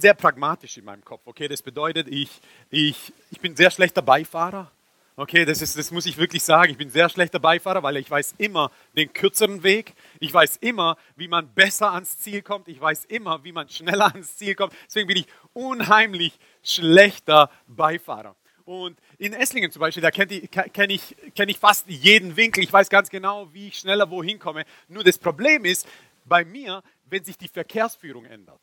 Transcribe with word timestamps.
bin 0.00 0.08
sehr 0.08 0.14
pragmatisch 0.14 0.78
in 0.78 0.84
meinem 0.86 1.04
Kopf. 1.04 1.20
Okay, 1.26 1.46
das 1.46 1.60
bedeutet, 1.60 2.08
ich, 2.08 2.40
ich, 2.70 3.12
ich 3.30 3.38
bin 3.38 3.54
sehr 3.54 3.70
schlechter 3.70 4.00
Beifahrer. 4.00 4.70
Okay, 5.14 5.44
das, 5.44 5.60
ist, 5.60 5.76
das 5.76 5.90
muss 5.90 6.06
ich 6.06 6.16
wirklich 6.16 6.42
sagen. 6.42 6.72
Ich 6.72 6.78
bin 6.78 6.88
sehr 6.88 7.10
schlechter 7.10 7.38
Beifahrer, 7.38 7.82
weil 7.82 7.98
ich 7.98 8.10
weiß 8.10 8.36
immer 8.38 8.70
den 8.96 9.12
kürzeren 9.12 9.62
Weg. 9.62 9.92
Ich 10.18 10.32
weiß 10.32 10.56
immer, 10.62 10.96
wie 11.16 11.28
man 11.28 11.52
besser 11.52 11.92
ans 11.92 12.18
Ziel 12.18 12.40
kommt. 12.40 12.68
Ich 12.68 12.80
weiß 12.80 13.04
immer, 13.06 13.44
wie 13.44 13.52
man 13.52 13.68
schneller 13.68 14.06
ans 14.14 14.38
Ziel 14.38 14.54
kommt. 14.54 14.72
Deswegen 14.86 15.06
bin 15.06 15.18
ich 15.18 15.26
unheimlich 15.52 16.38
schlechter 16.62 17.50
Beifahrer. 17.66 18.36
Und 18.64 18.98
in 19.18 19.34
Esslingen 19.34 19.70
zum 19.70 19.80
Beispiel, 19.80 20.02
da 20.02 20.10
kenne 20.10 20.32
ich, 20.32 20.50
kenn 20.50 20.88
ich, 20.88 21.14
kenn 21.34 21.50
ich 21.50 21.58
fast 21.58 21.86
jeden 21.88 22.38
Winkel. 22.38 22.64
Ich 22.64 22.72
weiß 22.72 22.88
ganz 22.88 23.10
genau, 23.10 23.52
wie 23.52 23.68
ich 23.68 23.76
schneller 23.76 24.10
wohin 24.10 24.38
komme. 24.38 24.64
Nur 24.88 25.04
das 25.04 25.18
Problem 25.18 25.66
ist 25.66 25.86
bei 26.24 26.46
mir, 26.46 26.82
wenn 27.04 27.22
sich 27.22 27.36
die 27.36 27.48
Verkehrsführung 27.48 28.24
ändert. 28.24 28.60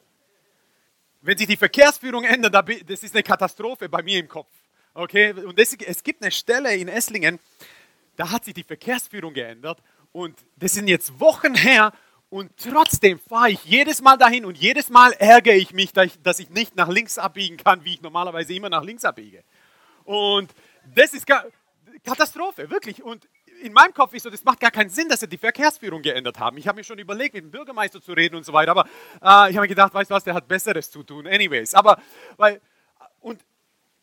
Wenn 1.22 1.38
sich 1.38 1.48
die 1.48 1.58
Verkehrsführung 1.58 2.24
ändert, 2.24 2.54
das 2.54 3.04
ist 3.04 3.16
eine 3.16 3.24
Katastrophe 3.24 3.90
bei 3.90 4.04
mir 4.04 4.20
im 4.20 4.28
Kopf. 4.28 4.50
Okay, 4.94 5.32
und 5.32 5.60
es, 5.60 5.74
es 5.74 6.04
gibt 6.04 6.22
eine 6.22 6.32
Stelle 6.32 6.76
in 6.76 6.88
Esslingen, 6.88 7.40
da 8.16 8.32
hat 8.32 8.46
sich 8.46 8.54
die 8.54 8.64
Verkehrsführung 8.64 9.34
geändert 9.34 9.82
und 10.12 10.36
das 10.56 10.74
sind 10.74 10.88
jetzt 10.88 11.20
Wochen 11.20 11.54
her 11.54 11.94
und 12.30 12.52
trotzdem 12.58 13.20
fahre 13.20 13.52
ich 13.52 13.64
jedes 13.64 14.02
Mal 14.02 14.18
dahin 14.18 14.44
und 14.44 14.58
jedes 14.58 14.90
Mal 14.90 15.14
ärgere 15.14 15.54
ich 15.54 15.72
mich, 15.72 15.94
dass 15.94 16.40
ich 16.40 16.50
nicht 16.50 16.76
nach 16.76 16.90
links 16.90 17.18
abbiegen 17.18 17.58
kann, 17.58 17.86
wie 17.86 17.94
ich 17.94 18.02
normalerweise 18.02 18.54
immer 18.54 18.70
nach 18.70 18.84
links 18.84 19.06
abbiege. 19.06 19.44
Und 20.04 20.52
das 20.96 21.14
ist 21.14 21.28
Katastrophe, 22.04 22.70
wirklich. 22.70 23.04
Und 23.04 23.28
in 23.62 23.74
meinem 23.74 23.94
Kopf 23.94 24.14
ist 24.14 24.24
so, 24.24 24.30
das 24.30 24.44
macht 24.44 24.60
gar 24.60 24.72
keinen 24.72 24.90
Sinn, 24.90 25.10
dass 25.10 25.20
sie 25.20 25.28
die 25.28 25.38
Verkehrsführung 25.38 26.02
geändert 26.02 26.40
haben. 26.40 26.58
Ich 26.58 26.68
habe 26.68 26.78
mir 26.78 26.84
schon 26.84 27.00
überlegt, 27.00 27.34
mit 27.34 27.44
dem 27.44 27.52
Bürgermeister 27.52 28.02
zu 28.02 28.14
reden 28.14 28.36
und 28.36 28.46
so 28.46 28.54
weiter, 28.54 28.72
aber 28.72 28.86
äh, 29.22 29.52
ich 29.52 29.58
habe 29.58 29.62
mir 29.62 29.68
gedacht, 29.68 29.94
weißt 29.94 30.10
du 30.10 30.16
was, 30.16 30.24
der 30.24 30.34
hat 30.34 30.48
Besseres 30.48 30.92
zu 30.92 31.04
tun. 31.04 31.28
Anyways, 31.28 31.74
aber, 31.74 32.02
weil, 32.38 32.62
und 33.22 33.44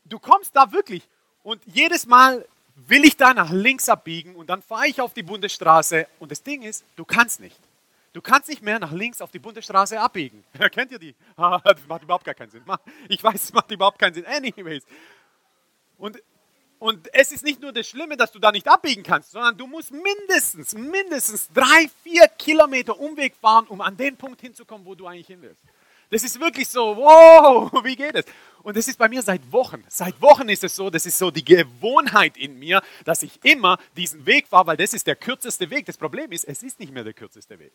du 0.04 0.18
kommst 0.18 0.54
da 0.56 0.72
wirklich 0.72 1.08
und 1.42 1.62
jedes 1.66 2.06
Mal 2.06 2.46
will 2.74 3.04
ich 3.04 3.16
da 3.16 3.34
nach 3.34 3.50
links 3.50 3.88
abbiegen 3.88 4.34
und 4.34 4.50
dann 4.50 4.62
fahre 4.62 4.88
ich 4.88 5.00
auf 5.00 5.14
die 5.14 5.22
Bundesstraße 5.22 6.06
und 6.18 6.30
das 6.30 6.42
Ding 6.42 6.62
ist, 6.62 6.84
du 6.96 7.04
kannst 7.04 7.40
nicht. 7.40 7.58
Du 8.12 8.22
kannst 8.22 8.48
nicht 8.48 8.62
mehr 8.62 8.78
nach 8.78 8.92
links 8.92 9.20
auf 9.20 9.32
die 9.32 9.40
Bundesstraße 9.40 9.98
abbiegen. 9.98 10.44
Kennt 10.72 10.92
ihr 10.92 11.00
die? 11.00 11.14
das 11.36 11.86
macht 11.88 12.02
überhaupt 12.02 12.24
gar 12.24 12.34
keinen 12.34 12.50
Sinn. 12.50 12.62
Ich 13.08 13.22
weiß, 13.22 13.42
es 13.42 13.52
macht 13.52 13.70
überhaupt 13.70 13.98
keinen 13.98 14.14
Sinn. 14.14 14.24
Anyways. 14.24 14.84
Und, 15.98 16.22
und 16.84 17.08
es 17.14 17.32
ist 17.32 17.42
nicht 17.42 17.62
nur 17.62 17.72
das 17.72 17.88
Schlimme, 17.88 18.14
dass 18.14 18.30
du 18.30 18.38
da 18.38 18.52
nicht 18.52 18.68
abbiegen 18.68 19.02
kannst, 19.02 19.30
sondern 19.30 19.56
du 19.56 19.66
musst 19.66 19.90
mindestens, 19.90 20.74
mindestens 20.74 21.48
drei, 21.50 21.88
vier 22.02 22.28
Kilometer 22.28 23.00
Umweg 23.00 23.34
fahren, 23.36 23.66
um 23.68 23.80
an 23.80 23.96
den 23.96 24.18
Punkt 24.18 24.42
hinzukommen, 24.42 24.84
wo 24.84 24.94
du 24.94 25.06
eigentlich 25.06 25.28
hin 25.28 25.40
willst. 25.40 25.62
Das 26.10 26.22
ist 26.22 26.38
wirklich 26.38 26.68
so, 26.68 26.94
wow, 26.94 27.72
wie 27.84 27.96
geht 27.96 28.14
es? 28.14 28.26
Und 28.62 28.76
das 28.76 28.86
ist 28.86 28.98
bei 28.98 29.08
mir 29.08 29.22
seit 29.22 29.50
Wochen. 29.50 29.82
Seit 29.88 30.20
Wochen 30.20 30.50
ist 30.50 30.62
es 30.62 30.76
so, 30.76 30.90
das 30.90 31.06
ist 31.06 31.16
so 31.16 31.30
die 31.30 31.42
Gewohnheit 31.42 32.36
in 32.36 32.58
mir, 32.58 32.82
dass 33.06 33.22
ich 33.22 33.42
immer 33.44 33.78
diesen 33.96 34.26
Weg 34.26 34.46
fahre, 34.46 34.66
weil 34.66 34.76
das 34.76 34.92
ist 34.92 35.06
der 35.06 35.16
kürzeste 35.16 35.70
Weg. 35.70 35.86
Das 35.86 35.96
Problem 35.96 36.32
ist, 36.32 36.44
es 36.44 36.62
ist 36.62 36.78
nicht 36.80 36.92
mehr 36.92 37.04
der 37.04 37.14
kürzeste 37.14 37.58
Weg. 37.58 37.72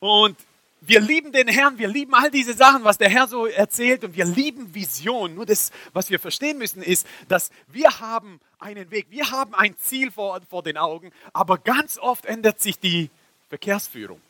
Und 0.00 0.38
wir 0.80 1.00
lieben 1.00 1.32
den 1.32 1.48
Herrn, 1.48 1.78
wir 1.78 1.88
lieben 1.88 2.14
all 2.14 2.30
diese 2.30 2.54
Sachen, 2.54 2.84
was 2.84 2.98
der 2.98 3.08
Herr 3.08 3.26
so 3.26 3.46
erzählt 3.46 4.04
und 4.04 4.16
wir 4.16 4.24
lieben 4.24 4.74
Vision. 4.74 5.34
Nur 5.34 5.46
das, 5.46 5.70
was 5.92 6.10
wir 6.10 6.20
verstehen 6.20 6.58
müssen, 6.58 6.82
ist, 6.82 7.06
dass 7.28 7.50
wir 7.68 8.00
haben 8.00 8.40
einen 8.58 8.90
Weg, 8.90 9.06
wir 9.10 9.30
haben 9.30 9.54
ein 9.54 9.76
Ziel 9.78 10.10
vor, 10.10 10.40
vor 10.48 10.62
den 10.62 10.76
Augen, 10.76 11.12
aber 11.32 11.58
ganz 11.58 11.98
oft 11.98 12.26
ändert 12.26 12.60
sich 12.60 12.78
die 12.78 13.10
Verkehrsführung. 13.48 14.20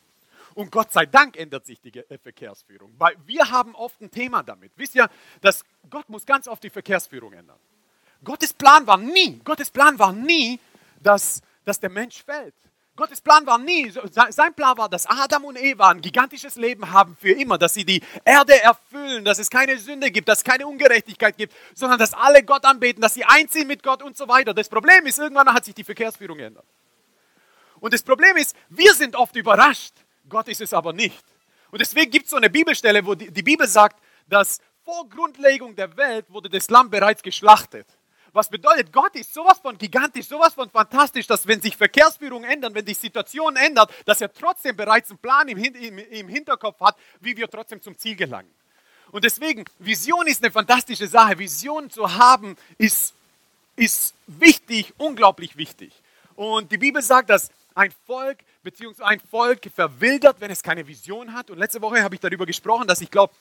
Und 0.55 0.71
Gott 0.71 0.91
sei 0.91 1.05
Dank 1.05 1.37
ändert 1.37 1.65
sich 1.65 1.79
die 1.79 1.97
äh, 1.97 2.17
Verkehrsführung, 2.17 2.93
weil 2.97 3.15
wir 3.25 3.49
haben 3.49 3.75
oft 3.75 4.01
ein 4.01 4.11
Thema 4.11 4.43
damit. 4.43 4.71
Wisst 4.75 4.95
ihr, 4.95 5.09
dass 5.41 5.63
Gott 5.89 6.09
muss 6.09 6.25
ganz 6.25 6.47
oft 6.47 6.63
die 6.63 6.69
Verkehrsführung 6.69 7.33
ändern. 7.33 7.57
Gottes 8.23 8.53
Plan 8.53 8.85
war 8.85 8.97
nie, 8.97 9.39
Gottes 9.43 9.69
Plan 9.69 9.97
war 9.97 10.11
nie, 10.11 10.59
dass, 11.01 11.41
dass 11.63 11.79
der 11.79 11.89
Mensch 11.89 12.23
fällt. 12.23 12.53
Gottes 12.99 13.21
Plan 13.21 13.47
war 13.47 13.57
nie, 13.57 13.93
sein 14.11 14.53
Plan 14.53 14.77
war, 14.77 14.89
dass 14.89 15.05
Adam 15.05 15.45
und 15.45 15.57
Eva 15.57 15.89
ein 15.89 16.01
gigantisches 16.01 16.57
Leben 16.57 16.91
haben 16.91 17.15
für 17.17 17.31
immer, 17.31 17.57
dass 17.57 17.73
sie 17.73 17.85
die 17.85 18.03
Erde 18.25 18.61
erfüllen, 18.61 19.23
dass 19.23 19.39
es 19.39 19.49
keine 19.49 19.77
Sünde 19.77 20.11
gibt, 20.11 20.27
dass 20.27 20.39
es 20.39 20.43
keine 20.43 20.67
Ungerechtigkeit 20.67 21.37
gibt, 21.37 21.53
sondern 21.73 21.97
dass 21.97 22.13
alle 22.13 22.43
Gott 22.43 22.65
anbeten, 22.65 23.01
dass 23.01 23.13
sie 23.13 23.23
einziehen 23.23 23.67
mit 23.67 23.83
Gott 23.83 24.03
und 24.03 24.17
so 24.17 24.27
weiter. 24.27 24.53
Das 24.53 24.67
Problem 24.67 25.05
ist, 25.05 25.17
irgendwann 25.17 25.47
hat 25.53 25.63
sich 25.63 25.73
die 25.73 25.85
Verkehrsführung 25.85 26.39
geändert. 26.39 26.65
Und 27.79 27.93
das 27.93 28.03
Problem 28.03 28.35
ist, 28.35 28.53
wir 28.67 28.93
sind 28.93 29.15
oft 29.15 29.33
überrascht, 29.37 29.93
Gott 30.27 30.49
ist 30.49 30.59
es 30.59 30.73
aber 30.73 30.91
nicht. 30.91 31.23
Und 31.71 31.79
deswegen 31.79 32.11
gibt 32.11 32.25
es 32.25 32.31
so 32.31 32.37
eine 32.37 32.49
Bibelstelle, 32.49 33.05
wo 33.05 33.15
die, 33.15 33.31
die 33.31 33.43
Bibel 33.43 33.65
sagt, 33.65 34.03
dass 34.27 34.59
vor 34.83 35.07
Grundlegung 35.07 35.73
der 35.73 35.95
Welt 35.95 36.29
wurde 36.29 36.49
das 36.49 36.69
Lamm 36.69 36.89
bereits 36.89 37.23
geschlachtet. 37.23 37.87
Was 38.33 38.49
bedeutet, 38.49 38.91
Gott 38.91 39.15
ist 39.15 39.33
sowas 39.33 39.59
von 39.59 39.77
gigantisch, 39.77 40.27
sowas 40.27 40.53
von 40.53 40.69
fantastisch, 40.69 41.27
dass 41.27 41.47
wenn 41.47 41.61
sich 41.61 41.75
Verkehrsführung 41.75 42.43
ändern, 42.43 42.73
wenn 42.75 42.85
die 42.85 42.93
Situation 42.93 43.55
ändert, 43.55 43.91
dass 44.05 44.21
er 44.21 44.31
trotzdem 44.31 44.75
bereits 44.75 45.09
einen 45.09 45.19
Plan 45.19 45.47
im, 45.47 46.27
Hinterkopf 46.27 46.79
hat, 46.81 46.97
wie 47.19 47.35
wir 47.35 47.49
trotzdem 47.49 47.81
zum 47.81 47.97
Ziel 47.97 48.15
gelangen. 48.15 48.49
Und 49.11 49.23
deswegen, 49.23 49.65
Vision 49.79 50.27
ist 50.27 50.43
eine 50.43 50.51
fantastische 50.51 51.07
Sache. 51.07 51.39
Vision 51.39 51.89
zu 51.89 52.15
haben 52.15 52.55
ist, 52.77 53.13
ist 53.75 54.13
wichtig, 54.27 54.93
unglaublich 54.97 55.57
wichtig. 55.57 55.91
Und 56.35 56.71
die 56.71 56.77
Bibel 56.77 57.01
sagt, 57.01 57.29
dass 57.29 57.49
ein 57.73 57.91
Volk 58.05 58.39
beziehungsweise 58.63 59.07
ein 59.07 59.19
Volk 59.19 59.69
verwildert, 59.73 60.37
wenn 60.39 60.51
es 60.51 60.61
keine 60.61 60.85
Vision 60.85 61.33
hat. 61.33 61.49
Und 61.49 61.57
letzte 61.57 61.81
Woche 61.81 62.03
habe 62.03 62.15
ich 62.15 62.21
darüber 62.21 62.45
gesprochen, 62.45 62.87
dass 62.87 63.01
ich 63.01 63.09
glaube, 63.09 63.33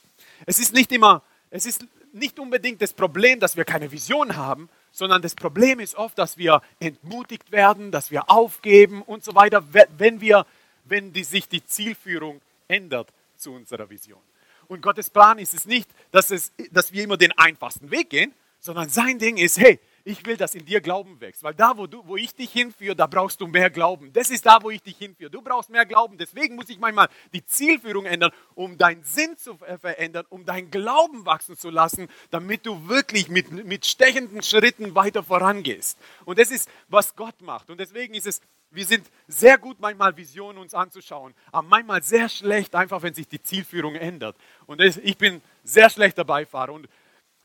es 0.47 0.59
ist 0.59 0.73
nicht 0.73 0.93
immer, 0.93 1.23
es 1.51 1.67
ist 1.67 1.85
nicht 2.13 2.39
unbedingt 2.39 2.81
das 2.81 2.93
Problem, 2.93 3.41
dass 3.41 3.57
wir 3.57 3.65
keine 3.65 3.91
Vision 3.91 4.37
haben, 4.37 4.69
sondern 4.91 5.23
das 5.23 5.35
Problem 5.35 5.81
ist 5.81 5.95
oft, 5.95 6.19
dass 6.19 6.39
wir 6.39 6.63
entmutigt 6.81 7.53
werden, 7.53 7.91
dass 7.91 8.11
wir 8.11 8.31
aufgeben 8.31 9.03
und 9.03 9.25
so 9.25 9.35
weiter, 9.35 9.63
wenn, 9.73 10.21
wir, 10.21 10.47
wenn 10.85 11.13
die, 11.13 11.25
sich 11.25 11.49
die 11.49 11.65
Zielführung 11.65 12.41
ändert 12.69 13.09
zu 13.37 13.53
unserer 13.53 13.89
Vision. 13.91 14.21
Und 14.67 14.83
Gottes 14.83 15.09
Plan 15.11 15.39
ist 15.39 15.55
es 15.55 15.65
nicht, 15.67 15.89
dass, 16.11 16.31
es, 16.31 16.53
dass 16.71 16.93
wir 16.93 17.05
immer 17.05 17.17
den 17.17 17.33
einfachsten 17.33 17.91
Weg 17.91 18.11
gehen, 18.11 18.35
sondern 18.61 18.89
sein 18.89 19.19
Ding 19.19 19.37
ist, 19.37 19.59
hey, 19.59 19.79
ich 20.05 20.25
will, 20.25 20.37
dass 20.37 20.55
in 20.55 20.65
dir 20.65 20.81
Glauben 20.81 21.21
wächst. 21.21 21.43
Weil 21.43 21.55
da, 21.55 21.77
wo, 21.77 21.87
du, 21.87 22.07
wo 22.07 22.17
ich 22.17 22.35
dich 22.35 22.51
hinführe, 22.53 22.97
da 22.97 23.07
brauchst 23.07 23.41
du 23.41 23.47
mehr 23.47 23.71
Glauben. 23.71 24.13
Das 24.13 24.31
ist 24.31 24.47
da, 24.47 24.63
wo 24.63 24.71
ich 24.71 24.83
dich 24.83 24.97
hinführe. 24.97 25.31
Du 25.31 25.43
brauchst 25.43 25.71
mehr 25.71 25.87
Glauben. 25.87 26.19
Deswegen 26.19 26.57
muss 26.57 26.69
ich 26.69 26.79
manchmal 26.79 27.09
die 27.33 27.45
Zielführung 27.45 28.07
ändern, 28.07 28.33
um 28.55 28.79
deinen 28.79 29.03
Sinn 29.03 29.37
zu 29.37 29.57
verändern, 29.57 30.25
um 30.29 30.45
deinen 30.45 30.71
Glauben 30.71 31.27
wachsen 31.27 31.57
zu 31.57 31.71
lassen, 31.71 32.09
damit 32.31 32.67
du 32.67 32.89
wirklich 32.89 33.29
mit, 33.29 33.51
mit 33.51 33.87
stechenden 33.87 34.43
Schritten 34.43 34.95
weiter 34.95 35.23
vorangehst. 35.23 35.99
Und 36.25 36.39
das 36.39 36.51
ist, 36.51 36.69
was 36.89 37.15
Gott 37.17 37.41
macht. 37.43 37.71
Und 37.71 37.79
deswegen 37.79 38.15
ist 38.15 38.27
es, 38.27 38.41
wir 38.71 38.85
sind 38.85 39.07
sehr 39.27 39.59
gut 39.59 39.81
manchmal 39.81 40.17
Visionen 40.17 40.59
uns 40.59 40.75
anzuschauen, 40.75 41.35
aber 41.53 41.67
manchmal 41.67 42.03
sehr 42.03 42.29
schlecht, 42.29 42.75
einfach 42.75 43.03
wenn 43.03 43.15
sich 43.15 43.27
die 43.27 43.43
Zielführung 43.43 43.95
ändert. 43.95 44.37
Und 44.67 44.81
ich 44.81 45.17
bin 45.17 45.41
sehr 45.65 45.89
schlechter 45.89 46.25
Beifahrer. 46.25 46.73
Und 46.73 46.89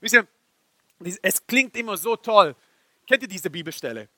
wisst 0.01 0.15
ihr, 0.15 0.27
es 1.21 1.45
klingt 1.45 1.75
immer 1.77 1.97
so 1.97 2.15
toll. 2.15 2.55
Kennt 3.07 3.21
ihr 3.23 3.27
diese 3.27 3.49
Bibelstelle? 3.49 4.09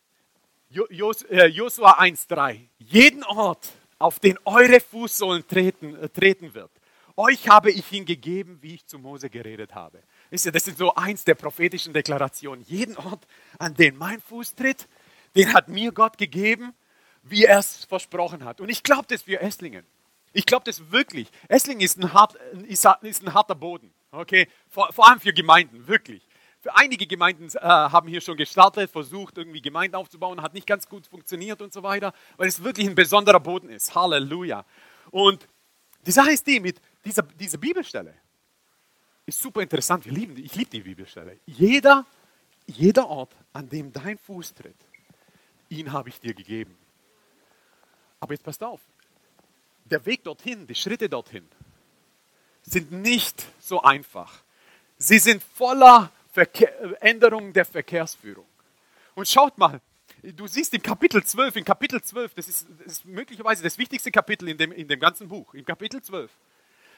Äh, 0.70 1.48
Josua 1.48 2.00
1,3. 2.00 2.68
Jeden 2.80 3.24
Ort, 3.24 3.70
auf 3.98 4.20
den 4.20 4.38
eure 4.46 4.80
Fußsohlen 4.80 5.48
treten, 5.48 5.96
äh, 5.96 6.10
treten 6.10 6.54
wird, 6.54 6.72
euch 7.18 7.48
habe 7.48 7.72
ich 7.72 7.90
ihn 7.94 8.06
wie 8.06 8.76
ich 8.76 8.86
zu 8.86 9.00
Mose 9.00 9.30
geredet 9.30 9.74
habe. 9.74 10.04
Das 10.30 10.46
ist 10.46 10.78
so 10.78 10.94
eins 10.96 11.24
der 11.24 11.36
prophetischen 11.36 11.94
Deklarationen. 11.94 12.66
Jeden 12.68 12.98
Ort, 12.98 13.26
an 13.58 13.74
den 13.74 13.98
mein 13.98 14.20
Fuß 14.20 14.56
tritt, 14.56 14.88
den 15.34 15.54
hat 15.54 15.70
mir 15.70 15.94
Gott 15.94 16.18
gegeben, 16.18 16.74
wie 17.24 17.46
er 17.46 17.60
es 17.60 17.86
versprochen 17.86 18.44
hat. 18.44 18.60
Und 18.60 18.70
ich 18.70 18.84
glaube 18.84 19.06
das 19.08 19.24
für 19.24 19.40
Esslingen. 19.40 19.86
Ich 20.34 20.46
glaube 20.46 20.66
das 20.66 20.92
wirklich. 20.92 21.30
Esslingen 21.48 21.82
ist 21.82 21.98
ein, 21.98 22.12
hart, 22.12 22.36
ist 22.68 22.86
ein 22.86 23.34
harter 23.34 23.56
Boden. 23.56 23.94
Okay? 24.12 24.50
Vor, 24.70 24.92
vor 24.92 25.10
allem 25.10 25.22
für 25.22 25.32
Gemeinden, 25.32 25.88
wirklich. 25.88 26.28
Einige 26.74 27.06
Gemeinden 27.06 27.48
äh, 27.56 27.60
haben 27.60 28.08
hier 28.08 28.22
schon 28.22 28.38
gestartet, 28.38 28.90
versucht 28.90 29.38
irgendwie 29.38 29.62
Gemeinden 29.62 29.96
aufzubauen, 29.96 30.42
hat 30.42 30.54
nicht 30.54 30.68
ganz 30.68 30.88
gut 30.88 31.08
funktioniert 31.08 31.62
und 31.62 31.74
so 31.74 31.84
weiter, 31.84 32.14
weil 32.38 32.48
es 32.48 32.64
wirklich 32.64 32.88
ein 32.88 32.96
besonderer 32.96 33.40
Boden 33.40 33.70
ist. 33.70 33.94
Halleluja. 33.94 34.66
Und 35.12 35.48
die 36.06 36.12
Sache 36.12 36.32
ist 36.32 36.46
die, 36.48 36.60
mit 36.60 36.80
dieser, 37.04 37.24
dieser 37.24 37.58
Bibelstelle 37.58 38.14
ist 39.26 39.40
super 39.40 39.62
interessant. 39.62 40.06
Wir 40.06 40.12
lieben, 40.12 40.38
ich 40.38 40.56
liebe 40.56 40.70
die 40.70 40.82
Bibelstelle. 40.82 41.40
Jeder, 41.46 42.06
jeder 42.68 43.08
Ort, 43.08 43.36
an 43.54 43.68
dem 43.70 43.92
dein 43.92 44.18
Fuß 44.18 44.54
tritt, 44.54 44.76
ihn 45.70 45.92
habe 45.92 46.10
ich 46.10 46.20
dir 46.20 46.34
gegeben. 46.34 46.78
Aber 48.20 48.34
jetzt 48.34 48.44
passt 48.44 48.64
auf, 48.64 48.82
der 49.86 50.06
Weg 50.06 50.24
dorthin, 50.24 50.68
die 50.68 50.76
Schritte 50.76 51.10
dorthin, 51.10 51.48
sind 52.64 52.92
nicht 52.92 53.46
so 53.60 53.82
einfach. 53.82 54.42
Sie 54.98 55.20
sind 55.20 55.44
voller 55.44 56.12
Verkehr, 56.36 57.02
Änderung 57.02 57.54
der 57.54 57.64
Verkehrsführung. 57.64 58.46
Und 59.16 59.26
schaut 59.26 59.58
mal, 59.58 59.80
du 60.22 60.48
siehst 60.48 60.74
im 60.74 60.82
Kapitel 60.82 61.24
12, 61.24 61.56
in 61.56 61.64
Kapitel 61.64 62.02
12, 62.02 62.34
das 62.34 62.50
ist, 62.50 62.68
das 62.78 62.88
ist 62.88 63.06
möglicherweise 63.06 63.64
das 63.64 63.78
wichtigste 63.78 64.12
Kapitel 64.12 64.50
in 64.50 64.58
dem, 64.58 64.74
in 64.74 64.86
dem 64.86 65.00
ganzen 65.00 65.30
Buch, 65.30 65.54
im 65.54 65.64
Kapitel 65.64 66.04
12, 66.04 66.30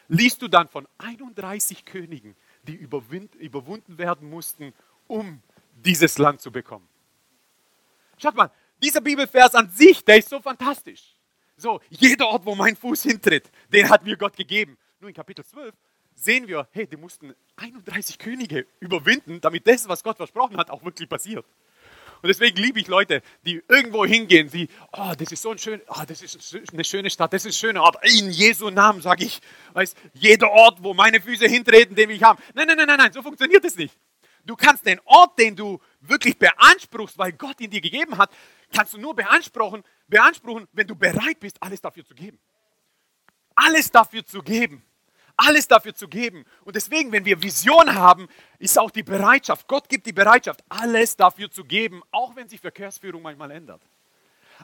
liest 0.08 0.42
du 0.42 0.48
dann 0.48 0.68
von 0.68 0.88
31 0.98 1.86
Königen, 1.86 2.36
die 2.64 2.74
überwunden 2.74 3.98
werden 4.00 4.28
mussten, 4.28 4.74
um 5.06 5.44
dieses 5.76 6.18
Land 6.18 6.42
zu 6.42 6.52
bekommen. 6.52 6.90
Schaut 8.18 8.34
mal, 8.34 8.50
dieser 8.82 9.02
Bibelvers 9.02 9.54
an 9.54 9.70
sich, 9.70 10.04
der 10.04 10.18
ist 10.18 10.30
so 10.30 10.40
fantastisch. 10.40 11.14
So, 11.58 11.80
jeder 11.92 12.28
Ort, 12.30 12.44
wo 12.44 12.56
mein 12.56 12.76
Fuß 12.76 13.04
hintritt, 13.04 13.52
den 13.72 13.88
hat 13.88 14.04
mir 14.04 14.18
Gott 14.18 14.36
gegeben. 14.36 14.80
Nur 15.00 15.10
in 15.10 15.16
Kapitel 15.16 15.46
12 15.46 15.76
sehen 16.18 16.48
wir, 16.48 16.68
hey, 16.72 16.88
die 16.88 16.98
mussten 16.98 17.34
31 17.58 18.18
Könige 18.18 18.66
überwinden, 18.80 19.40
damit 19.40 19.68
das, 19.68 19.88
was 19.88 20.04
Gott 20.04 20.18
versprochen 20.18 20.58
hat, 20.58 20.70
auch 20.70 20.84
wirklich 20.84 21.08
passiert. 21.08 21.46
Und 22.22 22.30
deswegen 22.30 22.58
liebe 22.58 22.80
ich 22.80 22.88
Leute, 22.88 23.22
die 23.46 23.62
irgendwo 23.68 24.04
hingehen, 24.04 24.50
die, 24.50 24.68
oh, 24.92 25.14
das 25.18 25.32
ist 25.32 25.44
so 25.44 25.52
ein 25.52 25.60
schön, 25.60 25.80
oh, 25.88 26.02
das 26.08 26.24
ist 26.24 26.74
eine 26.74 26.84
schöne 26.84 27.12
Stadt, 27.12 27.32
das 27.32 27.46
ist 27.46 27.56
ein 27.56 27.60
schöner 27.60 27.84
Ort. 27.84 27.98
In 28.04 28.32
Jesu 28.32 28.72
Namen 28.72 29.02
sage 29.02 29.26
ich, 29.26 29.40
weiß, 29.74 29.94
jeder 30.14 30.50
Ort, 30.50 30.82
wo 30.82 30.96
meine 30.96 31.22
Füße 31.22 31.48
hintreten, 31.48 31.96
den 31.96 32.10
ich 32.10 32.24
haben. 32.24 32.42
Nein, 32.56 32.68
nein, 32.68 32.78
nein, 32.78 32.88
nein, 32.88 32.98
nein, 32.98 33.14
so 33.14 33.22
funktioniert 33.22 33.64
es 33.64 33.76
nicht. 33.76 33.96
Du 34.46 34.56
kannst 34.56 34.86
den 34.88 35.00
Ort, 35.06 35.38
den 35.38 35.56
du 35.56 35.80
wirklich 36.00 36.40
beanspruchst, 36.40 37.20
weil 37.20 37.34
Gott 37.34 37.62
ihn 37.62 37.70
dir 37.70 37.82
gegeben 37.82 38.18
hat, 38.18 38.32
kannst 38.74 38.96
du 38.96 38.98
nur 38.98 39.16
beanspruchen, 39.16 39.84
beanspruchen, 40.08 40.68
wenn 40.72 40.88
du 40.88 40.96
bereit 40.96 41.40
bist, 41.40 41.62
alles 41.62 41.82
dafür 41.82 42.06
zu 42.06 42.16
geben. 42.16 42.40
Alles 43.54 43.92
dafür 43.92 44.26
zu 44.26 44.42
geben 44.42 44.84
alles 45.38 45.68
dafür 45.68 45.94
zu 45.94 46.08
geben. 46.08 46.44
Und 46.66 46.76
deswegen, 46.76 47.12
wenn 47.12 47.24
wir 47.24 47.42
Vision 47.42 47.94
haben, 47.94 48.28
ist 48.60 48.78
auch 48.78 48.92
die 48.92 49.04
Bereitschaft, 49.04 49.68
Gott 49.68 49.88
gibt 49.88 50.08
die 50.08 50.14
Bereitschaft, 50.14 50.64
alles 50.68 51.16
dafür 51.16 51.50
zu 51.50 51.64
geben, 51.64 52.02
auch 52.12 52.36
wenn 52.36 52.50
sich 52.50 52.60
Verkehrsführung 52.60 53.22
manchmal 53.22 53.52
ändert. 53.52 53.82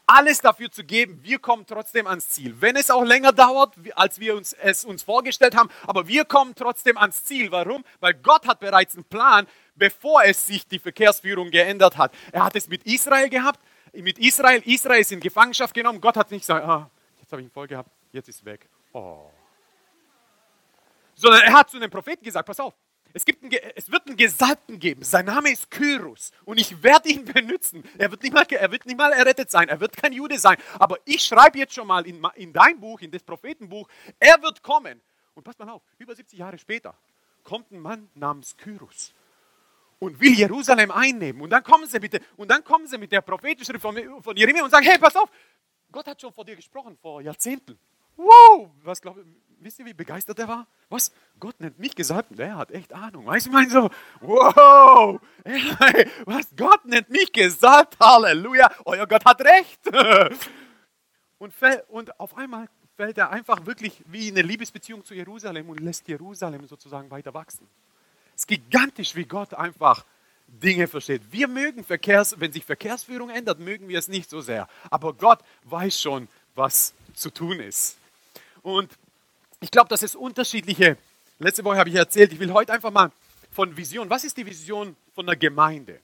Alles 0.07 0.39
dafür 0.41 0.71
zu 0.71 0.83
geben, 0.83 1.19
wir 1.21 1.37
kommen 1.37 1.67
trotzdem 1.67 2.07
ans 2.07 2.27
Ziel. 2.29 2.55
Wenn 2.59 2.75
es 2.75 2.89
auch 2.89 3.03
länger 3.03 3.31
dauert, 3.31 3.75
als 3.95 4.19
wir 4.19 4.35
uns, 4.35 4.53
es 4.53 4.83
uns 4.83 5.03
vorgestellt 5.03 5.55
haben, 5.55 5.69
aber 5.85 6.07
wir 6.07 6.25
kommen 6.25 6.55
trotzdem 6.55 6.97
ans 6.97 7.23
Ziel. 7.23 7.51
Warum? 7.51 7.85
Weil 7.99 8.15
Gott 8.15 8.47
hat 8.47 8.59
bereits 8.59 8.95
einen 8.95 9.03
Plan, 9.03 9.45
bevor 9.75 10.23
es 10.23 10.47
sich 10.47 10.67
die 10.67 10.79
Verkehrsführung 10.79 11.51
geändert 11.51 11.95
hat. 11.95 12.11
Er 12.31 12.43
hat 12.43 12.55
es 12.55 12.67
mit 12.67 12.83
Israel 12.85 13.29
gehabt, 13.29 13.59
mit 13.93 14.17
Israel, 14.17 14.63
Israel 14.65 15.01
ist 15.01 15.11
in 15.11 15.19
Gefangenschaft 15.19 15.75
genommen. 15.75 16.01
Gott 16.01 16.17
hat 16.17 16.31
nicht 16.31 16.41
gesagt, 16.41 16.65
ah, 16.67 16.89
jetzt 17.19 17.31
habe 17.31 17.43
ich 17.43 17.47
ihn 17.47 17.51
voll 17.51 17.67
gehabt, 17.67 17.91
jetzt 18.11 18.27
ist 18.27 18.43
weg. 18.43 18.67
Oh 18.93 19.29
sondern 21.15 21.41
er 21.41 21.53
hat 21.53 21.69
zu 21.69 21.79
dem 21.79 21.89
Propheten 21.89 22.23
gesagt, 22.23 22.47
pass 22.47 22.59
auf, 22.59 22.73
es, 23.13 23.25
gibt 23.25 23.43
einen, 23.43 23.51
es 23.75 23.91
wird 23.91 24.07
einen 24.07 24.17
Gesalbten 24.17 24.79
geben, 24.79 25.03
sein 25.03 25.25
Name 25.25 25.51
ist 25.51 25.69
Kyros 25.69 26.31
und 26.45 26.59
ich 26.59 26.81
werde 26.81 27.09
ihn 27.09 27.25
benutzen. 27.33 27.83
Er 27.97 28.09
wird, 28.11 28.23
nicht 28.23 28.33
mal, 28.33 28.45
er 28.49 28.71
wird 28.71 28.85
nicht 28.85 28.97
mal 28.97 29.11
errettet 29.13 29.51
sein, 29.51 29.69
er 29.69 29.79
wird 29.79 29.95
kein 29.95 30.13
Jude 30.13 30.39
sein, 30.39 30.57
aber 30.79 30.97
ich 31.05 31.23
schreibe 31.23 31.59
jetzt 31.59 31.73
schon 31.73 31.87
mal 31.87 32.05
in, 32.07 32.25
in 32.35 32.53
dein 32.53 32.79
Buch, 32.79 33.01
in 33.01 33.11
das 33.11 33.23
Prophetenbuch, 33.23 33.87
er 34.19 34.41
wird 34.41 34.63
kommen. 34.63 35.01
Und 35.35 35.43
pass 35.43 35.57
mal 35.57 35.69
auf, 35.69 35.81
über 35.97 36.15
70 36.15 36.37
Jahre 36.37 36.57
später 36.57 36.95
kommt 37.43 37.71
ein 37.71 37.79
Mann 37.79 38.09
namens 38.15 38.55
Kyros 38.57 39.13
und 39.99 40.19
will 40.19 40.33
Jerusalem 40.33 40.91
einnehmen. 40.91 41.41
Und 41.41 41.49
dann 41.49 41.63
kommen 41.63 41.87
sie 41.87 41.99
mit 41.99 42.13
der, 42.13 42.21
und 42.37 42.49
dann 42.49 42.63
kommen 42.63 42.87
sie 42.87 42.97
mit 42.97 43.11
der 43.11 43.21
Prophetenschrift 43.21 43.81
von, 43.81 44.21
von 44.21 44.35
Jeremia 44.35 44.63
und 44.63 44.69
sagen, 44.69 44.85
hey, 44.85 44.97
pass 44.97 45.15
auf, 45.15 45.29
Gott 45.91 46.07
hat 46.07 46.19
schon 46.19 46.33
vor 46.33 46.45
dir 46.45 46.55
gesprochen, 46.55 46.97
vor 47.01 47.21
Jahrzehnten. 47.21 47.77
Wow, 48.15 48.69
was 48.83 49.01
glaub, 49.01 49.17
wisst 49.63 49.79
ihr, 49.79 49.85
wie 49.85 49.93
begeistert 49.93 50.39
er 50.39 50.47
war? 50.47 50.67
Was? 50.89 51.11
Gott 51.39 51.59
nennt 51.59 51.79
mich 51.79 51.95
gesalbt? 51.95 52.37
Der 52.37 52.55
hat 52.55 52.71
echt 52.71 52.93
Ahnung. 52.93 53.25
Weißt 53.25 53.45
du, 53.45 53.49
ich 53.49 53.53
meine 53.53 53.69
so, 53.69 53.89
wow, 54.21 55.19
was? 56.25 56.47
Gott 56.55 56.85
nennt 56.85 57.09
mich 57.09 57.31
gesalbt, 57.31 57.97
Halleluja, 57.99 58.71
euer 58.85 59.07
Gott 59.07 59.25
hat 59.25 59.41
recht. 59.41 59.79
Und, 61.39 61.53
und 61.89 62.19
auf 62.21 62.37
einmal 62.37 62.69
fällt 62.95 63.17
er 63.17 63.29
einfach 63.31 63.65
wirklich 63.65 64.01
wie 64.05 64.29
in 64.29 64.37
eine 64.37 64.47
Liebesbeziehung 64.47 65.03
zu 65.03 65.13
Jerusalem 65.13 65.67
und 65.67 65.81
lässt 65.81 66.07
Jerusalem 66.07 66.65
sozusagen 66.67 67.11
weiter 67.11 67.33
wachsen. 67.33 67.67
Es 68.33 68.43
ist 68.43 68.47
gigantisch, 68.47 69.13
wie 69.15 69.25
Gott 69.25 69.53
einfach 69.53 70.05
Dinge 70.47 70.87
versteht. 70.87 71.21
Wir 71.31 71.49
mögen 71.49 71.83
Verkehrs, 71.83 72.39
wenn 72.39 72.53
sich 72.53 72.63
Verkehrsführung 72.63 73.29
ändert, 73.29 73.59
mögen 73.59 73.89
wir 73.89 73.99
es 73.99 74.07
nicht 74.07 74.29
so 74.29 74.39
sehr. 74.39 74.69
Aber 74.89 75.13
Gott 75.13 75.39
weiß 75.63 75.99
schon, 75.99 76.29
was 76.55 76.93
zu 77.13 77.29
tun 77.29 77.59
ist. 77.59 77.97
Und 78.61 78.89
ich 79.63 79.71
glaube, 79.71 79.87
dass 79.87 80.03
es 80.03 80.13
unterschiedliche, 80.13 80.97
letzte 81.39 81.63
Woche 81.63 81.77
habe 81.77 81.89
ich 81.89 81.95
erzählt, 81.95 82.33
ich 82.33 82.39
will 82.39 82.51
heute 82.51 82.73
einfach 82.73 82.91
mal 82.91 83.11
von 83.51 83.75
Vision, 83.77 84.09
was 84.09 84.25
ist 84.25 84.35
die 84.35 84.45
Vision 84.45 84.95
von 85.15 85.25
einer 85.25 85.37
Gemeinde? 85.37 85.99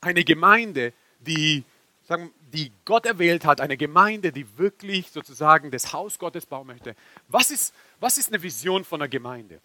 Eine 0.00 0.24
Gemeinde, 0.24 0.92
die, 1.20 1.64
sagen, 2.04 2.32
die 2.52 2.70
Gott 2.84 3.06
erwählt 3.06 3.46
hat, 3.46 3.62
eine 3.62 3.78
Gemeinde, 3.78 4.30
die 4.30 4.58
wirklich 4.58 5.10
sozusagen 5.10 5.70
das 5.70 5.92
Haus 5.94 6.18
Gottes 6.18 6.44
bauen 6.44 6.66
möchte. 6.66 6.94
Was 7.28 7.50
ist, 7.50 7.74
was 7.98 8.18
ist 8.18 8.28
eine 8.28 8.42
Vision 8.42 8.84
von 8.84 9.00
einer 9.00 9.08
Gemeinde? 9.08 9.60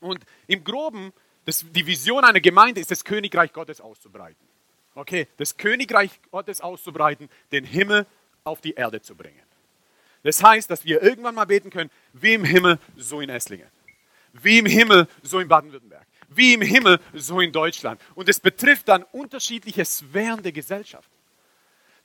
Und 0.00 0.24
im 0.46 0.64
Groben, 0.64 1.12
das, 1.44 1.66
die 1.70 1.86
Vision 1.86 2.24
einer 2.24 2.40
Gemeinde 2.40 2.80
ist, 2.80 2.90
das 2.90 3.04
Königreich 3.04 3.52
Gottes 3.52 3.80
auszubreiten. 3.80 4.46
Okay, 4.94 5.28
das 5.36 5.56
Königreich 5.56 6.18
Gottes 6.30 6.60
auszubreiten, 6.62 7.28
den 7.52 7.64
Himmel 7.64 8.06
auf 8.44 8.60
die 8.60 8.72
Erde 8.72 9.02
zu 9.02 9.14
bringen. 9.16 9.42
Das 10.24 10.42
heißt, 10.42 10.68
dass 10.70 10.84
wir 10.84 11.02
irgendwann 11.02 11.34
mal 11.34 11.44
beten 11.44 11.70
können, 11.70 11.90
wie 12.14 12.34
im 12.34 12.44
Himmel, 12.44 12.78
so 12.96 13.20
in 13.20 13.28
Esslingen. 13.28 13.68
Wie 14.32 14.58
im 14.58 14.66
Himmel, 14.66 15.06
so 15.22 15.38
in 15.38 15.46
Baden-Württemberg. 15.46 16.06
Wie 16.28 16.54
im 16.54 16.62
Himmel, 16.62 16.98
so 17.12 17.40
in 17.40 17.52
Deutschland. 17.52 18.00
Und 18.16 18.28
es 18.28 18.40
betrifft 18.40 18.88
dann 18.88 19.04
unterschiedliche 19.12 19.84
Sphären 19.84 20.42
der 20.42 20.50
Gesellschaft. 20.50 21.08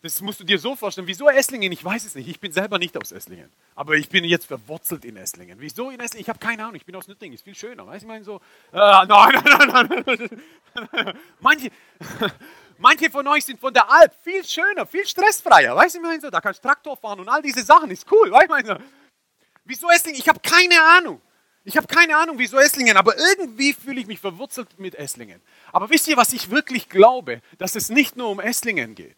Das 0.02 0.22
musst 0.22 0.40
du 0.40 0.44
dir 0.44 0.60
so 0.60 0.76
vorstellen. 0.76 1.08
Wieso 1.08 1.28
Esslingen? 1.30 1.72
Ich 1.72 1.84
weiß 1.84 2.06
es 2.06 2.16
nicht. 2.16 2.28
Ich 2.30 2.40
bin 2.40 2.52
selber 2.52 2.78
nicht 2.78 2.96
aus 2.98 3.12
Esslingen. 3.12 3.50
Aber 3.76 3.96
ich 3.96 4.08
bin 4.08 4.24
jetzt 4.24 4.46
verwurzelt 4.46 5.04
in 5.04 5.18
Esslingen. 5.18 5.60
Wieso 5.60 5.90
in 5.90 6.00
Esslingen? 6.00 6.22
Ich 6.22 6.30
habe 6.30 6.40
keine 6.40 6.64
Ahnung. 6.64 6.76
Ich 6.76 6.86
bin 6.86 6.96
aus 6.96 7.08
Nüttingen. 7.08 7.36
Ist 7.36 7.44
viel 7.44 7.56
schöner. 7.56 7.86
Weißt 7.86 8.04
du, 8.04 8.06
ich 8.06 8.08
meine 8.08 8.24
so, 8.24 8.38
äh, 8.72 8.78
nein, 8.78 9.08
nein, 9.08 9.90
nein, 9.90 10.04
nein. 10.06 11.16
Manche, 11.40 11.72
Manche 12.82 13.10
von 13.10 13.28
euch 13.28 13.44
sind 13.44 13.60
von 13.60 13.74
der 13.74 13.92
Alp 13.92 14.14
viel 14.24 14.42
schöner, 14.42 14.86
viel 14.86 15.06
stressfreier. 15.06 15.76
Weißt 15.76 15.96
du, 15.96 16.12
ich 16.12 16.22
so, 16.22 16.30
da 16.30 16.40
kannst 16.40 16.64
du 16.64 16.68
Traktor 16.70 16.96
fahren 16.96 17.20
und 17.20 17.28
all 17.28 17.42
diese 17.42 17.62
Sachen, 17.62 17.92
ist 17.92 18.10
cool. 18.10 18.32
Weißt 18.32 18.70
du, 18.70 18.80
wieso 19.66 19.90
Esslingen? 19.90 20.18
Ich 20.18 20.30
habe 20.30 20.40
keine 20.40 20.82
Ahnung. 20.82 21.22
Ich 21.66 21.76
habe 21.76 21.88
keine 21.88 22.16
Ahnung, 22.16 22.40
wieso 22.40 22.58
Esslingen, 22.58 22.96
aber 22.96 23.18
irgendwie 23.18 23.74
fühle 23.74 24.00
ich 24.00 24.08
mich 24.08 24.22
verwurzelt 24.22 24.80
mit 24.80 24.96
Esslingen. 24.96 25.42
Aber 25.74 25.90
wisst 25.90 26.08
ihr, 26.08 26.16
was 26.16 26.32
ich 26.32 26.52
wirklich 26.52 26.88
glaube? 26.88 27.42
Dass 27.58 27.76
es 27.76 27.90
nicht 27.90 28.16
nur 28.16 28.30
um 28.30 28.40
Esslingen 28.40 28.96
geht, 28.96 29.18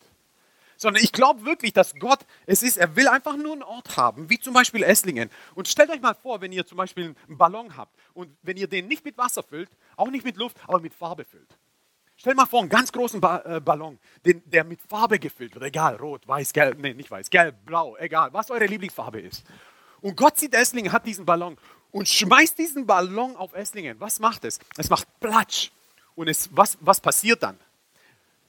sondern 0.76 1.04
ich 1.04 1.12
glaube 1.12 1.46
wirklich, 1.46 1.72
dass 1.72 1.94
Gott 2.00 2.22
es 2.48 2.64
ist, 2.64 2.78
er 2.78 2.96
will 2.96 3.08
einfach 3.08 3.38
nur 3.38 3.54
einen 3.54 3.62
Ort 3.62 3.96
haben, 3.96 4.28
wie 4.28 4.40
zum 4.40 4.56
Beispiel 4.56 4.82
Esslingen. 4.82 5.30
Und 5.54 5.68
stellt 5.68 5.92
euch 5.92 6.02
mal 6.02 6.16
vor, 6.16 6.42
wenn 6.42 6.52
ihr 6.52 6.66
zum 6.66 6.78
Beispiel 6.78 7.16
einen 7.28 7.38
Ballon 7.38 7.78
habt 7.78 7.96
und 8.16 8.36
wenn 8.42 8.58
ihr 8.58 8.68
den 8.68 8.88
nicht 8.88 9.06
mit 9.06 9.20
Wasser 9.20 9.44
füllt, 9.44 9.70
auch 9.98 10.10
nicht 10.10 10.26
mit 10.26 10.36
Luft, 10.38 10.58
aber 10.68 10.80
mit 10.80 10.96
Farbe 10.96 11.26
füllt. 11.26 11.56
Stell 12.22 12.36
mal 12.36 12.46
vor, 12.46 12.60
einen 12.60 12.70
ganz 12.70 12.92
großen 12.92 13.20
ba 13.20 13.42
äh, 13.46 13.60
Ballon, 13.60 13.98
den, 14.24 14.44
der 14.46 14.64
mit 14.64 14.80
Farbe 14.80 15.18
gefüllt 15.18 15.56
wird, 15.56 15.64
egal, 15.64 15.96
rot, 15.96 16.28
weiß, 16.28 16.54
gelb, 16.54 16.78
nee, 16.78 16.94
nicht 16.94 17.10
weiß, 17.10 17.32
gelb, 17.32 17.66
blau, 17.66 17.98
egal, 17.98 18.32
was 18.32 18.52
eure 18.52 18.68
Lieblingsfarbe 18.68 19.20
ist. 19.20 19.44
Und 20.02 20.16
Gott 20.16 20.38
sieht 20.38 20.54
Esslingen, 20.54 20.92
hat 20.92 21.08
diesen 21.08 21.26
Ballon 21.26 21.58
und 21.90 22.08
schmeißt 22.08 22.60
diesen 22.60 22.86
Ballon 22.86 23.36
auf 23.36 23.54
Esslingen. 23.54 24.00
Was 24.00 24.20
macht 24.20 24.46
es? 24.46 24.60
Es 24.78 24.92
macht 24.92 25.08
Platsch. 25.20 25.72
Und 26.14 26.28
es, 26.28 26.48
was, 26.56 26.78
was 26.82 27.02
passiert 27.02 27.42
dann? 27.42 27.58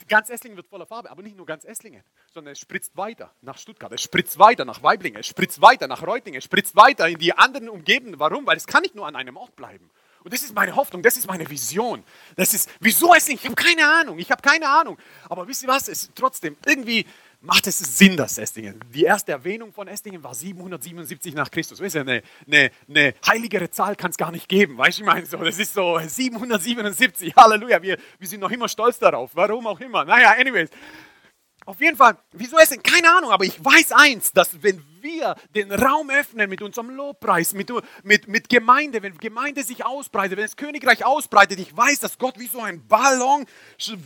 Ganz 0.07 0.29
Esslingen 0.29 0.59
wird 0.59 0.67
voller 0.67 0.85
Farbe, 0.85 1.11
aber 1.11 1.23
nicht 1.23 1.39
nur 1.39 1.47
ganz 1.47 1.65
Esslingen, 1.65 2.03
sondern 2.35 2.53
es 2.53 2.61
spritzt 2.61 2.95
weiter 2.99 3.33
nach 3.41 3.57
Stuttgart, 3.57 3.91
es 3.93 4.03
spritzt 4.03 4.39
weiter 4.39 4.67
nach 4.67 4.83
Weiblingen, 4.83 5.21
es 5.21 5.29
spritzt 5.29 5.63
weiter 5.63 5.89
nach 5.89 6.07
Reutlingen, 6.07 6.37
es 6.41 6.45
spritzt 6.45 6.77
weiter 6.77 7.09
in 7.09 7.17
die 7.17 7.33
anderen 7.33 7.71
Umgebenden. 7.71 8.21
Warum? 8.21 8.47
Weil 8.47 8.59
es 8.59 8.67
kann 8.67 8.83
nicht 8.83 8.95
nur 8.95 9.07
an 9.07 9.17
einem 9.17 9.39
Ort 9.39 9.57
bleiben. 9.57 9.89
Und 10.25 10.33
das 10.33 10.43
ist 10.43 10.55
meine 10.55 10.77
Hoffnung, 10.77 11.03
das 11.03 11.17
ist 11.17 11.27
meine 11.27 11.49
Vision. 11.49 12.05
Das 12.37 12.55
ist, 12.55 12.69
wieso 12.81 13.15
Esslingen? 13.15 13.41
Ich 13.43 13.51
habe 13.51 13.57
keine 13.57 13.87
Ahnung, 13.87 14.19
ich 14.19 14.31
habe 14.31 14.43
keine 14.43 14.69
Ahnung. 14.69 14.99
Aber 15.29 15.47
wisst 15.49 15.63
ihr 15.63 15.69
was? 15.69 15.89
Es 15.89 16.11
trotzdem, 16.15 16.57
irgendwie 16.65 17.07
macht 17.41 17.67
es 17.67 17.79
Sinn, 17.79 18.17
dass 18.17 18.39
Esslingen. 18.39 18.81
Die 18.95 19.03
erste 19.03 19.33
Erwähnung 19.33 19.73
von 19.73 19.89
Esslingen 19.89 20.23
war 20.23 20.35
777 20.35 21.35
nach 21.35 21.51
Christus. 21.51 21.81
Weißt 21.81 21.97
du, 21.97 22.01
eine, 22.01 22.23
eine, 22.47 22.71
eine 22.89 23.15
heiligere 23.27 23.71
Zahl 23.71 23.97
kann 23.97 24.13
es 24.13 24.17
gar 24.17 24.31
nicht 24.31 24.49
geben. 24.49 24.79
Weißt 24.79 24.99
du, 24.99 25.03
ich 25.03 25.07
meine, 25.07 25.27
so, 25.27 25.39
das 25.39 25.59
ist 25.59 25.75
so 25.75 25.99
777. 25.99 27.35
Halleluja, 27.37 27.83
wir, 27.83 27.99
wir 28.19 28.29
sind 28.29 28.41
noch 28.41 28.51
immer 28.51 28.69
stolz 28.69 28.99
darauf. 28.99 29.33
Warum 29.35 29.67
auch 29.67 29.81
immer. 29.81 30.05
Naja, 30.05 30.35
anyways. 30.39 30.71
Auf 31.65 31.81
jeden 31.81 31.97
Fall, 31.97 32.17
wieso 32.33 32.59
essen? 32.59 32.83
Keine 32.83 33.11
Ahnung, 33.17 33.31
aber 33.31 33.45
ich 33.45 33.65
weiß 33.65 33.93
eins, 33.93 34.33
dass 34.33 34.63
wenn 34.63 34.83
wir 35.03 35.37
den 35.55 35.73
Raum 35.73 36.11
öffnen 36.11 36.49
mit 36.49 36.63
unserem 36.63 36.91
Lobpreis, 36.91 37.53
mit, 37.53 37.73
mit, 38.03 38.29
mit 38.29 38.49
Gemeinde, 38.49 39.03
wenn 39.03 39.17
Gemeinde 39.19 39.63
sich 39.63 39.85
ausbreitet, 39.85 40.37
wenn 40.37 40.45
das 40.45 40.57
Königreich 40.57 41.05
ausbreitet, 41.05 41.59
ich 41.59 41.77
weiß, 41.77 42.01
dass 42.01 42.19
Gott 42.19 42.39
wie 42.39 42.47
so 42.47 42.61
ein 42.61 42.87
Ballon 42.87 43.47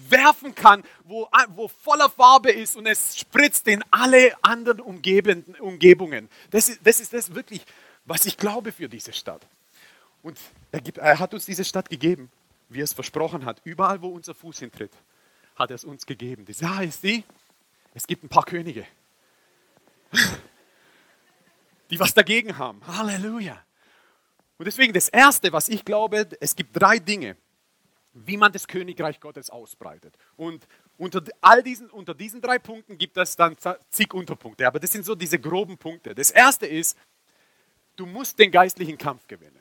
werfen 0.08 0.54
kann, 0.54 0.82
wo, 1.04 1.28
wo 1.54 1.68
voller 1.68 2.10
Farbe 2.10 2.50
ist 2.50 2.76
und 2.76 2.86
es 2.86 3.18
spritzt 3.18 3.68
in 3.68 3.84
alle 3.90 4.32
anderen 4.42 4.80
umgebenden 4.80 5.54
Umgebungen. 5.56 6.28
Das 6.50 6.68
ist, 6.68 6.80
das 6.84 7.00
ist 7.00 7.12
das 7.12 7.34
wirklich, 7.34 7.62
was 8.04 8.26
ich 8.26 8.36
glaube 8.36 8.72
für 8.72 8.88
diese 8.88 9.12
Stadt. 9.12 9.46
Und 10.22 10.38
er, 10.72 10.80
gibt, 10.80 10.98
er 10.98 11.18
hat 11.18 11.34
uns 11.34 11.46
diese 11.46 11.64
Stadt 11.64 11.88
gegeben, 11.88 12.30
wie 12.68 12.80
er 12.80 12.84
es 12.84 12.92
versprochen 12.92 13.44
hat. 13.44 13.60
Überall, 13.64 14.02
wo 14.02 14.08
unser 14.08 14.34
Fuß 14.34 14.58
hintritt, 14.58 14.92
hat 15.54 15.70
er 15.70 15.76
es 15.76 15.84
uns 15.84 16.06
gegeben. 16.06 16.44
Die 16.44 16.52
Sache 16.52 16.84
ist 16.84 17.02
die, 17.02 17.24
es 17.94 18.06
gibt 18.06 18.24
ein 18.24 18.28
paar 18.28 18.44
Könige, 18.44 18.86
die 21.90 22.00
was 22.00 22.14
dagegen 22.14 22.58
haben. 22.58 22.80
Halleluja. 22.86 23.62
Und 24.58 24.64
deswegen 24.64 24.92
das 24.92 25.08
Erste, 25.08 25.52
was 25.52 25.68
ich 25.68 25.84
glaube, 25.84 26.28
es 26.40 26.56
gibt 26.56 26.80
drei 26.80 26.98
Dinge, 26.98 27.36
wie 28.14 28.36
man 28.36 28.52
das 28.52 28.66
Königreich 28.66 29.20
Gottes 29.20 29.50
ausbreitet. 29.50 30.16
Und 30.36 30.66
unter 30.96 31.22
all 31.42 31.62
diesen, 31.62 31.90
unter 31.90 32.14
diesen 32.14 32.40
drei 32.40 32.58
Punkten 32.58 32.96
gibt 32.96 33.16
es 33.18 33.36
dann 33.36 33.56
zig 33.90 34.14
Unterpunkte. 34.14 34.66
Aber 34.66 34.80
das 34.80 34.92
sind 34.92 35.04
so 35.04 35.14
diese 35.14 35.38
groben 35.38 35.76
Punkte. 35.76 36.14
Das 36.14 36.30
Erste 36.30 36.66
ist, 36.66 36.96
du 37.96 38.06
musst 38.06 38.38
den 38.38 38.50
geistlichen 38.50 38.96
Kampf 38.96 39.26
gewinnen. 39.26 39.60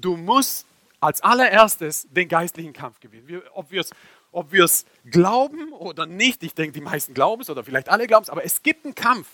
Du 0.00 0.16
musst 0.16 0.66
als 1.00 1.22
allererstes 1.22 2.06
den 2.10 2.28
geistlichen 2.28 2.72
Kampf 2.72 3.00
gewinnen. 3.00 3.42
Ob 3.52 3.70
wir 3.70 3.82
es 3.82 3.90
ob 4.32 4.52
glauben 5.10 5.72
oder 5.72 6.04
nicht, 6.04 6.42
ich 6.42 6.54
denke, 6.54 6.72
die 6.72 6.80
meisten 6.82 7.14
glauben 7.14 7.42
es 7.42 7.48
oder 7.48 7.64
vielleicht 7.64 7.88
alle 7.88 8.06
glauben 8.06 8.24
es, 8.24 8.30
aber 8.30 8.44
es 8.44 8.62
gibt 8.62 8.84
einen 8.84 8.94
Kampf. 8.94 9.28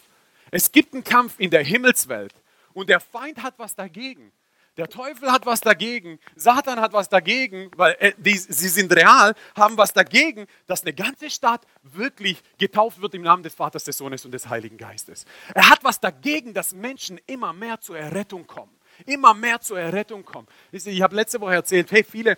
Es 0.52 0.70
gibt 0.70 0.92
einen 0.92 1.02
Kampf 1.02 1.40
in 1.40 1.50
der 1.50 1.64
Himmelswelt 1.64 2.34
und 2.74 2.90
der 2.90 3.00
Feind 3.00 3.42
hat 3.42 3.54
was 3.56 3.74
dagegen. 3.74 4.32
Der 4.76 4.88
Teufel 4.88 5.30
hat 5.32 5.44
was 5.44 5.60
dagegen, 5.60 6.18
Satan 6.34 6.80
hat 6.80 6.92
was 6.92 7.08
dagegen, 7.08 7.70
weil 7.76 7.96
äh, 7.98 8.12
die, 8.16 8.36
sie 8.36 8.68
sind 8.68 8.94
real, 8.94 9.34
haben 9.54 9.76
was 9.76 9.92
dagegen, 9.92 10.46
dass 10.66 10.82
eine 10.82 10.94
ganze 10.94 11.28
Stadt 11.30 11.66
wirklich 11.82 12.42
getauft 12.58 13.00
wird 13.00 13.14
im 13.14 13.22
Namen 13.22 13.42
des 13.42 13.54
Vaters, 13.54 13.84
des 13.84 13.98
Sohnes 13.98 14.24
und 14.24 14.32
des 14.32 14.48
Heiligen 14.48 14.78
Geistes. 14.78 15.26
Er 15.54 15.68
hat 15.68 15.84
was 15.84 16.00
dagegen, 16.00 16.54
dass 16.54 16.72
Menschen 16.72 17.18
immer 17.26 17.52
mehr 17.52 17.80
zur 17.80 17.98
Errettung 17.98 18.46
kommen. 18.46 18.72
Immer 19.06 19.34
mehr 19.34 19.60
zur 19.60 19.78
Errettung 19.78 20.24
kommen. 20.24 20.48
Ich 20.70 21.02
habe 21.02 21.16
letzte 21.16 21.40
Woche 21.40 21.54
erzählt, 21.54 21.90
hey, 21.92 22.04
viele 22.04 22.36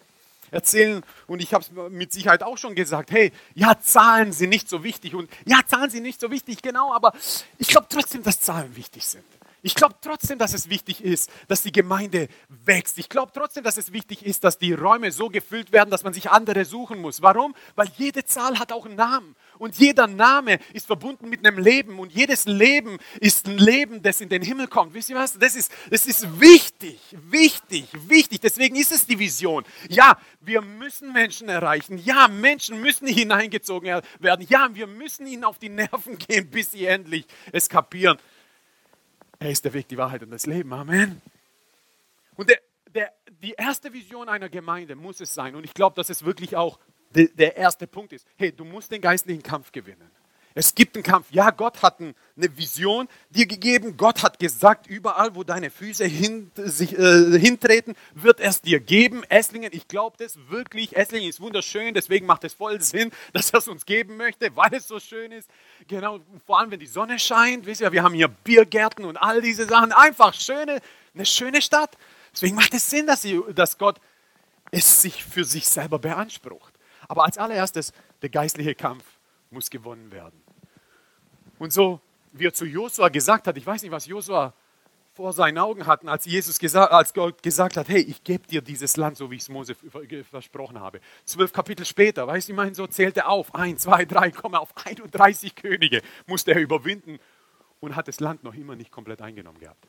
erzählen 0.54 1.02
und 1.26 1.42
ich 1.42 1.52
habe 1.52 1.64
es 1.64 1.70
mit 1.90 2.12
Sicherheit 2.12 2.42
auch 2.42 2.56
schon 2.56 2.74
gesagt, 2.74 3.10
hey, 3.10 3.32
ja, 3.54 3.78
Zahlen 3.80 4.32
sind 4.32 4.50
nicht 4.50 4.68
so 4.68 4.82
wichtig 4.82 5.14
und 5.14 5.30
ja, 5.44 5.60
Zahlen 5.66 5.90
sind 5.90 6.02
nicht 6.02 6.20
so 6.20 6.30
wichtig, 6.30 6.62
genau, 6.62 6.92
aber 6.92 7.12
ich 7.58 7.68
glaube 7.68 7.86
trotzdem, 7.90 8.22
dass 8.22 8.40
Zahlen 8.40 8.74
wichtig 8.76 9.04
sind. 9.04 9.24
Ich 9.66 9.74
glaube 9.74 9.94
trotzdem, 10.02 10.38
dass 10.38 10.52
es 10.52 10.68
wichtig 10.68 11.02
ist, 11.02 11.30
dass 11.48 11.62
die 11.62 11.72
Gemeinde 11.72 12.28
wächst. 12.48 12.98
Ich 12.98 13.08
glaube 13.08 13.32
trotzdem, 13.34 13.64
dass 13.64 13.78
es 13.78 13.94
wichtig 13.94 14.24
ist, 14.24 14.44
dass 14.44 14.58
die 14.58 14.74
Räume 14.74 15.10
so 15.10 15.30
gefüllt 15.30 15.72
werden, 15.72 15.88
dass 15.90 16.04
man 16.04 16.12
sich 16.12 16.30
andere 16.30 16.66
suchen 16.66 17.00
muss. 17.00 17.22
Warum? 17.22 17.54
Weil 17.74 17.88
jede 17.96 18.26
Zahl 18.26 18.58
hat 18.58 18.72
auch 18.72 18.84
einen 18.84 18.96
Namen. 18.96 19.34
Und 19.58 19.78
jeder 19.78 20.06
Name 20.06 20.58
ist 20.72 20.86
verbunden 20.86 21.28
mit 21.28 21.46
einem 21.46 21.58
Leben. 21.58 21.98
Und 21.98 22.12
jedes 22.12 22.46
Leben 22.46 22.98
ist 23.20 23.46
ein 23.46 23.58
Leben, 23.58 24.02
das 24.02 24.20
in 24.20 24.28
den 24.28 24.42
Himmel 24.42 24.66
kommt. 24.66 24.94
Wisst 24.94 25.10
ihr 25.10 25.16
was? 25.16 25.38
Das 25.38 25.54
ist, 25.54 25.72
das 25.90 26.06
ist 26.06 26.40
wichtig, 26.40 26.98
wichtig, 27.12 27.88
wichtig. 28.08 28.40
Deswegen 28.40 28.76
ist 28.76 28.92
es 28.92 29.06
die 29.06 29.18
Vision. 29.18 29.64
Ja, 29.88 30.18
wir 30.40 30.60
müssen 30.62 31.12
Menschen 31.12 31.48
erreichen. 31.48 31.98
Ja, 31.98 32.28
Menschen 32.28 32.80
müssen 32.80 33.06
hineingezogen 33.06 34.02
werden. 34.18 34.46
Ja, 34.48 34.68
wir 34.72 34.86
müssen 34.86 35.26
ihnen 35.26 35.44
auf 35.44 35.58
die 35.58 35.68
Nerven 35.68 36.18
gehen, 36.28 36.50
bis 36.50 36.72
sie 36.72 36.86
endlich 36.86 37.26
es 37.52 37.68
kapieren. 37.68 38.18
Er 39.38 39.50
ist 39.50 39.64
der 39.64 39.72
Weg, 39.72 39.88
die 39.88 39.98
Wahrheit 39.98 40.22
und 40.22 40.30
das 40.30 40.46
Leben. 40.46 40.72
Amen. 40.72 41.20
Und 42.36 42.48
der, 42.50 42.58
der, 42.94 43.12
die 43.42 43.52
erste 43.52 43.92
Vision 43.92 44.28
einer 44.28 44.48
Gemeinde 44.48 44.96
muss 44.96 45.20
es 45.20 45.34
sein, 45.34 45.54
und 45.54 45.64
ich 45.64 45.74
glaube, 45.74 45.96
dass 45.96 46.10
es 46.10 46.24
wirklich 46.24 46.56
auch 46.56 46.78
der 47.14 47.56
erste 47.56 47.86
Punkt 47.86 48.12
ist. 48.12 48.26
Hey, 48.36 48.52
du 48.52 48.64
musst 48.64 48.90
den 48.90 49.00
geistlichen 49.00 49.42
Kampf 49.42 49.72
gewinnen. 49.72 50.10
Es 50.56 50.74
gibt 50.74 50.94
einen 50.94 51.02
Kampf. 51.02 51.26
Ja, 51.32 51.50
Gott 51.50 51.82
hat 51.82 51.98
eine 51.98 52.14
Vision 52.36 53.08
dir 53.30 53.46
gegeben. 53.46 53.96
Gott 53.96 54.22
hat 54.22 54.38
gesagt, 54.38 54.86
überall, 54.86 55.34
wo 55.34 55.42
deine 55.42 55.68
Füße 55.68 56.04
hin, 56.04 56.52
sich, 56.54 56.96
äh, 56.96 57.38
hintreten, 57.38 57.96
wird 58.14 58.38
es 58.38 58.62
dir 58.62 58.78
geben. 58.78 59.24
Esslingen, 59.24 59.70
ich 59.72 59.88
glaube 59.88 60.16
das 60.16 60.38
wirklich. 60.48 60.96
Esslingen 60.96 61.28
ist 61.28 61.40
wunderschön, 61.40 61.92
deswegen 61.92 62.26
macht 62.26 62.44
es 62.44 62.54
voll 62.54 62.80
Sinn, 62.80 63.10
dass 63.32 63.50
er 63.50 63.58
es 63.58 63.68
uns 63.68 63.84
geben 63.84 64.16
möchte, 64.16 64.54
weil 64.54 64.72
es 64.72 64.86
so 64.86 65.00
schön 65.00 65.32
ist. 65.32 65.50
Genau, 65.88 66.20
vor 66.46 66.60
allem, 66.60 66.70
wenn 66.70 66.80
die 66.80 66.86
Sonne 66.86 67.18
scheint. 67.18 67.66
Wisst 67.66 67.80
ihr, 67.80 67.90
wir 67.90 68.04
haben 68.04 68.14
hier 68.14 68.28
Biergärten 68.28 69.04
und 69.04 69.16
all 69.16 69.42
diese 69.42 69.66
Sachen. 69.66 69.90
Einfach 69.90 70.34
schöne, 70.34 70.80
eine 71.14 71.26
schöne 71.26 71.62
Stadt. 71.62 71.98
Deswegen 72.32 72.54
macht 72.54 72.74
es 72.74 72.88
Sinn, 72.88 73.08
dass, 73.08 73.22
sie, 73.22 73.40
dass 73.54 73.76
Gott 73.76 74.00
es 74.70 75.02
sich 75.02 75.24
für 75.24 75.44
sich 75.44 75.66
selber 75.66 75.98
beansprucht. 75.98 76.73
Aber 77.08 77.24
als 77.24 77.38
allererstes, 77.38 77.92
der 78.22 78.28
geistliche 78.28 78.74
Kampf 78.74 79.04
muss 79.50 79.70
gewonnen 79.70 80.10
werden. 80.12 80.40
Und 81.58 81.72
so, 81.72 82.00
wie 82.32 82.46
er 82.46 82.52
zu 82.52 82.66
Josua 82.66 83.08
gesagt 83.08 83.46
hat, 83.46 83.56
ich 83.56 83.66
weiß 83.66 83.82
nicht, 83.82 83.92
was 83.92 84.06
Josua 84.06 84.52
vor 85.14 85.32
seinen 85.32 85.58
Augen 85.58 85.86
hatten, 85.86 86.08
als, 86.08 86.24
Jesus 86.24 86.58
gesagt, 86.58 86.92
als 86.92 87.14
Gott 87.14 87.40
gesagt 87.40 87.76
hat, 87.76 87.88
hey, 87.88 88.00
ich 88.00 88.24
gebe 88.24 88.46
dir 88.48 88.60
dieses 88.60 88.96
Land, 88.96 89.16
so 89.16 89.30
wie 89.30 89.36
ich 89.36 89.42
es 89.42 89.48
Mose 89.48 89.76
versprochen 90.28 90.80
habe. 90.80 91.00
Zwölf 91.24 91.52
Kapitel 91.52 91.86
später, 91.86 92.26
weißt 92.26 92.48
du, 92.48 92.52
ich 92.52 92.56
meine, 92.56 92.74
so 92.74 92.88
zählt 92.88 93.16
er 93.16 93.28
auf, 93.28 93.54
ein, 93.54 93.78
zwei, 93.78 94.04
drei, 94.04 94.32
komm, 94.32 94.54
auf 94.56 94.70
31 94.84 95.54
Könige 95.54 96.02
musste 96.26 96.52
er 96.52 96.60
überwinden 96.60 97.20
und 97.78 97.94
hat 97.94 98.08
das 98.08 98.18
Land 98.18 98.42
noch 98.42 98.54
immer 98.54 98.74
nicht 98.74 98.90
komplett 98.90 99.22
eingenommen 99.22 99.60
gehabt. 99.60 99.86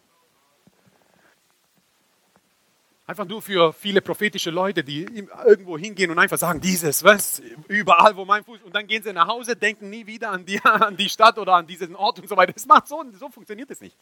Einfach 3.07 3.25
nur 3.25 3.39
für 3.39 3.71
viele 3.71 4.01
prophetische 4.01 4.49
Leute, 4.49 4.83
die 4.83 5.05
irgendwo 5.45 5.77
hingehen 5.77 6.09
und 6.09 6.17
einfach 6.17 6.39
sagen, 6.39 6.59
dieses, 6.59 7.03
was, 7.03 7.39
überall, 7.67 8.15
wo 8.15 8.25
mein 8.25 8.43
Fuß, 8.43 8.63
und 8.63 8.73
dann 8.73 8.87
gehen 8.87 9.03
sie 9.03 9.13
nach 9.13 9.27
Hause, 9.27 9.55
denken 9.55 9.91
nie 9.91 10.07
wieder 10.07 10.31
an 10.31 10.43
die, 10.43 10.59
an 10.63 10.97
die 10.97 11.07
Stadt 11.07 11.37
oder 11.37 11.53
an 11.53 11.67
diesen 11.67 11.95
Ort 11.95 12.19
und 12.19 12.27
so 12.27 12.35
weiter. 12.35 12.53
Das 12.53 12.65
macht 12.65 12.87
so, 12.87 13.03
so 13.13 13.29
funktioniert 13.29 13.69
es 13.69 13.79
nicht. 13.79 13.95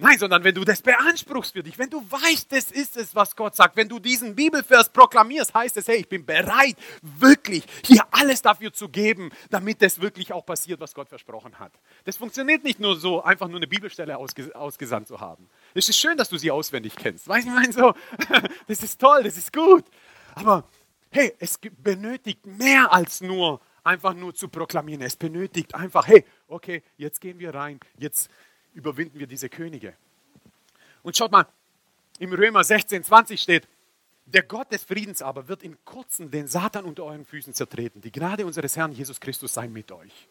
Nein, 0.00 0.16
sondern 0.16 0.44
wenn 0.44 0.54
du 0.54 0.64
das 0.64 0.80
beanspruchst 0.80 1.54
für 1.54 1.62
dich, 1.64 1.76
wenn 1.76 1.90
du 1.90 2.00
weißt, 2.08 2.52
das 2.52 2.70
ist 2.70 2.96
es, 2.96 3.16
was 3.16 3.34
Gott 3.34 3.56
sagt, 3.56 3.76
wenn 3.76 3.88
du 3.88 3.98
diesen 3.98 4.36
Bibelvers 4.36 4.90
proklamierst, 4.90 5.52
heißt 5.52 5.76
es, 5.76 5.88
hey, 5.88 5.96
ich 5.96 6.08
bin 6.08 6.24
bereit, 6.24 6.76
wirklich 7.02 7.64
hier 7.84 8.02
alles 8.12 8.40
dafür 8.40 8.72
zu 8.72 8.88
geben, 8.88 9.30
damit 9.50 9.82
das 9.82 10.00
wirklich 10.00 10.32
auch 10.32 10.46
passiert, 10.46 10.78
was 10.78 10.94
Gott 10.94 11.08
versprochen 11.08 11.58
hat. 11.58 11.72
Das 12.04 12.16
funktioniert 12.16 12.62
nicht 12.62 12.78
nur 12.78 12.96
so, 12.96 13.24
einfach 13.24 13.48
nur 13.48 13.56
eine 13.56 13.66
Bibelstelle 13.66 14.16
ausges 14.16 14.52
ausgesandt 14.52 15.08
zu 15.08 15.20
haben. 15.20 15.48
Es 15.74 15.88
ist 15.88 15.98
schön, 15.98 16.16
dass 16.16 16.28
du 16.28 16.38
sie 16.38 16.52
auswendig 16.52 16.94
kennst. 16.94 17.26
Weißt 17.26 17.48
du, 17.48 17.50
ich 17.50 17.56
meine 17.56 17.72
so, 17.72 17.92
das 18.68 18.84
ist 18.84 19.00
toll, 19.00 19.24
das 19.24 19.36
ist 19.36 19.52
gut. 19.52 19.84
Aber 20.36 20.62
hey, 21.10 21.34
es 21.40 21.58
benötigt 21.58 22.46
mehr 22.46 22.92
als 22.92 23.20
nur 23.20 23.60
einfach 23.82 24.14
nur 24.14 24.34
zu 24.34 24.48
proklamieren. 24.48 25.02
Es 25.02 25.16
benötigt 25.16 25.74
einfach, 25.74 26.06
hey, 26.06 26.24
okay, 26.46 26.82
jetzt 26.96 27.20
gehen 27.20 27.38
wir 27.38 27.54
rein, 27.54 27.80
jetzt 27.96 28.30
überwinden 28.78 29.18
wir 29.18 29.26
diese 29.26 29.48
Könige. 29.48 29.94
Und 31.02 31.16
schaut 31.16 31.32
mal, 31.32 31.46
im 32.20 32.32
Römer 32.32 32.62
16, 32.62 33.02
20 33.04 33.40
steht, 33.40 33.68
der 34.26 34.42
Gott 34.42 34.70
des 34.72 34.84
Friedens 34.84 35.20
aber 35.20 35.48
wird 35.48 35.62
in 35.62 35.76
kurzem 35.84 36.30
den 36.30 36.46
Satan 36.46 36.84
unter 36.84 37.04
euren 37.04 37.24
Füßen 37.24 37.54
zertreten. 37.54 38.00
Die 38.00 38.12
Gnade 38.12 38.46
unseres 38.46 38.76
Herrn 38.76 38.92
Jesus 38.92 39.20
Christus 39.20 39.54
sei 39.54 39.68
mit 39.68 39.90
euch. 39.90 40.28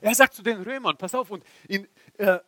Er 0.00 0.14
sagt 0.14 0.34
zu 0.34 0.42
den 0.42 0.62
Römern, 0.62 0.96
pass 0.96 1.14
auf, 1.14 1.30
und 1.30 1.44
in, 1.68 1.86
äh, 2.18 2.38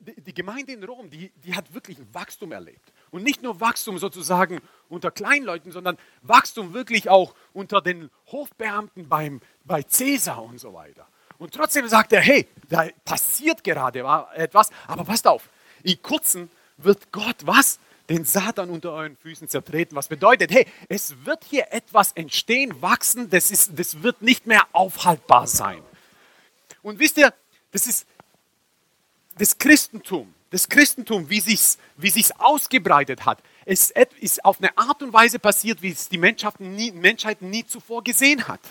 die 0.00 0.34
Gemeinde 0.34 0.72
in 0.72 0.82
Rom, 0.82 1.10
die, 1.10 1.30
die 1.44 1.54
hat 1.54 1.72
wirklich 1.72 1.98
ein 1.98 2.08
Wachstum 2.12 2.52
erlebt. 2.52 2.92
Und 3.10 3.22
nicht 3.22 3.42
nur 3.42 3.60
Wachstum 3.60 3.98
sozusagen 3.98 4.60
unter 4.88 5.10
Kleinleuten, 5.10 5.70
sondern 5.70 5.98
Wachstum 6.22 6.74
wirklich 6.74 7.10
auch 7.10 7.34
unter 7.52 7.80
den 7.80 8.10
Hofbeamten 8.32 9.08
beim, 9.08 9.40
bei 9.64 9.82
Cäsar 9.82 10.42
und 10.42 10.58
so 10.58 10.72
weiter. 10.74 11.06
Und 11.44 11.52
trotzdem 11.52 11.86
sagt 11.88 12.10
er, 12.14 12.22
hey, 12.22 12.48
da 12.70 12.88
passiert 13.04 13.62
gerade 13.62 14.02
etwas, 14.34 14.70
aber 14.86 15.04
passt 15.04 15.26
auf, 15.26 15.50
in 15.82 16.00
kurzem 16.00 16.48
wird 16.78 17.12
Gott 17.12 17.36
was? 17.42 17.78
Den 18.08 18.24
Satan 18.24 18.70
unter 18.70 18.92
euren 18.92 19.18
Füßen 19.18 19.50
zertreten. 19.50 19.94
Was 19.94 20.08
bedeutet, 20.08 20.50
hey, 20.50 20.66
es 20.88 21.26
wird 21.26 21.44
hier 21.44 21.66
etwas 21.70 22.12
entstehen, 22.12 22.80
wachsen, 22.80 23.28
das, 23.28 23.50
ist, 23.50 23.78
das 23.78 24.02
wird 24.02 24.22
nicht 24.22 24.46
mehr 24.46 24.62
aufhaltbar 24.72 25.46
sein. 25.46 25.82
Und 26.82 26.98
wisst 26.98 27.18
ihr, 27.18 27.30
das 27.72 27.86
ist 27.88 28.06
das 29.36 29.58
Christentum, 29.58 30.34
das 30.48 30.66
Christentum, 30.70 31.28
wie 31.28 31.40
sich 31.40 31.76
wie 31.98 32.08
sich's 32.08 32.32
ausgebreitet 32.38 33.26
hat, 33.26 33.42
es 33.66 33.92
ist 34.18 34.42
auf 34.46 34.60
eine 34.60 34.78
Art 34.78 35.02
und 35.02 35.12
Weise 35.12 35.38
passiert, 35.38 35.82
wie 35.82 35.90
es 35.90 36.08
die 36.08 36.16
nie, 36.16 36.90
Menschheit 36.92 37.42
nie 37.42 37.66
zuvor 37.66 38.02
gesehen 38.02 38.48
hat. 38.48 38.62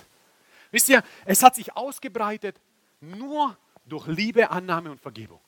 Wisst 0.74 0.90
ihr, 0.90 1.04
es 1.24 1.44
hat 1.44 1.54
sich 1.54 1.78
ausgebreitet 1.78 2.60
nur 3.00 3.56
durch 3.86 4.08
Liebe, 4.08 4.50
Annahme 4.50 4.90
und 4.90 5.00
Vergebung. 5.00 5.40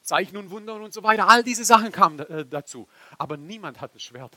Zeichen 0.00 0.38
und 0.38 0.50
Wunder 0.50 0.76
und 0.76 0.94
so 0.94 1.02
weiter, 1.02 1.28
all 1.28 1.44
diese 1.44 1.62
Sachen 1.62 1.92
kamen 1.92 2.18
äh, 2.20 2.46
dazu. 2.46 2.88
Aber 3.18 3.36
niemand 3.36 3.82
hat 3.82 3.94
ein 3.94 4.00
Schwert 4.00 4.36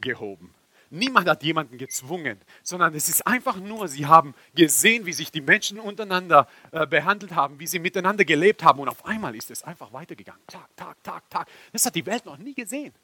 gehoben. 0.00 0.54
Niemand 0.88 1.28
hat 1.28 1.42
jemanden 1.42 1.76
gezwungen, 1.76 2.40
sondern 2.62 2.94
es 2.94 3.10
ist 3.10 3.26
einfach 3.26 3.56
nur, 3.56 3.88
sie 3.88 4.06
haben 4.06 4.34
gesehen, 4.54 5.04
wie 5.04 5.12
sich 5.12 5.30
die 5.30 5.42
Menschen 5.42 5.78
untereinander 5.78 6.48
äh, 6.70 6.86
behandelt 6.86 7.34
haben, 7.34 7.60
wie 7.60 7.66
sie 7.66 7.78
miteinander 7.78 8.24
gelebt 8.24 8.64
haben 8.64 8.80
und 8.80 8.88
auf 8.88 9.04
einmal 9.04 9.36
ist 9.36 9.50
es 9.50 9.64
einfach 9.64 9.92
weitergegangen. 9.92 10.40
Tag, 10.46 10.74
Tag, 10.76 11.02
Tag, 11.02 11.28
Tag. 11.28 11.48
Das 11.72 11.84
hat 11.84 11.94
die 11.94 12.06
Welt 12.06 12.24
noch 12.24 12.38
nie 12.38 12.54
gesehen. 12.54 12.94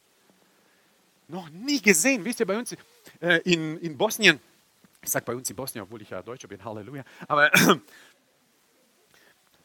Noch 1.28 1.50
nie 1.50 1.82
gesehen. 1.82 2.24
Wisst 2.24 2.40
ihr, 2.40 2.46
bei 2.46 2.56
uns 2.56 2.74
äh, 3.20 3.38
in, 3.44 3.78
in 3.80 3.98
Bosnien, 3.98 4.40
ich 5.02 5.10
sage 5.10 5.24
bei 5.24 5.34
uns 5.34 5.50
in 5.50 5.56
Bosnien, 5.56 5.82
obwohl 5.82 6.00
ich 6.00 6.10
ja 6.10 6.22
Deutscher 6.22 6.48
bin, 6.48 6.64
Halleluja. 6.64 7.04
Aber 7.26 7.50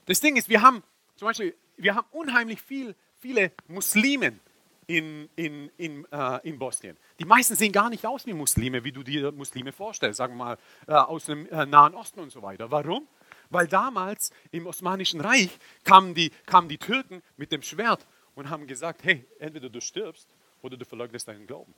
das 0.06 0.20
Ding 0.20 0.36
ist, 0.36 0.50
wir 0.50 0.62
haben 0.62 0.84
zum 1.16 1.28
Beispiel, 1.28 1.56
wir 1.78 1.96
haben 1.96 2.08
unheimlich 2.12 2.62
viel, 2.62 2.96
viele 3.20 3.52
Muslimen 3.68 4.40
in, 4.88 5.30
in, 5.36 5.70
in, 5.78 6.06
äh, 6.12 6.48
in 6.48 6.58
Bosnien. 6.58 6.98
Die 7.20 7.26
meisten 7.26 7.56
sehen 7.56 7.72
gar 7.72 7.90
nicht 7.90 8.06
aus 8.06 8.26
wie 8.26 8.34
Muslime, 8.34 8.84
wie 8.84 8.92
du 8.92 9.04
dir 9.04 9.32
Muslime 9.32 9.72
vorstellst, 9.72 10.18
sagen 10.18 10.38
wir 10.38 10.46
mal 10.46 10.58
äh, 10.88 10.94
aus 10.94 11.26
dem 11.26 11.48
äh, 11.50 11.66
Nahen 11.66 11.94
Osten 11.94 12.22
und 12.22 12.32
so 12.32 12.42
weiter. 12.42 12.72
Warum? 12.72 13.08
Weil 13.50 13.68
damals 13.68 14.32
im 14.52 14.66
Osmanischen 14.66 15.22
Reich 15.22 15.58
kamen 15.84 16.16
die, 16.16 16.32
kamen 16.46 16.68
die 16.68 16.78
Türken 16.78 17.22
mit 17.36 17.52
dem 17.52 17.62
Schwert 17.62 18.08
und 18.34 18.50
haben 18.50 18.66
gesagt, 18.66 19.04
hey, 19.04 19.26
entweder 19.40 19.70
du 19.70 19.82
stirbst 19.82 20.28
oder 20.62 20.78
du 20.78 20.86
verleugnest 20.86 21.28
deinen 21.28 21.48
Glauben. 21.48 21.74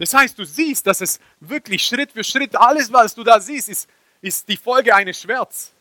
Das 0.00 0.14
heißt, 0.14 0.38
du 0.38 0.46
siehst, 0.46 0.86
dass 0.86 1.02
es 1.02 1.20
wirklich 1.40 1.84
Schritt 1.84 2.12
für 2.12 2.24
Schritt, 2.24 2.56
alles, 2.56 2.90
was 2.90 3.14
du 3.14 3.22
da 3.22 3.38
siehst, 3.38 3.68
ist, 3.68 3.86
ist 4.22 4.48
die 4.48 4.56
Folge 4.56 4.94
eines 4.94 5.20
Schwerts. 5.20 5.74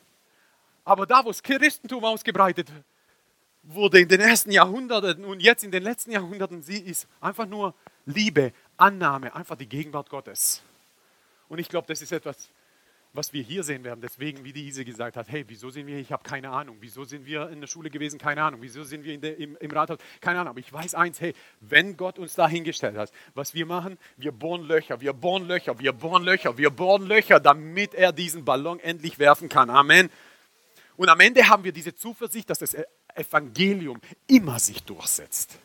Aber 0.83 1.05
da, 1.05 1.23
wo 1.23 1.29
das 1.29 1.41
Christentum 1.41 2.03
ausgebreitet 2.03 2.67
wurde 3.63 4.01
in 4.01 4.09
den 4.09 4.19
ersten 4.19 4.51
Jahrhunderten 4.51 5.23
und 5.23 5.39
jetzt 5.39 5.63
in 5.63 5.71
den 5.71 5.83
letzten 5.83 6.11
Jahrhunderten, 6.11 6.61
sie 6.61 6.79
ist 6.79 7.07
einfach 7.21 7.45
nur 7.45 7.73
Liebe, 8.05 8.51
Annahme, 8.75 9.33
einfach 9.33 9.55
die 9.55 9.69
Gegenwart 9.69 10.09
Gottes. 10.09 10.61
Und 11.47 11.59
ich 11.59 11.69
glaube, 11.69 11.87
das 11.87 12.01
ist 12.01 12.11
etwas, 12.11 12.49
was 13.13 13.33
wir 13.33 13.41
hier 13.41 13.63
sehen 13.63 13.83
werden. 13.83 14.01
Deswegen, 14.01 14.43
wie 14.43 14.53
diese 14.53 14.85
gesagt 14.85 15.17
hat, 15.17 15.29
hey, 15.29 15.43
wieso 15.47 15.69
sind 15.71 15.87
wir 15.87 15.95
hier? 15.95 16.01
Ich 16.01 16.11
habe 16.11 16.23
keine 16.23 16.51
Ahnung. 16.51 16.77
Wieso 16.79 17.03
sind 17.03 17.25
wir 17.25 17.49
in 17.49 17.59
der 17.59 17.67
Schule 17.67 17.89
gewesen? 17.89 18.19
Keine 18.19 18.43
Ahnung. 18.43 18.61
Wieso 18.61 18.83
sind 18.83 19.03
wir 19.03 19.17
der, 19.17 19.37
im, 19.37 19.57
im 19.57 19.71
Rathaus? 19.71 19.97
Keine 20.21 20.39
Ahnung. 20.39 20.51
Aber 20.51 20.59
ich 20.59 20.71
weiß 20.71 20.93
eins, 20.93 21.19
hey, 21.19 21.33
wenn 21.59 21.97
Gott 21.97 22.19
uns 22.19 22.35
da 22.35 22.47
hingestellt 22.47 22.97
hat, 22.97 23.11
was 23.33 23.53
wir 23.53 23.65
machen, 23.65 23.97
wir 24.17 24.31
bohren 24.31 24.63
Löcher, 24.63 25.01
wir 25.01 25.13
bohren 25.13 25.47
Löcher, 25.47 25.79
wir 25.79 25.91
bohren 25.91 26.23
Löcher, 26.23 26.57
wir 26.57 26.69
bohren 26.69 27.07
Löcher, 27.07 27.39
damit 27.39 27.95
er 27.95 28.11
diesen 28.11 28.45
Ballon 28.45 28.79
endlich 28.79 29.17
werfen 29.17 29.49
kann. 29.49 29.69
Amen. 29.71 30.09
Und 30.95 31.09
am 31.09 31.19
Ende 31.19 31.47
haben 31.47 31.63
wir 31.63 31.71
diese 31.71 31.95
Zuversicht, 31.95 32.49
dass 32.49 32.59
das 32.59 32.75
Evangelium 33.15 33.99
immer 34.27 34.59
sich 34.59 34.83
durchsetzt. 34.83 35.57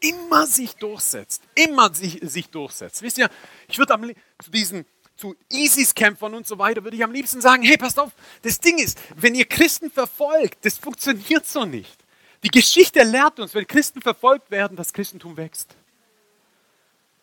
Immer 0.00 0.46
sich 0.46 0.74
durchsetzt. 0.76 1.42
Immer 1.54 1.92
sich, 1.94 2.20
sich 2.22 2.48
durchsetzt. 2.50 3.02
Wisst 3.02 3.18
ihr, 3.18 3.28
ich 3.68 3.78
würde 3.78 4.14
zu 4.42 4.50
diesen 4.50 4.84
zu 5.16 5.36
ISIS-Kämpfern 5.50 6.34
und 6.34 6.46
so 6.46 6.58
weiter, 6.58 6.82
würde 6.84 6.96
ich 6.96 7.04
am 7.04 7.12
liebsten 7.12 7.40
sagen, 7.40 7.62
hey, 7.62 7.76
passt 7.76 7.98
auf, 7.98 8.10
das 8.42 8.58
Ding 8.58 8.78
ist, 8.78 8.98
wenn 9.16 9.34
ihr 9.34 9.44
Christen 9.44 9.90
verfolgt, 9.90 10.64
das 10.64 10.78
funktioniert 10.78 11.46
so 11.46 11.64
nicht. 11.64 11.98
Die 12.42 12.50
Geschichte 12.50 13.02
lehrt 13.04 13.38
uns, 13.38 13.54
wenn 13.54 13.66
Christen 13.66 14.02
verfolgt 14.02 14.50
werden, 14.50 14.76
das 14.76 14.92
Christentum 14.92 15.36
wächst. 15.36 15.76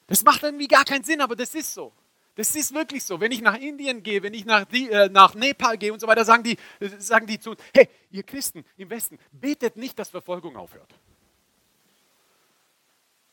Das 0.08 0.24
macht 0.24 0.43
irgendwie 0.43 0.67
gar 0.67 0.86
keinen 0.86 1.03
Sinn, 1.03 1.22
aber 1.22 1.36
das 1.36 1.53
ist 1.53 1.74
so. 1.74 1.91
Das 2.36 2.55
ist 2.55 2.74
wirklich 2.74 3.03
so. 3.03 3.19
Wenn 3.19 3.34
ich 3.34 3.41
nach 3.41 3.58
Indien 3.58 4.01
gehe, 4.01 4.24
wenn 4.24 4.34
ich 4.34 4.46
nach, 4.46 4.63
die, 4.63 4.89
äh, 4.89 5.10
nach 5.10 5.36
Nepal 5.36 5.77
gehe 5.77 5.91
und 5.91 6.00
so 6.00 6.08
weiter, 6.08 6.24
sagen 6.24 6.43
die, 6.43 6.58
äh, 6.79 6.89
sagen 6.98 7.27
die 7.27 7.38
zu 7.38 7.51
uns, 7.51 7.60
hey, 7.75 7.89
ihr 8.12 8.24
Christen 8.24 8.63
im 8.77 8.89
Westen, 8.89 9.19
betet 9.31 9.75
nicht, 9.75 10.00
dass 10.00 10.10
Verfolgung 10.10 10.55
aufhört. 10.55 10.89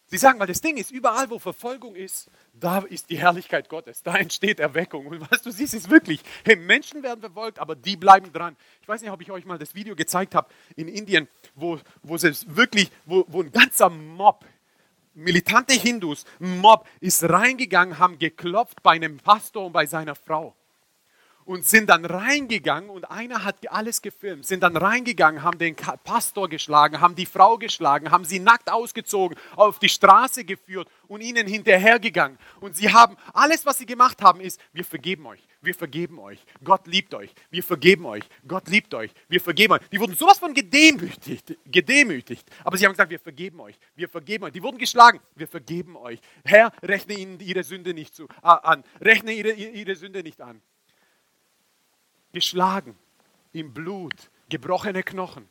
Sie 0.08 0.18
sagen, 0.18 0.38
weil 0.38 0.46
das 0.46 0.60
Ding 0.60 0.76
ist, 0.76 0.92
überall 0.92 1.28
wo 1.30 1.40
Verfolgung 1.40 1.96
ist, 1.96 2.30
da 2.52 2.78
ist 2.78 3.10
die 3.10 3.18
Herrlichkeit 3.18 3.68
Gottes, 3.68 4.04
da 4.04 4.14
entsteht 4.14 4.60
Erweckung. 4.60 5.06
Und 5.06 5.30
was 5.30 5.42
du 5.42 5.50
siehst, 5.50 5.74
ist 5.74 5.90
wirklich, 5.90 6.20
hey, 6.44 6.54
Menschen 6.54 7.02
werden 7.02 7.20
verfolgt, 7.20 7.58
aber 7.58 7.74
die 7.74 7.96
bleiben 7.96 8.32
dran. 8.32 8.56
Ich 8.82 8.88
weiß 8.88 9.00
nicht, 9.02 9.10
ob 9.10 9.20
ich 9.20 9.32
euch 9.32 9.44
mal 9.44 9.58
das 9.58 9.74
Video 9.74 9.96
gezeigt 9.96 10.36
habe 10.36 10.48
in 10.76 10.86
Indien, 10.86 11.26
wo, 11.56 11.80
wo 12.04 12.14
es 12.14 12.56
wirklich, 12.56 12.90
wo, 13.04 13.24
wo 13.26 13.42
ein 13.42 13.50
ganzer 13.50 13.90
Mob, 13.90 14.44
militante 15.14 15.74
Hindus, 15.74 16.24
ein 16.40 16.60
Mob 16.60 16.86
ist 17.00 17.24
reingegangen, 17.24 17.98
haben 17.98 18.18
geklopft 18.18 18.84
bei 18.84 18.92
einem 18.92 19.18
Pastor 19.18 19.66
und 19.66 19.72
bei 19.72 19.86
seiner 19.86 20.14
Frau 20.14 20.54
und 21.46 21.64
sind 21.64 21.88
dann 21.88 22.04
reingegangen 22.04 22.90
und 22.90 23.08
einer 23.10 23.44
hat 23.44 23.70
alles 23.70 24.02
gefilmt, 24.02 24.44
sind 24.44 24.62
dann 24.62 24.76
reingegangen, 24.76 25.42
haben 25.42 25.58
den 25.58 25.76
Pastor 25.76 26.48
geschlagen, 26.48 27.00
haben 27.00 27.14
die 27.14 27.24
Frau 27.24 27.56
geschlagen, 27.56 28.10
haben 28.10 28.24
sie 28.24 28.40
nackt 28.40 28.70
ausgezogen, 28.70 29.38
auf 29.54 29.78
die 29.78 29.88
Straße 29.88 30.44
geführt 30.44 30.88
und 31.06 31.20
ihnen 31.20 31.46
hinterhergegangen. 31.46 32.36
Und 32.60 32.76
sie 32.76 32.92
haben, 32.92 33.16
alles 33.32 33.64
was 33.64 33.78
sie 33.78 33.86
gemacht 33.86 34.20
haben 34.22 34.40
ist, 34.40 34.60
wir 34.72 34.84
vergeben 34.84 35.24
euch, 35.26 35.40
wir 35.62 35.74
vergeben 35.74 36.18
euch, 36.18 36.44
Gott 36.64 36.86
liebt 36.88 37.14
euch, 37.14 37.32
wir 37.50 37.62
vergeben 37.62 38.06
euch, 38.06 38.24
Gott 38.46 38.68
liebt 38.68 38.92
euch, 38.92 39.12
wir 39.28 39.40
vergeben 39.40 39.74
euch. 39.74 39.88
Die 39.92 40.00
wurden 40.00 40.16
sowas 40.16 40.38
von 40.38 40.52
gedemütigt, 40.52 41.56
gedemütigt. 41.64 42.48
Aber 42.64 42.76
sie 42.76 42.84
haben 42.84 42.92
gesagt, 42.92 43.10
wir 43.10 43.20
vergeben 43.20 43.60
euch, 43.60 43.78
wir 43.94 44.08
vergeben 44.08 44.44
euch. 44.44 44.52
Die 44.52 44.62
wurden 44.64 44.78
geschlagen, 44.78 45.20
wir 45.36 45.46
vergeben 45.46 45.96
euch. 45.96 46.18
Herr, 46.44 46.72
rechne 46.82 47.14
ihnen 47.14 47.38
ihre 47.38 47.62
Sünde 47.62 47.94
nicht 47.94 48.16
zu, 48.16 48.26
an, 48.42 48.82
rechne 49.00 49.32
ihre, 49.32 49.52
ihre 49.52 49.94
Sünde 49.94 50.24
nicht 50.24 50.40
an 50.40 50.60
geschlagen, 52.36 52.94
im 53.54 53.72
Blut, 53.72 54.30
gebrochene 54.50 55.02
Knochen. 55.02 55.48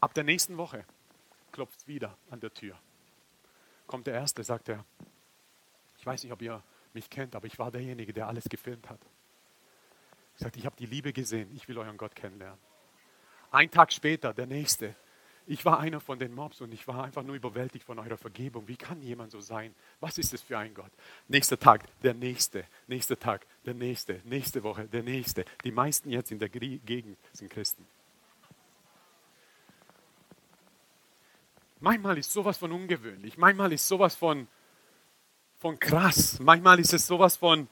Ab 0.00 0.14
der 0.14 0.24
nächsten 0.24 0.56
Woche 0.56 0.86
klopft 1.52 1.86
wieder 1.86 2.16
an 2.30 2.40
der 2.40 2.54
Tür. 2.54 2.78
Kommt 3.86 4.06
der 4.06 4.14
Erste, 4.14 4.42
sagt 4.42 4.70
er, 4.70 4.86
ich 5.98 6.06
weiß 6.06 6.22
nicht, 6.22 6.32
ob 6.32 6.40
ihr 6.40 6.62
mich 6.94 7.10
kennt, 7.10 7.36
aber 7.36 7.46
ich 7.46 7.58
war 7.58 7.70
derjenige, 7.70 8.14
der 8.14 8.26
alles 8.26 8.44
gefilmt 8.44 8.88
hat. 8.88 9.00
Ich 10.36 10.40
sagte, 10.40 10.58
ich 10.58 10.64
habe 10.64 10.76
die 10.76 10.86
Liebe 10.86 11.12
gesehen, 11.12 11.54
ich 11.54 11.68
will 11.68 11.76
euren 11.76 11.98
Gott 11.98 12.16
kennenlernen. 12.16 12.58
Ein 13.50 13.70
Tag 13.70 13.92
später, 13.92 14.32
der 14.32 14.46
Nächste, 14.46 14.96
ich 15.48 15.64
war 15.64 15.78
einer 15.78 16.00
von 16.00 16.18
den 16.18 16.34
Mobs 16.34 16.60
und 16.60 16.72
ich 16.72 16.88
war 16.88 17.04
einfach 17.04 17.22
nur 17.22 17.36
überwältigt 17.36 17.84
von 17.84 18.00
eurer 18.00 18.16
Vergebung. 18.16 18.66
Wie 18.66 18.76
kann 18.76 19.00
jemand 19.00 19.30
so 19.30 19.40
sein? 19.40 19.74
Was 20.00 20.18
ist 20.18 20.32
das 20.32 20.42
für 20.42 20.58
ein 20.58 20.74
Gott? 20.74 20.90
Nächster 21.28 21.56
Tag, 21.56 21.84
der 22.02 22.14
nächste, 22.14 22.64
nächster 22.88 23.16
Tag, 23.16 23.46
der 23.66 23.74
nächste, 23.74 24.20
nächste 24.24 24.62
Woche, 24.62 24.84
der 24.84 25.02
nächste. 25.02 25.44
Die 25.64 25.72
meisten 25.72 26.10
jetzt 26.10 26.30
in 26.30 26.38
der 26.38 26.48
Gegend 26.48 27.18
sind 27.32 27.50
Christen. 27.50 27.86
Manchmal 31.80 32.16
ist 32.18 32.32
sowas 32.32 32.56
von 32.56 32.72
ungewöhnlich, 32.72 33.36
manchmal 33.36 33.72
ist 33.72 33.86
sowas 33.86 34.14
von, 34.14 34.48
von 35.58 35.78
krass, 35.78 36.38
manchmal 36.40 36.80
ist 36.80 36.94
es 36.94 37.06
sowas 37.06 37.36
von, 37.36 37.68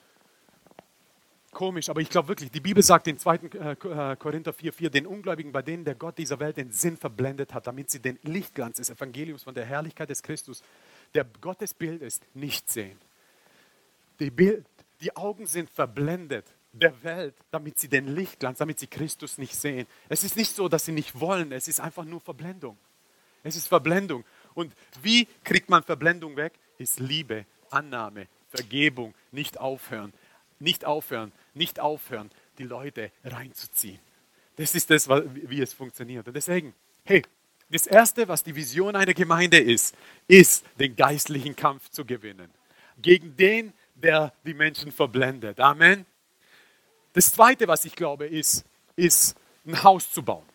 komisch, 1.54 1.88
aber 1.88 2.02
ich 2.02 2.10
glaube 2.10 2.28
wirklich, 2.28 2.50
die 2.50 2.60
Bibel 2.60 2.82
sagt 2.82 3.06
in 3.06 3.16
2. 3.16 3.36
Äh, 3.36 3.72
äh, 3.72 4.16
Korinther 4.16 4.52
4,4, 4.52 4.90
den 4.90 5.06
Ungläubigen, 5.06 5.52
bei 5.52 5.62
denen 5.62 5.84
der 5.84 5.94
Gott 5.94 6.18
dieser 6.18 6.38
Welt 6.40 6.58
den 6.58 6.70
Sinn 6.70 6.98
verblendet 6.98 7.54
hat, 7.54 7.66
damit 7.66 7.90
sie 7.90 8.00
den 8.00 8.18
Lichtglanz 8.22 8.76
des 8.76 8.90
Evangeliums 8.90 9.44
von 9.44 9.54
der 9.54 9.64
Herrlichkeit 9.64 10.10
des 10.10 10.22
Christus, 10.22 10.62
der 11.14 11.24
Gottes 11.40 11.72
Bild 11.72 12.02
ist, 12.02 12.22
nicht 12.34 12.70
sehen. 12.70 12.98
Die, 14.20 14.30
Bild, 14.30 14.66
die 15.04 15.14
Augen 15.16 15.46
sind 15.46 15.68
verblendet 15.68 16.46
der 16.72 17.04
Welt, 17.04 17.34
damit 17.50 17.78
sie 17.78 17.88
den 17.88 18.08
Lichtglanz, 18.08 18.58
damit 18.58 18.78
sie 18.78 18.86
Christus 18.86 19.36
nicht 19.36 19.54
sehen. 19.54 19.86
Es 20.08 20.24
ist 20.24 20.34
nicht 20.34 20.54
so, 20.54 20.66
dass 20.68 20.86
sie 20.86 20.92
nicht 20.92 21.20
wollen, 21.20 21.52
es 21.52 21.68
ist 21.68 21.78
einfach 21.78 22.04
nur 22.04 22.20
Verblendung. 22.20 22.78
Es 23.42 23.54
ist 23.54 23.68
Verblendung. 23.68 24.24
Und 24.54 24.72
wie 25.02 25.28
kriegt 25.44 25.68
man 25.68 25.82
Verblendung 25.82 26.36
weg? 26.36 26.54
Ist 26.78 27.00
Liebe, 27.00 27.44
Annahme, 27.70 28.28
Vergebung, 28.48 29.14
nicht 29.30 29.60
aufhören, 29.60 30.14
nicht 30.58 30.86
aufhören, 30.86 31.32
nicht 31.52 31.80
aufhören, 31.80 32.30
die 32.56 32.64
Leute 32.64 33.12
reinzuziehen. 33.24 34.00
Das 34.56 34.74
ist 34.74 34.88
das, 34.88 35.08
wie 35.08 35.60
es 35.60 35.74
funktioniert. 35.74 36.26
Und 36.26 36.34
deswegen, 36.34 36.74
hey, 37.04 37.22
das 37.68 37.86
Erste, 37.86 38.26
was 38.26 38.42
die 38.42 38.56
Vision 38.56 38.96
einer 38.96 39.14
Gemeinde 39.14 39.58
ist, 39.58 39.94
ist, 40.28 40.64
den 40.78 40.96
geistlichen 40.96 41.54
Kampf 41.54 41.90
zu 41.90 42.06
gewinnen. 42.06 42.50
Gegen 43.02 43.36
den, 43.36 43.74
der 44.04 44.32
die 44.44 44.54
Menschen 44.54 44.92
verblendet. 44.92 45.58
Amen. 45.58 46.06
Das 47.12 47.32
Zweite, 47.32 47.66
was 47.66 47.84
ich 47.84 47.96
glaube, 47.96 48.26
ist, 48.26 48.64
ist 48.96 49.36
ein 49.66 49.82
Haus 49.82 50.10
zu 50.10 50.22
bauen. 50.22 50.46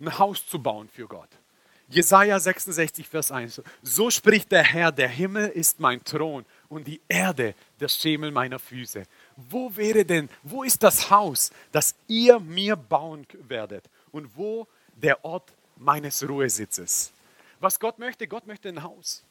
Ein 0.00 0.18
Haus 0.18 0.46
zu 0.46 0.62
bauen 0.62 0.88
für 0.88 1.06
Gott. 1.06 1.28
Jesaja 1.88 2.40
66, 2.40 3.06
Vers 3.06 3.30
1. 3.30 3.62
So 3.82 4.10
spricht 4.10 4.50
der 4.52 4.62
Herr: 4.62 4.90
Der 4.90 5.08
Himmel 5.08 5.48
ist 5.48 5.80
mein 5.80 6.02
Thron 6.02 6.46
und 6.68 6.86
die 6.86 7.00
Erde 7.08 7.54
der 7.78 7.88
Schemel 7.88 8.30
meiner 8.30 8.58
Füße 8.58 9.04
wo 9.36 9.74
wäre 9.76 10.04
denn, 10.04 10.28
wo 10.42 10.62
ist 10.62 10.82
das 10.82 11.10
Haus, 11.10 11.50
das 11.72 11.94
ihr 12.06 12.38
mir 12.40 12.76
bauen 12.76 13.26
werdet? 13.48 13.88
Und 14.12 14.36
wo 14.36 14.66
der 14.94 15.24
Ort 15.24 15.52
meines 15.76 16.26
Ruhesitzes? 16.28 17.12
Was 17.60 17.80
Gott 17.80 17.98
möchte, 17.98 18.28
Gott 18.28 18.46
möchte 18.46 18.68
ein 18.68 18.82
Haus. 18.82 19.24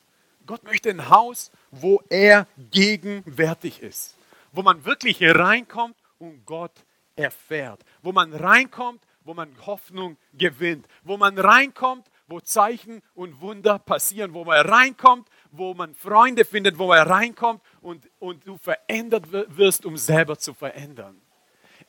Gott 0.46 0.64
möchte 0.64 0.90
ein 0.90 1.10
Haus, 1.10 1.52
wo 1.82 2.02
er 2.10 2.48
gegenwärtig 2.72 3.82
ist. 3.82 4.16
Wo 4.52 4.62
man 4.62 4.86
wirklich 4.86 5.22
reinkommt 5.22 5.96
und 6.20 6.46
Gott 6.46 6.86
erfährt. 7.16 7.84
Wo 8.02 8.12
man 8.12 8.34
reinkommt, 8.34 9.02
wo 9.24 9.34
man 9.34 9.50
Hoffnung 9.66 10.18
gewinnt. 10.34 10.88
Wo 11.04 11.18
man 11.18 11.38
reinkommt, 11.38 12.08
wo 12.28 12.40
Zeichen 12.40 13.02
und 13.16 13.42
Wunder 13.42 13.80
passieren. 13.80 14.34
Wo 14.34 14.46
man 14.46 14.66
reinkommt, 14.66 15.28
wo 15.52 15.74
man 15.74 15.96
Freunde 15.96 16.46
findet, 16.46 16.78
wo 16.78 16.92
er 16.92 17.10
reinkommt 17.10 17.62
und, 17.82 18.10
und 18.20 18.46
du 18.48 18.58
verändert 18.58 19.32
wirst, 19.32 19.86
um 19.86 19.98
selber 19.98 20.38
zu 20.38 20.54
verändern. 20.54 21.20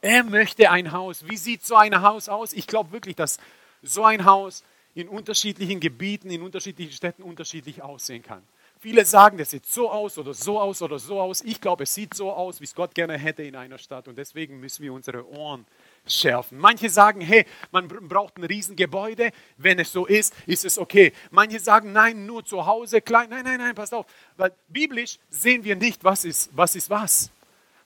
Er 0.00 0.24
möchte 0.24 0.70
ein 0.70 0.92
Haus. 0.92 1.28
Wie 1.28 1.36
sieht 1.36 1.64
so 1.64 1.76
ein 1.76 2.00
Haus 2.00 2.28
aus? 2.28 2.52
Ich 2.52 2.66
glaube 2.66 2.92
wirklich, 2.92 3.16
dass 3.16 3.38
so 3.82 4.04
ein 4.04 4.24
Haus 4.24 4.64
in 4.94 5.08
unterschiedlichen 5.08 5.80
Gebieten, 5.80 6.30
in 6.30 6.42
unterschiedlichen 6.42 6.92
Städten 6.92 7.22
unterschiedlich 7.22 7.82
aussehen 7.82 8.22
kann. 8.22 8.42
Viele 8.84 9.06
sagen, 9.06 9.38
das 9.38 9.48
sieht 9.48 9.64
so 9.64 9.90
aus 9.90 10.18
oder 10.18 10.34
so 10.34 10.60
aus 10.60 10.82
oder 10.82 10.98
so 10.98 11.18
aus. 11.18 11.40
Ich 11.40 11.58
glaube, 11.58 11.84
es 11.84 11.94
sieht 11.94 12.12
so 12.12 12.30
aus, 12.30 12.60
wie 12.60 12.64
es 12.64 12.74
Gott 12.74 12.94
gerne 12.94 13.16
hätte 13.16 13.42
in 13.42 13.56
einer 13.56 13.78
Stadt. 13.78 14.08
Und 14.08 14.18
deswegen 14.18 14.60
müssen 14.60 14.82
wir 14.82 14.92
unsere 14.92 15.26
Ohren 15.26 15.64
schärfen. 16.06 16.58
Manche 16.58 16.90
sagen, 16.90 17.22
hey, 17.22 17.46
man 17.72 17.88
braucht 17.88 18.36
ein 18.36 18.44
Riesengebäude. 18.44 19.30
Wenn 19.56 19.78
es 19.78 19.90
so 19.90 20.04
ist, 20.04 20.34
ist 20.44 20.66
es 20.66 20.78
okay. 20.78 21.14
Manche 21.30 21.60
sagen, 21.60 21.92
nein, 21.92 22.26
nur 22.26 22.44
zu 22.44 22.66
Hause 22.66 23.00
klein. 23.00 23.30
Nein, 23.30 23.44
nein, 23.46 23.56
nein, 23.56 23.74
passt 23.74 23.94
auf. 23.94 24.04
Weil 24.36 24.52
biblisch 24.68 25.18
sehen 25.30 25.64
wir 25.64 25.76
nicht, 25.76 26.04
was 26.04 26.26
ist 26.26 26.50
was. 26.54 26.76
Ist 26.76 26.90
was. 26.90 27.30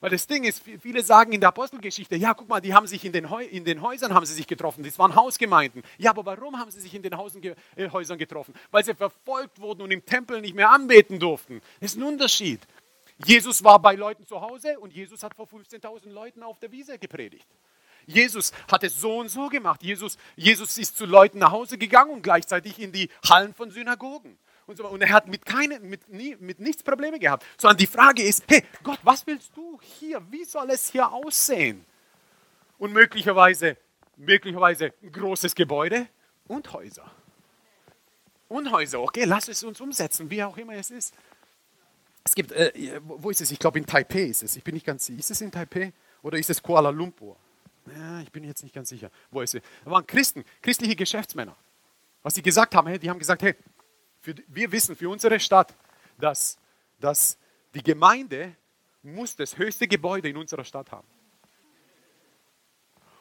Weil 0.00 0.10
das 0.10 0.26
Ding 0.28 0.44
ist, 0.44 0.62
viele 0.80 1.02
sagen 1.02 1.32
in 1.32 1.40
der 1.40 1.48
Apostelgeschichte, 1.48 2.14
ja, 2.14 2.32
guck 2.32 2.48
mal, 2.48 2.60
die 2.60 2.72
haben 2.72 2.86
sich 2.86 3.04
in 3.04 3.12
den, 3.12 3.24
in 3.50 3.64
den 3.64 3.82
Häusern 3.82 4.14
haben 4.14 4.26
sie 4.26 4.34
sich 4.34 4.46
getroffen. 4.46 4.84
Das 4.84 4.98
waren 4.98 5.14
Hausgemeinden. 5.14 5.82
Ja, 5.98 6.10
aber 6.10 6.24
warum 6.24 6.58
haben 6.58 6.70
sie 6.70 6.80
sich 6.80 6.94
in 6.94 7.02
den 7.02 7.16
Hausen, 7.16 7.42
äh, 7.42 7.90
Häusern 7.90 8.16
getroffen? 8.16 8.54
Weil 8.70 8.84
sie 8.84 8.94
verfolgt 8.94 9.60
wurden 9.60 9.82
und 9.82 9.90
im 9.90 10.04
Tempel 10.04 10.40
nicht 10.40 10.54
mehr 10.54 10.70
anbeten 10.70 11.18
durften. 11.18 11.60
Das 11.80 11.92
ist 11.92 11.96
ein 11.96 12.04
Unterschied. 12.04 12.60
Jesus 13.24 13.64
war 13.64 13.80
bei 13.80 13.96
Leuten 13.96 14.24
zu 14.24 14.40
Hause 14.40 14.78
und 14.78 14.92
Jesus 14.92 15.24
hat 15.24 15.34
vor 15.34 15.46
15.000 15.46 16.10
Leuten 16.10 16.44
auf 16.44 16.60
der 16.60 16.70
Wiese 16.70 16.98
gepredigt. 16.98 17.48
Jesus 18.06 18.52
hat 18.70 18.84
es 18.84 19.00
so 19.00 19.18
und 19.18 19.28
so 19.28 19.48
gemacht. 19.48 19.82
Jesus, 19.82 20.16
Jesus 20.36 20.78
ist 20.78 20.96
zu 20.96 21.04
Leuten 21.04 21.38
nach 21.38 21.50
Hause 21.50 21.76
gegangen 21.76 22.12
und 22.12 22.22
gleichzeitig 22.22 22.78
in 22.78 22.92
die 22.92 23.10
Hallen 23.28 23.52
von 23.52 23.70
Synagogen. 23.70 24.38
Und, 24.68 24.76
so, 24.76 24.86
und 24.86 25.00
er 25.00 25.08
hat 25.08 25.26
mit, 25.28 25.46
keine, 25.46 25.80
mit, 25.80 26.10
nie, 26.10 26.36
mit 26.38 26.60
nichts 26.60 26.82
Probleme 26.82 27.18
gehabt. 27.18 27.44
Sondern 27.56 27.78
die 27.78 27.86
Frage 27.86 28.22
ist, 28.22 28.44
hey 28.48 28.62
Gott, 28.82 28.98
was 29.02 29.26
willst 29.26 29.56
du 29.56 29.80
hier? 29.80 30.20
Wie 30.30 30.44
soll 30.44 30.68
es 30.70 30.92
hier 30.92 31.10
aussehen? 31.10 31.86
Und 32.76 32.92
möglicherweise, 32.92 33.78
möglicherweise 34.18 34.92
ein 35.02 35.10
großes 35.10 35.54
Gebäude 35.54 36.06
und 36.46 36.70
Häuser. 36.74 37.10
Und 38.48 38.70
Häuser, 38.70 39.00
okay, 39.00 39.24
lass 39.24 39.48
es 39.48 39.64
uns 39.64 39.80
umsetzen, 39.80 40.30
wie 40.30 40.44
auch 40.44 40.58
immer 40.58 40.74
es 40.74 40.90
ist. 40.90 41.14
Es 42.24 42.34
gibt, 42.34 42.52
äh, 42.52 43.00
wo 43.02 43.30
ist 43.30 43.40
es? 43.40 43.50
Ich 43.50 43.58
glaube 43.58 43.78
in 43.78 43.86
Taipei 43.86 44.24
ist 44.24 44.42
es. 44.42 44.54
Ich 44.54 44.64
bin 44.64 44.74
nicht 44.74 44.84
ganz 44.84 45.06
sicher. 45.06 45.18
Ist 45.18 45.30
es 45.30 45.40
in 45.40 45.50
Taipei 45.50 45.94
oder 46.22 46.36
ist 46.36 46.50
es 46.50 46.62
Kuala 46.62 46.90
Lumpur? 46.90 47.38
Ja, 47.96 48.20
ich 48.20 48.30
bin 48.30 48.44
jetzt 48.44 48.62
nicht 48.62 48.74
ganz 48.74 48.90
sicher. 48.90 49.10
Wo 49.30 49.40
ist 49.40 49.54
es? 49.54 49.62
Da 49.86 49.90
waren 49.90 50.06
Christen, 50.06 50.44
christliche 50.60 50.94
Geschäftsmänner. 50.94 51.56
Was 52.22 52.34
sie 52.34 52.42
gesagt 52.42 52.74
haben, 52.74 52.86
hey, 52.86 52.98
die 52.98 53.08
haben 53.08 53.18
gesagt, 53.18 53.40
hey, 53.40 53.54
für, 54.28 54.34
wir 54.48 54.72
wissen 54.72 54.94
für 54.94 55.08
unsere 55.08 55.40
Stadt, 55.40 55.74
dass, 56.18 56.58
dass 57.00 57.38
die 57.74 57.82
Gemeinde 57.82 58.54
muss 59.02 59.34
das 59.34 59.56
höchste 59.56 59.88
Gebäude 59.88 60.28
in 60.28 60.36
unserer 60.36 60.64
Stadt 60.64 60.92
haben. 60.92 61.06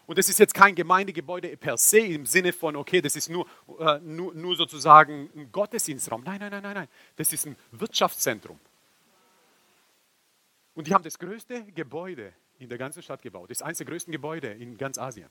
Und 0.06 0.18
das 0.18 0.30
ist 0.30 0.40
jetzt 0.40 0.54
kein 0.54 0.74
Gemeindegebäude 0.74 1.56
per 1.58 1.78
se 1.78 2.00
im 2.00 2.26
Sinne 2.26 2.54
von, 2.54 2.76
okay, 2.76 3.02
das 3.02 3.16
ist 3.16 3.30
nur, 3.30 3.46
äh, 3.80 4.00
nur, 4.00 4.34
nur 4.34 4.56
sozusagen 4.56 5.30
ein 5.36 5.52
Gottesdienstraum. 5.52 6.24
Nein, 6.24 6.40
nein, 6.40 6.52
nein, 6.52 6.64
nein, 6.64 6.74
nein. 6.74 6.88
Das 7.18 7.32
ist 7.34 7.46
ein 7.46 7.58
Wirtschaftszentrum. 7.72 8.60
Und 10.76 10.88
die 10.88 10.94
haben 10.94 11.04
das 11.04 11.20
größte 11.20 11.64
Gebäude 11.74 12.34
in 12.60 12.70
der 12.70 12.78
ganzen 12.78 13.02
Stadt 13.02 13.22
gebaut. 13.22 13.50
Das 13.50 13.60
ist 13.60 13.64
eines 13.64 13.78
der 13.80 13.88
größten 13.88 14.12
Gebäude 14.12 14.52
in 14.52 14.78
ganz 14.78 14.98
Asien. 14.98 15.30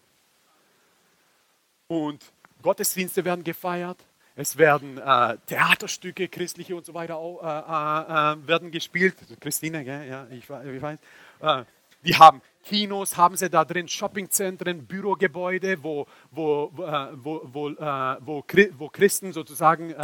Und 1.87 2.33
Gottesdienste 2.63 3.25
werden 3.25 3.45
gefeiert, 3.45 4.05
es 4.37 4.59
werden 4.59 4.99
äh, 4.99 5.39
Theaterstücke, 5.47 6.29
christliche 6.29 6.77
und 6.77 6.85
so 6.85 6.93
weiter 6.93 7.17
äh, 7.17 7.47
äh, 7.47 8.43
äh 8.43 8.47
werden 8.47 8.71
gespielt. 8.71 9.17
Christine, 9.41 9.83
gell? 9.83 10.07
ja, 10.07 10.27
ich, 10.31 10.45
ich 10.45 10.83
weiß. 10.83 10.99
Äh, 11.41 11.65
die 12.05 12.15
haben 12.15 12.43
Kinos, 12.63 13.17
haben 13.17 13.37
sie 13.37 13.49
da 13.49 13.65
drin, 13.65 13.89
Shoppingzentren, 13.89 14.87
Bürogebäude, 14.87 15.83
wo, 15.83 16.07
wo, 16.31 16.71
äh, 16.79 17.09
wo, 17.15 17.41
wo, 17.45 17.71
wo, 17.71 18.45
wo 18.79 18.89
Christen 18.91 19.33
sozusagen 19.33 19.95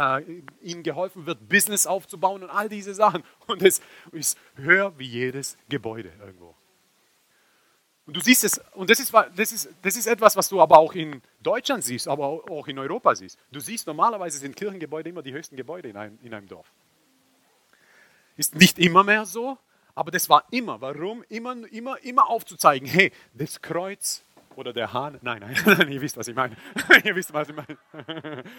ihnen 0.61 0.81
geholfen 0.81 1.25
wird, 1.27 1.47
Business 1.47 1.85
aufzubauen 1.85 2.43
und 2.43 2.49
all 2.49 2.67
diese 2.67 2.93
Sachen. 2.95 3.23
Und 3.47 3.61
es 3.61 3.81
ist 4.11 4.37
höher 4.55 4.97
wie 4.97 5.05
jedes 5.07 5.57
Gebäude 5.69 6.11
irgendwo. 6.19 6.55
Und 8.05 8.17
du 8.17 8.21
siehst 8.21 8.43
es, 8.43 8.61
und 8.73 8.89
das 8.89 8.99
ist, 8.99 9.13
das, 9.13 9.51
ist, 9.51 9.69
das 9.81 9.95
ist 9.95 10.07
etwas, 10.07 10.35
was 10.35 10.49
du 10.49 10.61
aber 10.61 10.77
auch 10.77 10.93
in 10.93 11.21
Deutschland 11.41 11.83
siehst, 11.83 12.07
aber 12.07 12.27
auch 12.27 12.67
in 12.67 12.77
Europa 12.77 13.15
siehst. 13.15 13.39
Du 13.51 13.61
siehst, 13.61 13.87
normalerweise 13.87 14.37
sind 14.39 14.55
Kirchengebäude 14.55 15.09
immer 15.09 15.21
die 15.21 15.31
höchsten 15.31 15.55
Gebäude 15.55 15.89
in 15.89 15.95
einem, 15.95 16.19
in 16.21 16.33
einem 16.33 16.47
Dorf. 16.47 16.69
Ist 18.35 18.55
nicht 18.55 18.77
immer 18.79 19.03
mehr 19.03 19.25
so, 19.25 19.57
aber 19.95 20.11
das 20.11 20.27
war 20.27 20.43
immer. 20.51 20.81
Warum? 20.81 21.23
Immer, 21.29 21.55
immer, 21.71 21.97
immer 22.03 22.29
aufzuzeigen, 22.29 22.87
hey, 22.87 23.11
das 23.33 23.61
Kreuz 23.61 24.23
oder 24.55 24.73
der 24.73 24.91
Hahn, 24.91 25.19
nein, 25.21 25.39
nein, 25.39 25.57
nein, 25.65 25.91
ihr 25.91 26.01
wisst, 26.01 26.17
was 26.17 26.27
ich 26.27 26.35
meine. 26.35 26.57
ihr 27.03 27.15
wisst, 27.15 27.33
was 27.33 27.49
ich 27.49 27.55
meine. 27.55 28.43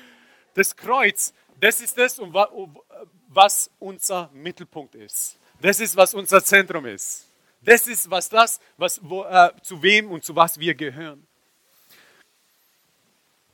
Das 0.56 0.76
Kreuz, 0.76 1.34
das 1.58 1.80
ist 1.80 1.98
das, 1.98 2.20
was 3.28 3.70
unser 3.80 4.30
Mittelpunkt 4.32 4.94
ist. 4.94 5.36
Das 5.60 5.80
ist, 5.80 5.96
was 5.96 6.14
unser 6.14 6.44
Zentrum 6.44 6.86
ist. 6.86 7.26
Das 7.64 7.86
ist 7.86 8.10
was 8.10 8.28
das, 8.28 8.60
was, 8.76 9.00
wo, 9.02 9.24
äh, 9.24 9.50
zu 9.62 9.82
wem 9.82 10.10
und 10.10 10.24
zu 10.24 10.36
was 10.36 10.58
wir 10.58 10.74
gehören. 10.74 11.26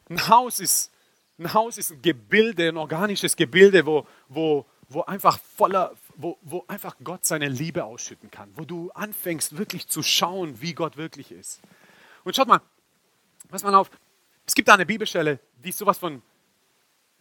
Ein 0.09 0.29
Haus 0.29 0.59
ist 0.59 0.91
ein, 1.39 1.55
Haus 1.55 1.79
ist 1.79 1.93
ein 1.93 2.03
Gebilde, 2.03 2.69
ein 2.69 2.77
organisches 2.77 3.37
Gebilde, 3.37 3.87
wo, 3.87 4.07
wo, 4.29 4.67
wo 4.89 5.03
einfach 5.03 5.39
voller, 5.39 5.95
wo, 6.17 6.37
wo 6.43 6.65
einfach 6.67 6.97
Gott 7.03 7.25
seine 7.25 7.49
Liebe 7.49 7.85
ausschütten 7.85 8.31
kann, 8.31 8.51
wo 8.57 8.65
du 8.65 8.91
anfängst 8.93 9.57
wirklich 9.57 9.87
zu 9.87 10.03
schauen, 10.03 10.61
wie 10.61 10.75
Gott 10.75 10.97
wirklich 10.97 11.31
ist. 11.31 11.61
Und 12.25 12.35
schaut 12.35 12.49
mal, 12.49 12.61
pass 13.49 13.63
mal 13.63 13.75
auf, 13.75 13.91
es 14.45 14.55
gibt 14.55 14.69
da 14.69 14.75
eine 14.75 14.87
Bibelstelle, 14.87 15.39
die 15.63 15.69
ist 15.69 15.79
sowas 15.79 15.99
von 15.99 16.21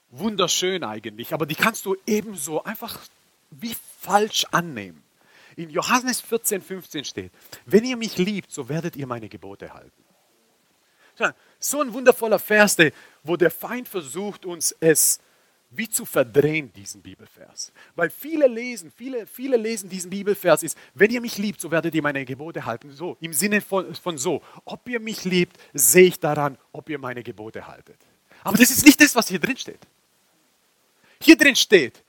wunderschön 0.09 0.83
eigentlich, 0.83 1.33
aber 1.33 1.45
die 1.45 1.55
kannst 1.55 1.85
du 1.85 1.95
ebenso 2.07 2.63
einfach 2.63 2.97
wie 3.51 3.75
falsch 4.01 4.45
annehmen 4.51 5.03
in 5.59 5.69
Johannes 5.69 6.21
14, 6.21 6.61
15 6.61 7.03
steht, 7.03 7.31
wenn 7.65 7.83
ihr 7.83 7.97
mich 7.97 8.17
liebt, 8.17 8.49
so 8.49 8.69
werdet 8.69 8.95
ihr 8.95 9.05
meine 9.05 9.27
Gebote 9.27 9.73
halten. 9.73 10.03
So 11.59 11.81
ein 11.81 11.91
wundervoller 11.91 12.39
Vers, 12.39 12.77
wo 13.23 13.35
der 13.35 13.51
Feind 13.51 13.89
versucht, 13.89 14.45
uns 14.45 14.73
es 14.79 15.19
wie 15.71 15.89
zu 15.89 16.05
verdrehen, 16.05 16.71
diesen 16.71 17.01
Bibelvers. 17.01 17.73
Weil 17.95 18.09
viele 18.09 18.47
lesen, 18.47 18.89
viele, 18.95 19.27
viele 19.27 19.57
lesen 19.57 19.89
diesen 19.89 20.09
Bibelvers 20.09 20.63
ist, 20.63 20.77
wenn 20.93 21.11
ihr 21.11 21.19
mich 21.19 21.37
liebt, 21.37 21.59
so 21.59 21.69
werdet 21.69 21.93
ihr 21.93 22.01
meine 22.01 22.23
Gebote 22.23 22.65
halten. 22.65 22.91
So, 22.91 23.17
im 23.19 23.33
Sinne 23.33 23.59
von, 23.59 23.93
von 23.93 24.17
so, 24.17 24.41
ob 24.63 24.87
ihr 24.87 25.01
mich 25.01 25.25
liebt, 25.25 25.57
sehe 25.73 26.05
ich 26.05 26.19
daran, 26.21 26.57
ob 26.71 26.89
ihr 26.89 26.97
meine 26.97 27.21
Gebote 27.21 27.67
haltet. 27.67 27.97
Aber 28.43 28.57
das 28.57 28.71
ist 28.71 28.85
nicht 28.85 29.01
das, 29.01 29.13
was 29.13 29.27
hier 29.27 29.39
drin 29.39 29.57
steht. 29.57 29.81
Hier 31.21 31.37
drin 31.37 31.57
steht, 31.57 32.01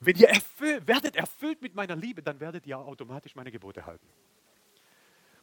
wenn 0.00 0.16
ihr 0.16 0.28
erfüll, 0.28 0.80
werdet 0.86 1.16
erfüllt 1.16 1.60
mit 1.62 1.74
meiner 1.74 1.96
Liebe, 1.96 2.22
dann 2.22 2.38
werdet 2.40 2.66
ihr 2.66 2.78
automatisch 2.78 3.34
meine 3.34 3.50
Gebote 3.50 3.84
halten. 3.84 4.06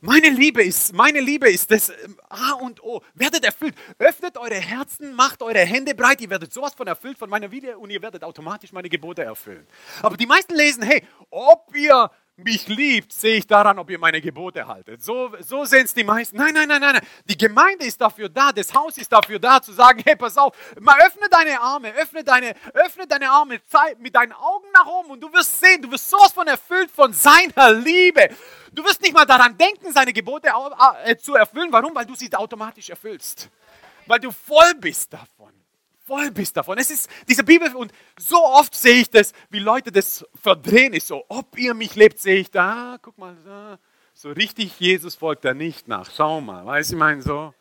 Meine 0.02 0.30
Liebe 0.30 0.62
ist, 0.64 0.94
meine 0.94 1.20
Liebe 1.20 1.50
ist 1.50 1.72
das 1.72 1.90
ähm, 1.90 2.20
A 2.30 2.52
und 2.54 2.84
O. 2.84 3.02
Werdet 3.16 3.44
erfüllt. 3.44 3.76
Öffnet 3.98 4.38
eure 4.38 4.56
Herzen, 4.56 5.16
macht 5.16 5.42
eure 5.42 5.60
Hände 5.60 5.96
breit. 5.96 6.22
Ihr 6.22 6.30
werdet 6.30 6.54
sowas 6.54 6.76
von 6.76 6.86
erfüllt 6.86 7.18
von 7.18 7.30
meiner 7.30 7.48
Liebe 7.48 7.78
und 7.78 7.90
ihr 7.90 8.02
werdet 8.02 8.24
automatisch 8.24 8.72
meine 8.72 8.90
Gebote 8.90 9.24
erfüllen. 9.24 9.66
Aber 10.04 10.16
die 10.16 10.28
meisten 10.28 10.54
lesen, 10.54 10.84
hey, 10.84 11.04
ob 11.32 11.76
ihr 11.76 12.12
mich 12.38 12.68
liebt, 12.68 13.14
sehe 13.14 13.38
ich 13.38 13.48
daran, 13.48 13.80
ob 13.80 13.90
ihr 13.90 13.98
meine 13.98 14.20
Gebote 14.20 14.68
haltet. 14.68 15.02
So, 15.02 15.32
so 15.40 15.64
sehen 15.64 15.86
es 15.86 15.94
die 15.94 16.04
meisten. 16.04 16.38
Nein, 16.38 16.54
nein, 16.54 16.68
nein, 16.68 16.82
nein. 16.82 17.00
Die 17.26 17.38
Gemeinde 17.38 17.86
ist 17.86 18.00
dafür 18.02 18.28
da, 18.28 18.52
das 18.52 18.74
Haus 18.74 18.98
ist 18.98 19.12
dafür 19.12 19.40
da, 19.40 19.62
zu 19.62 19.72
sagen, 19.72 20.02
hey, 20.06 20.16
pass 20.16 20.38
auf, 20.38 20.54
mal 20.80 21.00
öffne 21.06 21.28
deine 21.30 21.60
Arme, 21.62 21.94
öffne 21.94 22.24
deine, 22.24 22.54
öffne 22.74 23.08
deine 23.08 23.30
Arme, 23.30 23.62
zeig 23.66 24.00
mit 24.00 24.16
deinen 24.16 24.34
Augen 24.34 24.66
nach 24.74 24.86
oben 24.86 25.12
und 25.12 25.22
du 25.22 25.32
wirst 25.32 25.60
sehen, 25.60 25.82
du 25.82 25.92
wirst 25.92 26.10
sowas 26.10 26.34
von 26.34 26.48
erfüllt 26.48 26.92
von 26.92 27.14
seiner 27.14 27.72
Liebe. 27.72 28.30
Du 28.74 28.84
wirst 28.84 29.02
nicht 29.02 29.14
mal 29.14 29.26
daran 29.26 29.58
denken, 29.58 29.94
seine 29.94 30.12
Gebote 30.12 30.50
äh, 31.06 31.16
zu 31.16 31.36
erfüllen. 31.36 31.72
Warum? 31.72 31.96
Weil 31.96 32.06
du 32.06 32.16
sie 32.16 32.34
automatisch 32.34 32.90
erfüllst. 32.90 33.50
Weil 34.08 34.20
du 34.20 34.32
voll 34.32 34.76
bist 34.76 35.14
davon 35.14 35.55
voll 36.06 36.32
bist 36.32 36.56
davon. 36.58 36.78
Es 36.78 36.92
ist 36.92 37.10
diese 37.28 37.44
Bibel 37.44 37.76
und 37.76 37.92
so 38.18 38.38
oft 38.44 38.76
sehe 38.76 39.02
ich 39.02 39.10
das, 39.10 39.34
wie 39.50 39.60
Leute 39.60 39.92
das 39.92 40.26
verdrehen. 40.42 40.94
Ist 40.94 41.08
so, 41.08 41.26
ob 41.28 41.58
ihr 41.58 41.74
mich 41.74 41.96
lebt, 41.96 42.20
sehe 42.20 42.38
ich 42.38 42.52
da, 42.52 42.94
ah, 42.94 42.98
guck 43.02 43.18
mal, 43.18 43.36
so, 43.44 43.78
so 44.14 44.34
richtig 44.34 44.80
Jesus 44.80 45.16
folgt 45.16 45.46
er 45.46 45.54
nicht 45.54 45.88
nach. 45.88 46.10
Schau 46.12 46.42
mal, 46.42 46.66
weißt 46.66 46.92
du, 46.92 46.96
ich 46.96 47.00
meine 47.00 47.22
so, 47.22 47.54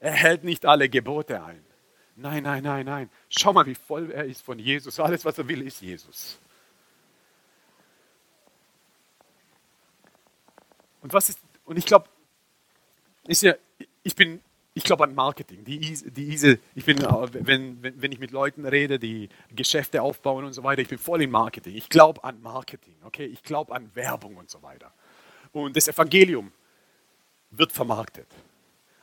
er 0.00 0.12
hält 0.12 0.44
nicht 0.44 0.64
alle 0.64 0.88
Gebote 0.88 1.42
ein. 1.42 1.64
Nein, 2.16 2.42
nein, 2.42 2.62
nein, 2.64 2.86
nein. 2.86 3.10
Schau 3.28 3.52
mal, 3.52 3.66
wie 3.66 3.74
voll 3.74 4.10
er 4.10 4.24
ist 4.24 4.42
von 4.42 4.58
Jesus. 4.58 4.98
Alles, 4.98 5.24
was 5.24 5.38
er 5.38 5.46
will, 5.46 5.62
ist 5.62 5.80
Jesus. 5.80 6.38
Und 11.00 11.12
was 11.12 11.28
ist, 11.28 11.38
und 11.64 11.76
ich 11.76 11.86
glaube, 11.86 12.08
ist 13.26 13.42
ja, 13.42 13.54
ich 14.02 14.16
bin 14.16 14.40
ich 14.78 14.84
glaube 14.84 15.02
an 15.02 15.14
Marketing. 15.14 15.64
Die, 15.64 15.80
diese, 15.80 16.60
ich 16.76 16.84
bin, 16.84 16.98
wenn, 17.00 17.82
wenn, 17.82 18.00
wenn 18.00 18.12
ich 18.12 18.20
mit 18.20 18.30
Leuten 18.30 18.64
rede, 18.64 19.00
die 19.00 19.28
Geschäfte 19.50 20.02
aufbauen 20.02 20.44
und 20.44 20.52
so 20.52 20.62
weiter, 20.62 20.80
ich 20.82 20.88
bin 20.88 20.98
voll 20.98 21.20
in 21.20 21.32
Marketing. 21.32 21.74
Ich 21.74 21.88
glaube 21.88 22.22
an 22.22 22.40
Marketing, 22.40 22.94
okay? 23.02 23.26
Ich 23.26 23.42
glaube 23.42 23.74
an 23.74 23.90
Werbung 23.96 24.36
und 24.36 24.48
so 24.48 24.62
weiter. 24.62 24.94
Und 25.50 25.76
das 25.76 25.88
Evangelium 25.88 26.52
wird 27.50 27.72
vermarktet. 27.72 28.28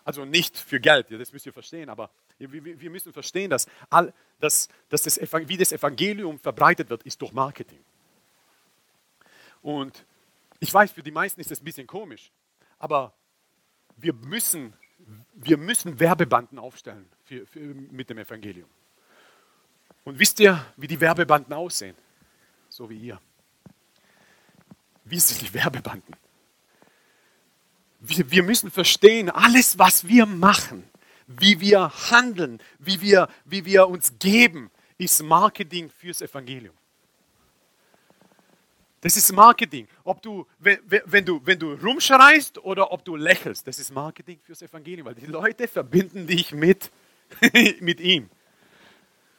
Also 0.06 0.24
nicht 0.24 0.58
für 0.58 0.80
Geld, 0.80 1.08
das 1.12 1.34
müsst 1.34 1.46
ihr 1.46 1.52
verstehen, 1.52 1.90
aber 1.90 2.10
wir 2.38 2.90
müssen 2.90 3.12
verstehen, 3.12 3.50
dass, 3.50 3.68
all, 3.90 4.14
dass, 4.40 4.70
dass 4.88 5.02
das, 5.02 5.20
wie 5.20 5.58
das 5.58 5.74
Evangelium 5.74 6.40
verbreitet 6.40 6.90
wird, 6.90 7.04
ist 7.04 7.22
durch 7.22 7.34
Marketing. 7.34 7.84
Und 9.62 10.06
ich 10.60 10.74
weiß, 10.74 10.92
für 10.92 11.04
die 11.04 11.12
meisten 11.12 11.42
ist 11.42 11.52
das 11.52 11.60
ein 11.60 11.66
bisschen 11.66 11.88
komisch, 11.88 12.32
aber 12.80 13.14
wir 13.98 14.14
müssen 14.14 14.74
wir 15.34 15.58
müssen 15.58 16.00
Werbebanden 16.00 16.60
aufstellen 16.60 17.08
für, 17.24 17.46
für, 17.46 17.60
mit 17.60 18.10
dem 18.10 18.18
Evangelium. 18.18 18.70
Und 20.04 20.20
wisst 20.20 20.40
ihr, 20.40 20.66
wie 20.78 20.88
die 20.88 21.00
Werbebanden 21.00 21.54
aussehen? 21.54 21.96
So 22.70 22.90
wie 22.90 22.98
ihr. 22.98 23.20
Wir 25.04 25.20
sind 25.20 25.42
die 25.42 25.54
Werbebanden. 25.54 26.16
Wir, 28.00 28.30
wir 28.30 28.44
müssen 28.44 28.72
verstehen, 28.72 29.30
alles, 29.30 29.80
was 29.80 30.08
wir 30.08 30.26
machen, 30.26 30.84
wie 31.28 31.60
wir 31.60 31.92
handeln, 32.12 32.62
wie 32.80 33.02
wir, 33.02 33.28
wie 33.46 33.66
wir 33.66 33.88
uns 33.88 34.14
geben, 34.20 34.70
ist 34.98 35.24
Marketing 35.24 35.90
fürs 35.90 36.22
Evangelium. 36.22 36.76
Das 39.06 39.16
ist 39.16 39.32
Marketing. 39.34 39.88
Ob 40.04 40.20
du, 40.20 40.48
wenn, 40.58 40.80
wenn, 40.84 41.24
du, 41.24 41.40
wenn 41.46 41.60
du 41.60 41.74
rumschreist 41.74 42.58
oder 42.64 42.92
ob 42.92 43.06
du 43.06 43.16
lächelst, 43.16 43.68
das 43.68 43.78
ist 43.78 43.94
Marketing 43.94 44.40
fürs 44.42 44.64
Evangelium, 44.64 45.06
weil 45.06 45.14
die 45.14 45.28
Leute 45.28 45.68
verbinden 45.68 46.26
dich 46.26 46.52
mit, 46.54 46.90
mit 47.82 48.00
ihm. 48.00 48.32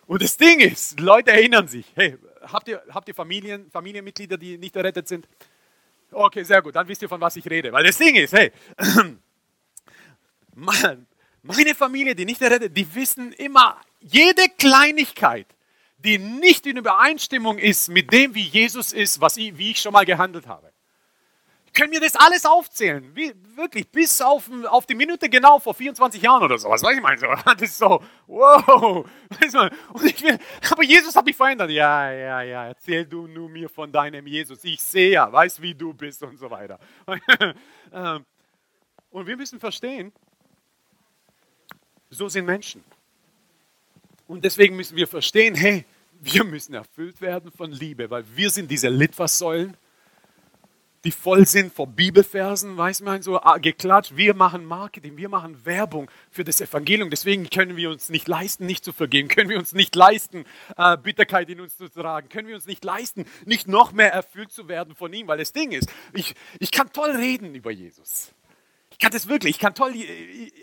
Und 0.07 0.23
das 0.23 0.37
Ding 0.37 0.61
ist, 0.61 1.01
Leute 1.01 1.33
erinnern 1.33 1.67
sich, 1.67 1.85
hey, 1.97 2.17
habt 2.43 2.69
ihr, 2.69 2.81
habt 2.91 3.09
ihr 3.09 3.15
Familien, 3.17 3.69
Familienmitglieder, 3.69 4.39
die 4.39 4.57
nicht 4.57 4.77
errettet 4.77 5.09
sind? 5.09 5.27
Okay, 6.13 6.45
sehr 6.45 6.63
gut, 6.63 6.77
dann 6.77 6.87
wisst 6.87 7.03
ihr, 7.03 7.09
von 7.09 7.21
was 7.21 7.35
ich 7.35 7.51
rede. 7.51 7.73
Weil 7.73 7.83
das 7.83 7.99
Ding 7.99 8.15
ist, 8.15 8.35
hey, 8.35 8.53
meine 10.55 11.75
Familie, 11.75 12.15
die 12.15 12.25
nicht 12.25 12.41
errettet, 12.41 12.77
die 12.77 12.95
wissen 12.95 13.33
immer 13.33 13.81
jede 13.99 14.49
Kleinigkeit, 14.49 15.56
die 16.07 16.19
nicht 16.19 16.67
in 16.67 16.79
Übereinstimmung 16.79 17.59
ist 17.59 17.89
mit 17.89 18.13
dem, 18.13 18.35
wie 18.35 18.43
Jesus 18.43 18.95
ist, 18.95 19.21
was 19.21 19.37
ich, 19.37 19.59
wie 19.59 19.73
ich 19.73 19.81
schon 19.81 19.93
mal 19.93 20.07
gehandelt 20.07 20.47
habe 20.47 20.73
können 21.77 21.91
mir 21.91 22.01
das 22.01 22.17
alles 22.17 22.45
aufzählen. 22.45 23.15
Wie, 23.15 23.33
wirklich, 23.55 23.89
bis 23.89 24.21
auf, 24.21 24.51
auf 24.69 24.87
die 24.87 24.95
Minute 24.95 25.29
genau 25.29 25.59
vor 25.59 25.75
24 25.75 26.21
Jahren 26.21 26.43
oder 26.43 26.59
so. 26.59 26.69
Was 26.71 26.83
ich 26.83 27.01
meine? 27.03 27.19
So, 27.19 27.27
das 27.45 27.63
ist 27.63 27.79
so, 27.79 28.03
wow. 28.27 29.07
Will, 29.39 30.39
aber 30.71 30.83
Jesus 30.83 31.15
hat 31.15 31.27
mich 31.27 31.37
verändert. 31.37 31.71
Ja, 31.71 32.11
ja, 32.11 32.43
ja, 32.43 32.67
erzähl 32.67 33.05
du 33.05 33.27
nur 33.27 33.49
mir 33.49 33.69
von 33.69 33.93
deinem 33.93 34.27
Jesus. 34.27 34.65
Ich 34.65 34.83
sehe 34.83 35.13
ja, 35.13 35.31
weiß, 35.31 35.61
wie 35.61 35.75
du 35.75 35.93
bist 35.93 36.23
und 36.23 36.39
so 36.39 36.51
weiter. 36.51 36.81
Ähm, 37.93 38.27
und 39.11 39.29
wir 39.29 39.37
müssen 39.37 39.61
verstehen, 39.61 40.13
so 42.11 42.29
sind 42.29 42.45
Menschen. 42.45 42.83
Und 44.27 44.45
deswegen 44.45 44.75
müssen 44.75 44.97
wir 44.97 45.07
verstehen, 45.07 45.55
hey, 45.55 45.85
wir 46.21 46.45
müssen 46.45 46.75
erfüllt 46.75 47.21
werden 47.21 47.51
von 47.51 47.71
Liebe, 47.71 48.11
weil 48.11 48.25
wir 48.35 48.51
sind 48.51 48.71
diese 48.71 48.89
Litfaßsäulen, 48.89 49.77
die 51.07 51.13
voll 51.13 51.47
sind 51.47 51.73
vor 51.73 51.87
Bibelversen, 51.87 52.77
weiß 52.77 53.03
man, 53.03 53.23
so 53.23 53.41
ah, 53.41 53.59
geklatscht. 53.59 54.17
Wir 54.17 54.35
machen 54.35 54.65
Marketing, 54.65 55.17
wir 55.17 55.29
machen 55.29 55.65
Werbung 55.65 56.11
für 56.33 56.43
das 56.43 56.61
Evangelium. 56.61 57.11
Deswegen 57.11 57.49
können 57.49 57.77
wir 57.77 57.91
uns 57.91 58.09
nicht 58.09 58.27
leisten, 58.27 58.67
nicht 58.67 58.85
zu 58.85 58.93
vergeben. 58.93 59.29
Können 59.29 59.49
wir 59.49 59.57
uns 59.57 59.73
nicht 59.73 59.95
leisten, 59.95 60.45
äh, 60.77 60.97
Bitterkeit 60.97 61.49
in 61.49 61.61
uns 61.61 61.77
zu 61.77 61.89
tragen. 61.89 62.29
Können 62.29 62.49
wir 62.49 62.57
uns 62.57 62.67
nicht 62.67 62.85
leisten, 62.85 63.25
nicht 63.45 63.69
noch 63.69 63.93
mehr 63.93 64.13
erfüllt 64.13 64.51
zu 64.51 64.67
werden 64.67 64.97
von 64.97 65.13
ihm. 65.13 65.29
Weil 65.29 65.39
das 65.39 65.53
Ding 65.53 65.71
ist, 65.71 65.89
ich, 66.13 66.35
ich 66.59 66.73
kann 66.73 66.93
toll 66.93 67.11
reden 67.11 67.55
über 67.55 67.71
Jesus. 67.71 68.33
Ich 68.91 68.99
kann 68.99 69.13
das 69.13 69.29
wirklich, 69.29 69.57
ich 69.57 69.59
kann 69.61 69.75
toll, 69.75 69.95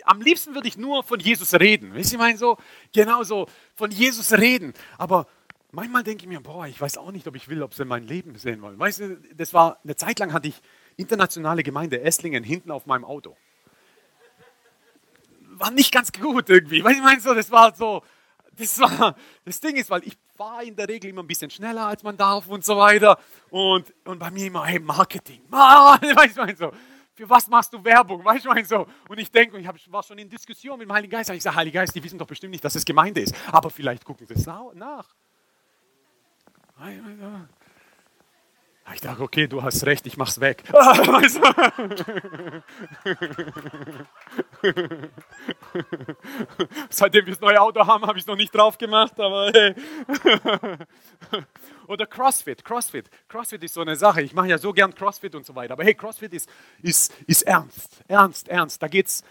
am 0.04 0.20
liebsten 0.20 0.54
würde 0.54 0.68
ich 0.68 0.76
nur 0.76 1.04
von 1.04 1.20
Jesus 1.20 1.54
reden. 1.54 1.94
Wisst 1.94 2.12
ihr, 2.12 2.16
ich 2.16 2.20
meine 2.20 2.36
so, 2.36 2.58
genau 2.92 3.22
so, 3.22 3.46
von 3.76 3.90
Jesus 3.90 4.32
reden. 4.32 4.74
Aber 4.98 5.26
manchmal 5.74 6.02
denke 6.02 6.24
ich 6.24 6.28
mir, 6.28 6.40
boah, 6.40 6.66
ich 6.66 6.80
weiß 6.80 6.98
auch 6.98 7.10
nicht, 7.10 7.26
ob 7.26 7.36
ich 7.36 7.48
will, 7.48 7.62
ob 7.62 7.74
sie 7.74 7.84
mein 7.84 8.06
Leben 8.06 8.36
sehen 8.36 8.62
wollen. 8.62 8.78
Weißt 8.78 9.00
du, 9.00 9.16
das 9.34 9.52
war, 9.52 9.78
eine 9.84 9.96
Zeit 9.96 10.18
lang 10.18 10.32
hatte 10.32 10.48
ich 10.48 10.60
internationale 10.96 11.62
Gemeinde 11.62 12.00
Esslingen 12.00 12.44
hinten 12.44 12.70
auf 12.70 12.86
meinem 12.86 13.04
Auto. 13.04 13.36
War 15.56 15.70
nicht 15.70 15.92
ganz 15.92 16.12
gut 16.12 16.48
irgendwie. 16.48 16.82
Weißt 16.82 16.96
ich 16.96 17.02
meine 17.02 17.20
so, 17.20 17.34
das 17.34 17.50
war 17.50 17.74
so, 17.74 18.02
das 18.56 18.78
war, 18.80 19.16
das 19.44 19.60
Ding 19.60 19.76
ist, 19.76 19.90
weil 19.90 20.02
ich 20.04 20.16
fahre 20.36 20.64
in 20.64 20.76
der 20.76 20.88
Regel 20.88 21.10
immer 21.10 21.22
ein 21.22 21.26
bisschen 21.26 21.50
schneller, 21.50 21.86
als 21.86 22.02
man 22.02 22.16
darf 22.16 22.48
und 22.48 22.64
so 22.64 22.76
weiter. 22.76 23.18
Und, 23.50 23.92
und 24.04 24.18
bei 24.18 24.30
mir 24.30 24.46
immer, 24.46 24.64
hey, 24.64 24.80
Marketing. 24.80 25.42
Weißt 25.50 26.36
du, 26.36 26.56
so, 26.56 26.72
für 27.14 27.30
was 27.30 27.46
machst 27.48 27.72
du 27.72 27.84
Werbung? 27.84 28.24
Weißt 28.24 28.44
du, 28.44 28.64
so. 28.64 28.86
Und 29.08 29.18
ich 29.18 29.30
denke, 29.30 29.58
ich 29.58 29.92
war 29.92 30.02
schon 30.02 30.18
in 30.18 30.28
Diskussion 30.28 30.78
mit 30.78 30.88
dem 30.88 30.92
Heiligen 30.92 31.12
Geist. 31.12 31.30
Ich 31.30 31.42
sage, 31.42 31.56
Heiliger 31.56 31.80
Geist, 31.80 31.94
die 31.94 32.02
wissen 32.02 32.18
doch 32.18 32.26
bestimmt 32.26 32.50
nicht, 32.50 32.64
dass 32.64 32.74
es 32.74 32.84
Gemeinde 32.84 33.20
ist. 33.20 33.34
Aber 33.52 33.70
vielleicht 33.70 34.04
gucken 34.04 34.26
sie 34.26 34.34
es 34.34 34.46
nach. 34.46 35.14
Ich 38.92 39.00
dachte, 39.00 39.22
okay, 39.22 39.46
du 39.46 39.62
hast 39.62 39.86
recht, 39.86 40.06
ich 40.06 40.18
mach's 40.18 40.40
weg. 40.40 40.62
Seitdem 46.90 47.24
wir 47.24 47.32
das 47.32 47.40
neue 47.40 47.60
Auto 47.60 47.86
haben, 47.86 48.06
habe 48.06 48.18
ich 48.18 48.24
es 48.24 48.26
noch 48.26 48.36
nicht 48.36 48.54
drauf 48.54 48.76
gemacht, 48.76 49.18
aber 49.18 49.50
hey. 49.54 49.74
Oder 51.86 52.06
CrossFit, 52.06 52.62
CrossFit. 52.64 53.08
CrossFit 53.28 53.64
ist 53.64 53.74
so 53.74 53.80
eine 53.80 53.96
Sache. 53.96 54.20
Ich 54.22 54.34
mache 54.34 54.48
ja 54.48 54.58
so 54.58 54.72
gern 54.72 54.94
CrossFit 54.94 55.34
und 55.34 55.46
so 55.46 55.54
weiter. 55.54 55.72
Aber 55.72 55.84
hey, 55.84 55.94
CrossFit 55.94 56.34
ist, 56.34 56.48
ist, 56.82 57.12
ist 57.26 57.42
ernst, 57.42 58.02
ernst, 58.06 58.48
ernst. 58.48 58.82
Da 58.82 58.88
geht's 58.88 59.24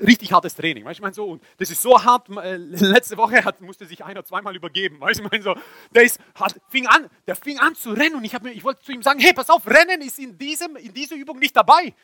richtig 0.00 0.32
hartes 0.32 0.54
Training. 0.54 0.84
Weißt 0.84 0.98
ich 0.98 1.02
meine 1.02 1.14
so, 1.14 1.26
und 1.26 1.42
das 1.58 1.70
ist 1.70 1.82
so 1.82 2.02
hart, 2.02 2.28
äh, 2.30 2.56
letzte 2.56 3.16
Woche 3.16 3.44
hat, 3.44 3.60
musste 3.60 3.86
sich 3.86 4.04
einer 4.04 4.24
zweimal 4.24 4.56
übergeben. 4.56 5.00
Weißt 5.00 5.20
ich 5.20 5.30
meine 5.30 5.42
so, 5.42 5.54
der, 5.94 6.04
ist, 6.04 6.18
hat, 6.34 6.54
fing 6.68 6.86
an, 6.86 7.08
der 7.26 7.36
fing 7.36 7.58
an 7.58 7.74
zu 7.74 7.90
rennen 7.90 8.16
und 8.16 8.24
ich, 8.24 8.40
mir, 8.40 8.52
ich 8.52 8.64
wollte 8.64 8.82
zu 8.82 8.92
ihm 8.92 9.02
sagen, 9.02 9.20
hey, 9.20 9.32
pass 9.32 9.50
auf, 9.50 9.66
Rennen 9.66 10.00
ist 10.00 10.18
in, 10.18 10.36
diesem, 10.38 10.76
in 10.76 10.92
dieser 10.94 11.16
Übung 11.16 11.38
nicht 11.38 11.56
dabei. 11.56 11.94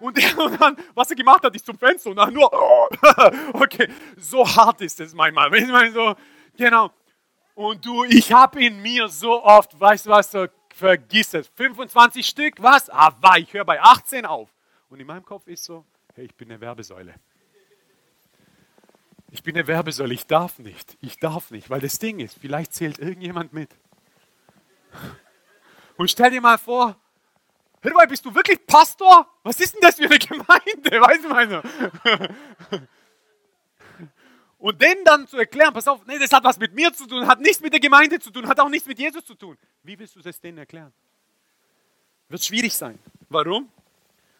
Und, 0.00 0.16
der, 0.16 0.36
und 0.44 0.60
dann, 0.60 0.76
was 0.94 1.10
er 1.10 1.16
gemacht 1.16 1.42
hat, 1.44 1.54
ist 1.54 1.64
zum 1.64 1.78
Fenster 1.78 2.10
und 2.10 2.16
dann 2.16 2.32
nur, 2.32 2.50
oh, 2.52 2.88
okay, 3.54 3.88
so 4.18 4.46
hart 4.46 4.80
ist 4.82 5.00
es 5.00 5.14
manchmal. 5.14 5.54
Ich 5.54 5.68
meine 5.68 5.92
so, 5.92 6.14
genau. 6.56 6.90
Und 7.54 7.84
du, 7.84 8.04
ich 8.04 8.32
habe 8.32 8.64
in 8.64 8.80
mir 8.80 9.08
so 9.08 9.42
oft, 9.42 9.78
weißt 9.78 10.06
du 10.06 10.10
was, 10.10 10.30
so, 10.30 10.46
vergiss 10.74 11.34
es, 11.34 11.48
25 11.48 12.26
Stück, 12.26 12.62
was? 12.62 12.88
Ah, 12.90 13.14
war, 13.20 13.38
ich 13.38 13.52
höre 13.52 13.64
bei 13.64 13.80
18 13.80 14.26
auf. 14.26 14.48
Und 14.88 15.00
in 15.00 15.06
meinem 15.06 15.24
Kopf 15.24 15.46
ist 15.46 15.64
so, 15.64 15.84
hey, 16.14 16.24
ich 16.26 16.34
bin 16.34 16.50
eine 16.50 16.60
Werbesäule. 16.60 17.14
Ich 19.30 19.42
bin 19.42 19.56
eine 19.56 19.66
Werbesäule, 19.66 20.12
ich 20.12 20.26
darf 20.26 20.58
nicht, 20.58 20.98
ich 21.00 21.18
darf 21.18 21.50
nicht, 21.50 21.70
weil 21.70 21.80
das 21.80 21.98
Ding 21.98 22.20
ist, 22.20 22.36
vielleicht 22.38 22.74
zählt 22.74 22.98
irgendjemand 22.98 23.52
mit. 23.52 23.70
Und 25.96 26.10
stell 26.10 26.30
dir 26.30 26.40
mal 26.42 26.58
vor, 26.58 26.96
hör 27.80 27.94
mal, 27.94 28.06
bist 28.06 28.24
du 28.26 28.34
wirklich 28.34 28.66
Pastor? 28.66 29.26
Was 29.42 29.58
ist 29.58 29.74
denn 29.74 29.80
das 29.80 29.96
für 29.96 30.04
eine 30.04 30.18
Gemeinde? 30.18 31.00
Weißt 31.00 31.24
du 31.24 31.28
meine? 31.28 31.62
Und 34.58 34.80
denen 34.80 35.04
dann 35.04 35.26
zu 35.26 35.38
erklären, 35.38 35.72
pass 35.72 35.88
auf, 35.88 36.06
nee, 36.06 36.18
das 36.18 36.30
hat 36.30 36.44
was 36.44 36.58
mit 36.58 36.74
mir 36.74 36.92
zu 36.92 37.06
tun, 37.06 37.26
hat 37.26 37.40
nichts 37.40 37.60
mit 37.60 37.72
der 37.72 37.80
Gemeinde 37.80 38.20
zu 38.20 38.30
tun, 38.30 38.46
hat 38.46 38.60
auch 38.60 38.68
nichts 38.68 38.86
mit 38.86 38.98
Jesus 38.98 39.24
zu 39.24 39.34
tun. 39.34 39.58
Wie 39.82 39.98
willst 39.98 40.14
du 40.14 40.20
das 40.20 40.40
denen 40.40 40.58
erklären? 40.58 40.92
Wird 42.28 42.44
schwierig 42.44 42.74
sein. 42.74 42.98
Warum? 43.28 43.68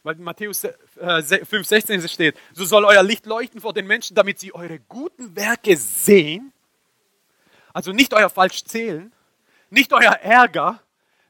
Weil 0.03 0.17
in 0.17 0.25
Matthäus 0.25 0.65
5,16 0.65 2.05
äh, 2.05 2.09
steht, 2.09 2.37
so 2.53 2.65
soll 2.65 2.85
euer 2.85 3.03
Licht 3.03 3.27
leuchten 3.27 3.61
vor 3.61 3.73
den 3.73 3.87
Menschen, 3.87 4.15
damit 4.15 4.39
sie 4.41 4.53
eure 4.55 4.81
guten 4.81 5.37
Werke 5.37 5.77
sehen. 5.77 6.53
Also 7.73 7.93
nicht 7.93 8.13
euer 8.13 8.29
falsch 8.29 8.65
zählen, 8.65 9.13
nicht 9.71 9.93
euer 9.93 10.13
Ärger, 10.13 10.81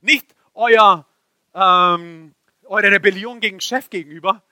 nicht 0.00 0.34
euer, 0.54 1.06
ähm, 1.54 2.34
eure 2.64 2.90
Rebellion 2.90 3.40
gegen 3.40 3.60
Chef 3.60 3.90
gegenüber. 3.90 4.42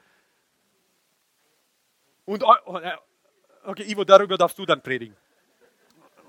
Und, 2.27 2.43
äh, 2.43 2.93
okay, 3.65 3.91
Ivo, 3.91 4.05
darüber 4.05 4.37
darfst 4.37 4.59
du 4.59 4.67
dann 4.67 4.83
predigen. 4.83 5.17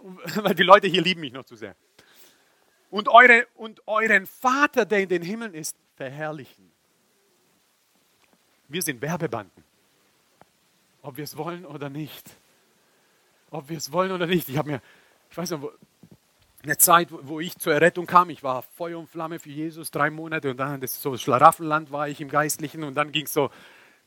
Weil 0.36 0.56
die 0.56 0.64
Leute 0.64 0.88
hier 0.88 1.02
lieben 1.02 1.22
mich 1.22 1.34
noch 1.34 1.44
zu 1.44 1.56
sehr. 1.56 1.76
Und, 2.90 3.08
eure, 3.10 3.48
und 3.56 3.86
euren 3.88 4.26
Vater, 4.26 4.86
der 4.86 5.02
in 5.02 5.10
den 5.10 5.22
Himmeln 5.22 5.54
ist, 5.54 5.78
verherrlichen. 5.96 6.71
Wir 8.72 8.82
sind 8.82 9.02
Werbebanden. 9.02 9.64
Ob 11.02 11.18
wir 11.18 11.26
es 11.26 11.36
wollen 11.36 11.66
oder 11.66 11.90
nicht. 11.90 12.30
Ob 13.50 13.68
wir 13.68 13.78
es 13.78 13.92
wollen 13.92 14.12
oder 14.12 14.28
nicht. 14.28 14.48
Ich 14.48 14.58
habe 14.58 14.72
mir, 14.72 14.82
ich 15.30 15.38
weiß 15.38 15.52
noch, 15.52 15.72
eine 16.64 16.78
Zeit, 16.78 17.10
wo 17.12 17.40
ich 17.40 17.58
zur 17.58 17.74
Errettung 17.74 18.06
kam, 18.06 18.30
ich 18.30 18.44
war 18.44 18.62
Feuer 18.62 19.00
und 19.00 19.10
Flamme 19.10 19.40
für 19.40 19.50
Jesus, 19.50 19.92
drei 19.92 20.10
Monate 20.10 20.52
und 20.52 20.58
dann 20.58 20.80
das 20.80 21.02
so 21.02 21.18
Schlaraffenland 21.18 21.92
war 21.92 22.08
ich 22.08 22.22
im 22.22 22.30
Geistlichen 22.30 22.84
und 22.84 22.94
dann 22.94 23.12
ging 23.12 23.26
es 23.26 23.34
so, 23.34 23.50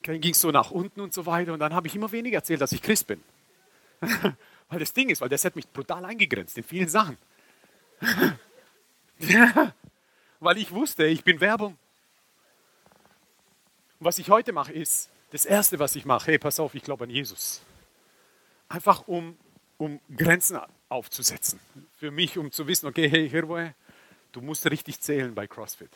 ging's 0.03 0.41
so 0.41 0.51
nach 0.51 0.71
unten 0.71 1.01
und 1.01 1.13
so 1.13 1.27
weiter 1.27 1.53
und 1.53 1.59
dann 1.59 1.75
habe 1.75 1.89
ich 1.89 1.97
immer 1.97 2.13
weniger 2.13 2.37
erzählt, 2.37 2.61
dass 2.61 2.73
ich 2.73 2.81
Christ 2.81 3.09
bin. 3.09 3.21
weil 4.69 4.79
das 4.79 4.93
Ding 4.93 5.11
ist, 5.11 5.21
weil 5.21 5.29
das 5.29 5.45
hat 5.45 5.57
mich 5.57 5.69
brutal 5.69 6.05
eingegrenzt 6.05 6.57
in 6.57 6.65
vielen 6.65 6.89
Sachen. 6.89 7.19
weil 10.41 10.59
ich 10.59 10.71
wusste, 10.71 11.07
ich 11.07 11.25
bin 11.25 11.41
Werbung. 11.41 11.77
Was 14.05 14.19
ich 14.19 14.29
heute 14.29 14.53
mache, 14.53 14.71
ist, 14.71 15.09
das 15.31 15.47
Erste, 15.47 15.79
was 15.79 15.97
ich 15.97 16.05
mache, 16.05 16.33
hey, 16.33 16.39
pass 16.39 16.61
auf, 16.61 16.75
ich 16.75 16.83
glaube 16.83 17.05
an 17.05 17.11
Jesus. 17.11 17.63
Einfach 18.69 19.09
um, 19.09 19.35
um 19.79 19.99
Grenzen 20.15 20.59
aufzusetzen. 20.91 21.59
Für 21.97 22.11
mich, 22.11 22.37
um 22.37 22.53
zu 22.53 22.67
wissen, 22.67 22.87
okay, 22.87 23.09
hey, 23.09 23.31
Hirwoe, 23.31 23.75
du 24.33 24.43
musst 24.43 24.71
richtig 24.71 25.01
zählen 25.01 25.35
bei 25.35 25.47
CrossFit. 25.47 25.89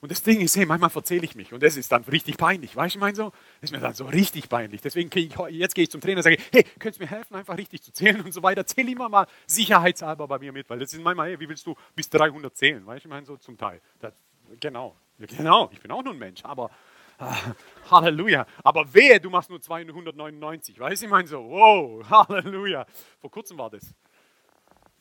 Und 0.00 0.10
das 0.10 0.22
Ding 0.22 0.40
ist, 0.40 0.56
hey, 0.56 0.64
manchmal 0.64 0.88
verzähle 0.88 1.24
ich 1.24 1.34
mich 1.34 1.52
und 1.52 1.62
das 1.62 1.76
ist 1.76 1.92
dann 1.92 2.02
richtig 2.04 2.38
peinlich. 2.38 2.74
Weißt 2.74 2.94
du, 2.94 2.98
ich 2.98 3.00
meine 3.00 3.16
so? 3.16 3.24
Das 3.60 3.70
ist 3.70 3.72
mir 3.72 3.80
dann 3.80 3.92
so 3.92 4.06
richtig 4.06 4.48
peinlich. 4.48 4.80
Deswegen 4.80 5.10
gehe 5.10 5.24
ich, 5.24 5.34
jetzt 5.50 5.74
gehe 5.74 5.84
ich 5.84 5.90
zum 5.90 6.00
Trainer 6.00 6.18
und 6.18 6.22
sage, 6.22 6.38
hey, 6.50 6.64
könntest 6.78 7.00
du 7.00 7.04
mir 7.04 7.10
helfen, 7.10 7.34
einfach 7.34 7.58
richtig 7.58 7.82
zu 7.82 7.92
zählen 7.92 8.22
und 8.22 8.32
so 8.32 8.42
weiter. 8.42 8.64
Zähl 8.64 8.88
immer 8.88 9.10
mal 9.10 9.26
sicherheitshalber 9.46 10.26
bei 10.28 10.38
mir 10.38 10.52
mit, 10.52 10.70
weil 10.70 10.78
das 10.78 10.94
ist 10.94 11.02
manchmal, 11.02 11.28
hey, 11.28 11.40
wie 11.40 11.48
willst 11.48 11.66
du 11.66 11.76
bis 11.94 12.08
300 12.08 12.56
zählen? 12.56 12.86
Weißt 12.86 13.04
du, 13.04 13.08
ich 13.08 13.10
meine 13.10 13.26
so 13.26 13.36
zum 13.36 13.58
Teil. 13.58 13.82
Das 14.00 14.14
Genau, 14.60 14.96
genau, 15.18 15.68
ich 15.72 15.80
bin 15.80 15.90
auch 15.90 16.02
nur 16.02 16.14
ein 16.14 16.18
Mensch, 16.18 16.44
aber 16.44 16.70
Halleluja. 17.90 18.46
Aber 18.62 18.92
wehe, 18.92 19.20
du 19.20 19.30
machst 19.30 19.50
nur 19.50 19.60
299, 19.60 20.78
weißt 20.78 21.02
du? 21.02 21.06
Ich 21.06 21.10
meine 21.10 21.28
so, 21.28 21.38
wow, 21.38 22.08
Halleluja. 22.28 22.86
Vor 23.20 23.30
kurzem 23.30 23.58
war 23.58 23.70
das. 23.70 23.94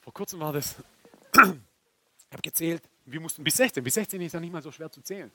Vor 0.02 0.14
kurzem 0.14 0.40
war 0.40 0.54
das. 0.54 0.76
Ich 2.30 2.34
habe 2.34 2.42
gezählt, 2.42 2.84
wir 3.06 3.22
mussten 3.22 3.42
bis 3.42 3.56
16. 3.56 3.82
Bis 3.82 3.94
16 3.94 4.20
ist 4.20 4.34
ja 4.34 4.42
nicht 4.42 4.52
mal 4.52 4.62
so 4.62 4.70
schwer 4.70 4.92
zu 4.92 5.02
zählen. 5.02 5.32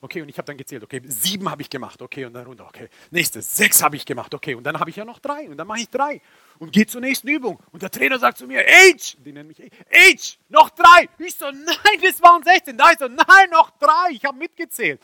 Okay, 0.00 0.22
und 0.22 0.28
ich 0.28 0.38
habe 0.38 0.46
dann 0.46 0.56
gezählt, 0.56 0.84
okay, 0.84 1.02
sieben 1.06 1.50
habe 1.50 1.60
ich 1.60 1.68
gemacht, 1.68 2.00
okay, 2.00 2.24
und 2.24 2.34
dann 2.34 2.46
runter, 2.46 2.66
okay. 2.68 2.88
Nächstes, 3.10 3.56
sechs 3.56 3.82
habe 3.82 3.96
ich 3.96 4.06
gemacht, 4.06 4.32
okay, 4.32 4.54
und 4.54 4.62
dann 4.62 4.78
habe 4.78 4.90
ich 4.90 4.96
ja 4.96 5.04
noch 5.04 5.18
drei, 5.18 5.50
und 5.50 5.56
dann 5.56 5.66
mache 5.66 5.80
ich 5.80 5.90
drei 5.90 6.20
und 6.60 6.70
gehe 6.70 6.86
zur 6.86 7.00
nächsten 7.00 7.26
Übung. 7.26 7.60
Und 7.72 7.82
der 7.82 7.90
Trainer 7.90 8.18
sagt 8.20 8.38
zu 8.38 8.46
mir, 8.46 8.60
Age, 8.60 9.16
die 9.24 9.32
nennen 9.32 9.48
mich 9.48 9.60
Age, 9.60 10.38
noch 10.50 10.70
drei. 10.70 11.08
Ich 11.18 11.34
so, 11.34 11.46
nein, 11.46 12.00
das 12.00 12.22
waren 12.22 12.44
16. 12.44 12.76
Da 12.76 12.92
ich 12.92 12.98
so, 12.98 13.08
nein, 13.08 13.50
noch 13.50 13.70
drei, 13.78 14.10
ich 14.12 14.24
habe 14.24 14.38
mitgezählt. 14.38 15.00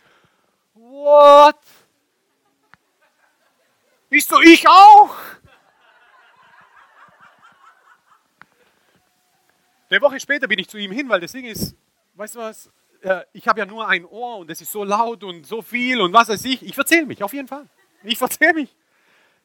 What? 0.74 1.56
Ich 4.11 4.24
so, 4.24 4.40
ich 4.40 4.66
auch. 4.68 5.16
Eine 9.88 10.00
Woche 10.00 10.20
später 10.20 10.48
bin 10.48 10.58
ich 10.58 10.68
zu 10.68 10.78
ihm 10.78 10.90
hin, 10.90 11.08
weil 11.08 11.20
das 11.20 11.32
Ding 11.32 11.44
ist, 11.44 11.76
weißt 12.14 12.37
du 12.37 12.38
was, 12.38 12.70
äh, 13.02 13.24
ich 13.32 13.46
habe 13.46 13.61
ja 13.61 13.66
nur 13.66 13.87
ein 13.87 14.06
Ohr 14.06 14.38
und 14.38 14.50
es 14.50 14.61
ist 14.61 14.72
so 14.72 14.85
laut 14.85 15.22
und 15.22 15.46
so 15.46 15.61
viel 15.61 16.00
und 16.00 16.12
was 16.12 16.28
weiß 16.28 16.44
ich. 16.46 16.62
Ich 16.62 16.74
verzähle 16.74 17.04
mich, 17.04 17.22
auf 17.22 17.32
jeden 17.35 17.48
Fall. 17.48 17.68
Ich 18.02 18.16
verzähle 18.16 18.54
mich. 18.54 18.74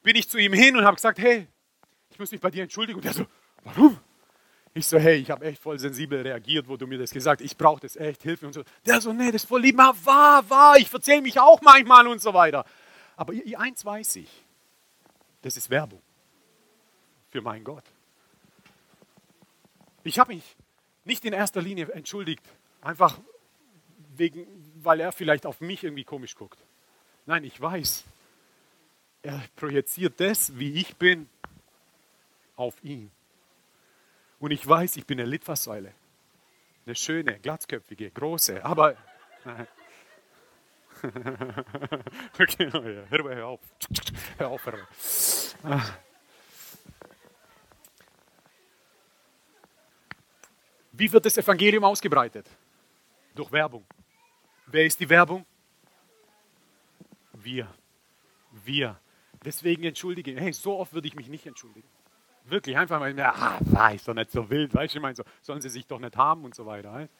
Bin 0.03 0.15
ich 0.15 0.29
zu 0.29 0.37
ihm 0.37 0.53
hin 0.53 0.77
und 0.77 0.85
habe 0.85 0.95
gesagt, 0.95 1.19
hey, 1.19 1.47
ich 2.09 2.17
muss 2.17 2.31
mich 2.31 2.39
bei 2.39 2.49
dir 2.49 2.63
entschuldigen. 2.63 2.99
Und 2.99 3.05
er 3.05 3.13
so, 3.13 3.25
warum? 3.63 3.99
Ich 4.77 4.85
so, 4.85 4.99
hey, 4.99 5.15
ich 5.15 5.31
habe 5.31 5.43
echt 5.43 5.59
voll 5.59 5.79
sensibel 5.79 6.21
reagiert, 6.21 6.67
wo 6.67 6.77
du 6.77 6.85
mir 6.85 6.99
das 6.99 7.09
gesagt 7.09 7.41
hast. 7.41 7.45
Ich 7.47 7.57
brauche 7.57 7.81
das 7.81 7.95
echt, 7.95 8.21
Hilfe 8.21 8.45
und 8.45 8.53
so. 8.53 8.61
Der 8.85 9.01
so, 9.01 9.11
nee, 9.11 9.31
das 9.31 9.41
ist 9.41 9.49
voll 9.49 9.61
lieb. 9.61 9.75
Wahr, 9.75 10.47
wahr, 10.47 10.77
ich 10.77 10.87
verzähle 10.87 11.23
mich 11.23 11.39
auch 11.39 11.59
manchmal 11.61 12.05
und 12.05 12.21
so 12.21 12.31
weiter. 12.31 12.63
Aber 13.15 13.33
eins 13.57 13.83
weiß 13.83 14.17
ich, 14.17 14.29
das 15.41 15.57
ist 15.57 15.71
Werbung 15.71 15.99
für 17.31 17.41
meinen 17.41 17.63
Gott. 17.63 17.85
Ich 20.03 20.19
habe 20.19 20.35
mich 20.35 20.43
nicht 21.05 21.25
in 21.25 21.33
erster 21.33 21.63
Linie 21.63 21.91
entschuldigt, 21.93 22.43
einfach 22.81 23.17
wegen, 24.15 24.45
weil 24.75 24.99
er 24.99 25.11
vielleicht 25.11 25.47
auf 25.47 25.59
mich 25.59 25.83
irgendwie 25.83 26.03
komisch 26.03 26.35
guckt. 26.35 26.59
Nein, 27.25 27.43
ich 27.45 27.59
weiß, 27.59 28.03
er 29.23 29.41
projiziert 29.55 30.19
das, 30.19 30.55
wie 30.59 30.73
ich 30.79 30.95
bin, 30.97 31.27
auf 32.55 32.75
ihn. 32.83 33.09
Und 34.39 34.51
ich 34.51 34.67
weiß, 34.67 34.97
ich 34.97 35.05
bin 35.05 35.19
eine 35.19 35.29
Litfaßsäule. 35.29 35.93
Eine 36.85 36.95
schöne, 36.95 37.39
glatzköpfige, 37.39 38.11
große, 38.11 38.63
aber. 38.63 38.95
okay, 42.39 42.71
hör 42.71 43.47
auf. 43.47 43.59
Hör 44.37 44.47
auf, 44.47 44.65
hör 44.65 44.73
auf. 44.73 45.99
Wie 50.91 51.11
wird 51.11 51.25
das 51.25 51.37
Evangelium 51.37 51.83
ausgebreitet? 51.83 52.49
Durch 53.35 53.51
Werbung. 53.51 53.85
Wer 54.65 54.85
ist 54.85 54.99
die 54.99 55.09
Werbung? 55.09 55.45
Wir. 57.33 57.71
Wir. 58.51 58.99
Deswegen 59.45 59.83
entschuldige. 59.83 60.35
Hey, 60.39 60.53
so 60.53 60.79
oft 60.79 60.93
würde 60.93 61.07
ich 61.07 61.15
mich 61.15 61.27
nicht 61.27 61.45
entschuldigen. 61.45 61.87
Wirklich, 62.49 62.77
einfach 62.77 62.99
mal, 62.99 63.13
ah, 63.19 63.57
war 63.59 63.93
ich 63.93 64.03
doch 64.03 64.13
nicht 64.13 64.31
so 64.31 64.49
wild, 64.49 64.73
weißt 64.73 64.93
du, 64.93 64.99
ich 64.99 65.01
meine, 65.01 65.15
so, 65.15 65.23
sollen 65.41 65.61
sie 65.61 65.69
sich 65.69 65.85
doch 65.85 65.99
nicht 65.99 66.15
haben 66.15 66.45
und 66.45 66.55
so 66.55 66.65
weiter. 66.65 66.93
Weißt? 66.93 67.11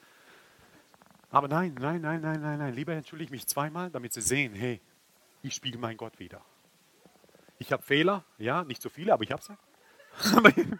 Aber 1.30 1.48
nein, 1.48 1.76
nein, 1.80 2.02
nein, 2.02 2.22
nein, 2.22 2.42
nein, 2.42 2.60
nein, 2.60 2.74
lieber 2.74 2.94
entschuldige 2.94 3.26
ich 3.26 3.32
mich 3.32 3.48
zweimal, 3.48 3.90
damit 3.90 4.13
sie 4.13 4.22
sehen, 4.22 4.54
hey, 4.54 4.80
ich 5.42 5.54
spiegel 5.54 5.80
meinen 5.80 5.98
Gott 5.98 6.18
wieder. 6.20 6.42
Ich 7.60 7.72
habe 7.74 7.84
Fehler, 7.84 8.24
ja, 8.38 8.63
nicht 8.63 8.82
so 8.82 8.90
viele, 8.90 9.13
aber 9.13 9.24
ich 9.24 9.32
habe 9.32 9.42
sie. 9.42 9.58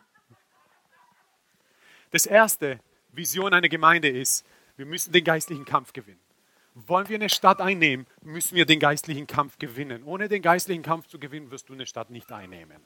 Das 2.12 2.26
erste, 2.26 2.80
Vision 3.12 3.54
einer 3.54 3.68
Gemeinde 3.68 4.08
ist, 4.08 4.46
wir 4.78 4.86
müssen 4.86 5.12
den 5.12 5.26
geistlichen 5.26 5.66
Kampf 5.66 5.92
gewinnen. 5.92 6.22
Wollen 6.74 7.10
wir 7.10 7.16
eine 7.16 7.28
Stadt 7.28 7.60
einnehmen, 7.60 8.08
müssen 8.22 8.56
wir 8.56 8.66
den 8.66 8.80
geistlichen 8.80 9.28
Kampf 9.28 9.60
gewinnen. 9.60 10.04
Ohne 10.04 10.30
den 10.30 10.42
geistlichen 10.42 10.84
Kampf 10.84 11.08
zu 11.08 11.20
gewinnen, 11.20 11.52
wirst 11.52 11.68
du 11.68 11.74
eine 11.74 11.86
Stadt 11.86 12.10
nicht 12.10 12.32
einnehmen. 12.32 12.82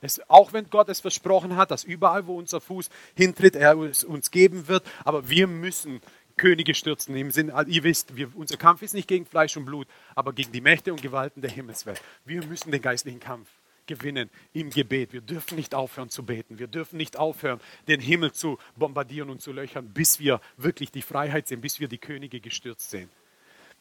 Es, 0.00 0.20
auch 0.28 0.52
wenn 0.52 0.70
Gott 0.70 0.88
es 0.88 1.00
versprochen 1.00 1.56
hat, 1.56 1.70
dass 1.70 1.84
überall, 1.84 2.26
wo 2.26 2.36
unser 2.36 2.60
Fuß 2.60 2.88
hintritt, 3.14 3.54
er 3.56 3.76
es 3.78 4.04
uns 4.04 4.30
geben 4.30 4.66
wird, 4.68 4.84
aber 5.04 5.28
wir 5.28 5.46
müssen 5.46 6.00
Könige 6.36 6.74
stürzen. 6.74 7.14
Im 7.16 7.30
Sinn, 7.30 7.52
ihr 7.66 7.82
wisst, 7.84 8.16
wir, 8.16 8.34
unser 8.34 8.56
Kampf 8.56 8.80
ist 8.80 8.94
nicht 8.94 9.08
gegen 9.08 9.26
Fleisch 9.26 9.56
und 9.58 9.66
Blut, 9.66 9.86
aber 10.14 10.32
gegen 10.32 10.52
die 10.52 10.62
Mächte 10.62 10.90
und 10.92 11.02
Gewalten 11.02 11.42
der 11.42 11.50
Himmelswelt. 11.50 12.00
Wir 12.24 12.42
müssen 12.46 12.70
den 12.70 12.80
geistlichen 12.80 13.20
Kampf 13.20 13.48
gewinnen 13.84 14.30
im 14.54 14.70
Gebet. 14.70 15.12
Wir 15.12 15.20
dürfen 15.20 15.56
nicht 15.56 15.74
aufhören 15.74 16.08
zu 16.08 16.22
beten. 16.22 16.58
Wir 16.58 16.68
dürfen 16.68 16.96
nicht 16.96 17.18
aufhören, 17.18 17.60
den 17.88 18.00
Himmel 18.00 18.32
zu 18.32 18.58
bombardieren 18.76 19.28
und 19.28 19.42
zu 19.42 19.52
löchern, 19.52 19.90
bis 19.92 20.18
wir 20.18 20.40
wirklich 20.56 20.90
die 20.90 21.02
Freiheit 21.02 21.48
sehen, 21.48 21.60
bis 21.60 21.78
wir 21.78 21.88
die 21.88 21.98
Könige 21.98 22.40
gestürzt 22.40 22.88
sehen. 22.90 23.10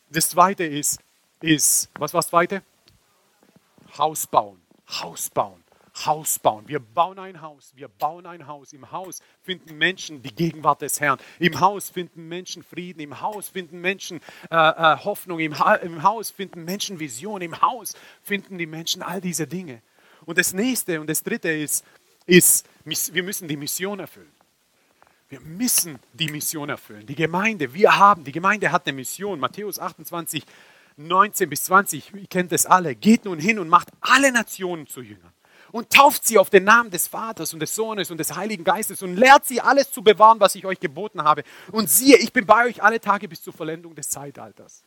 Das 0.10 0.30
zweite 0.30 0.66
ist, 0.66 1.00
ist 1.42 1.90
was 1.98 2.14
war 2.14 2.20
das 2.20 2.30
zweite? 2.30 2.62
Haus 3.98 4.28
bauen. 4.28 4.60
Haus 4.90 5.30
bauen. 5.30 5.64
Haus 6.06 6.40
bauen. 6.40 6.68
Wir 6.68 6.80
bauen 6.80 7.20
ein 7.20 7.42
Haus. 7.42 7.72
Wir 7.76 7.88
bauen 7.88 8.26
ein 8.26 8.48
Haus. 8.48 8.74
Im 8.74 8.92
Haus 8.92 9.22
finden 9.42 9.78
Menschen 9.78 10.22
die 10.22 10.34
Gegenwart 10.34 10.82
des 10.82 11.00
Herrn. 11.00 11.20
Im 11.40 11.60
Haus 11.60 11.90
finden 11.90 12.28
Menschen 12.28 12.64
Frieden. 12.64 13.00
Im 13.00 13.22
Haus 13.22 13.50
finden 13.50 13.82
Menschen 13.82 14.20
äh, 14.50 14.56
äh, 14.56 14.98
Hoffnung. 14.98 15.40
Im, 15.40 15.58
ha 15.60 15.76
Im 15.76 16.04
Haus 16.04 16.32
finden 16.32 16.66
Menschen 16.66 17.00
Vision. 17.00 17.42
Im 17.42 17.62
Haus 17.62 17.96
finden 18.22 18.58
die 18.58 18.66
Menschen 18.66 19.02
all 19.02 19.22
diese 19.22 19.48
Dinge. 19.48 19.82
Und 20.26 20.38
das 20.38 20.54
nächste 20.54 21.00
und 21.00 21.10
das 21.10 21.24
dritte 21.24 21.50
ist, 21.50 21.86
ist, 22.26 22.68
wir 22.84 23.24
müssen 23.24 23.48
die 23.48 23.58
Mission 23.58 24.00
erfüllen. 24.00 24.32
Wir 25.30 25.40
müssen 25.42 26.00
die 26.14 26.30
Mission 26.30 26.70
erfüllen. 26.70 27.06
Die 27.06 27.16
Gemeinde, 27.16 27.74
wir 27.74 27.98
haben, 27.98 28.24
die 28.24 28.32
Gemeinde 28.32 28.72
hat 28.72 28.88
eine 28.88 28.96
Mission. 28.96 29.40
Matthäus 29.40 29.80
28, 29.80 30.44
19 30.98 31.50
bis 31.50 31.66
20, 31.66 32.14
ihr 32.14 32.28
kennt 32.28 32.52
das 32.52 32.66
alle. 32.66 32.96
Geht 32.96 33.26
nun 33.26 33.40
hin 33.40 33.60
und 33.60 33.70
macht 33.70 33.90
alle 34.02 34.32
Nationen 34.32 34.88
zu 34.88 35.02
Jüngern 35.02 35.32
und 35.72 35.90
tauft 35.90 36.26
sie 36.26 36.38
auf 36.38 36.50
den 36.50 36.64
Namen 36.64 36.92
des 36.92 37.08
Vaters 37.08 37.54
und 37.54 37.60
des 37.60 37.76
Sohnes 37.76 38.12
und 38.12 38.18
des 38.18 38.36
Heiligen 38.36 38.64
Geistes 38.64 39.02
und 39.02 39.16
lehrt 39.16 39.46
sie 39.46 39.62
alles 39.62 39.92
zu 39.92 40.02
bewahren, 40.02 40.40
was 40.40 40.56
ich 40.56 40.66
euch 40.66 40.80
geboten 40.80 41.24
habe. 41.24 41.44
Und 41.72 41.90
siehe, 41.90 42.18
ich 42.18 42.34
bin 42.34 42.46
bei 42.46 42.66
euch 42.66 42.82
alle 42.84 43.00
Tage 43.00 43.28
bis 43.28 43.42
zur 43.42 43.54
Vollendung 43.54 43.96
des 43.96 44.10
Zeitalters. 44.10 44.84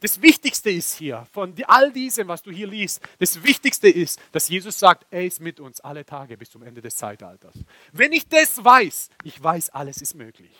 Das 0.00 0.22
Wichtigste 0.22 0.70
ist 0.70 0.94
hier, 0.96 1.26
von 1.30 1.54
all 1.66 1.92
diesem, 1.92 2.26
was 2.26 2.42
du 2.42 2.50
hier 2.50 2.66
liest, 2.66 3.02
das 3.18 3.42
Wichtigste 3.42 3.88
ist, 3.88 4.18
dass 4.32 4.48
Jesus 4.48 4.78
sagt, 4.78 5.06
er 5.10 5.26
ist 5.26 5.40
mit 5.40 5.60
uns 5.60 5.80
alle 5.80 6.06
Tage 6.06 6.38
bis 6.38 6.50
zum 6.50 6.62
Ende 6.62 6.80
des 6.80 6.96
Zeitalters. 6.96 7.54
Wenn 7.92 8.12
ich 8.12 8.26
das 8.26 8.64
weiß, 8.64 9.10
ich 9.24 9.42
weiß, 9.42 9.68
alles 9.70 10.00
ist 10.00 10.14
möglich. 10.14 10.56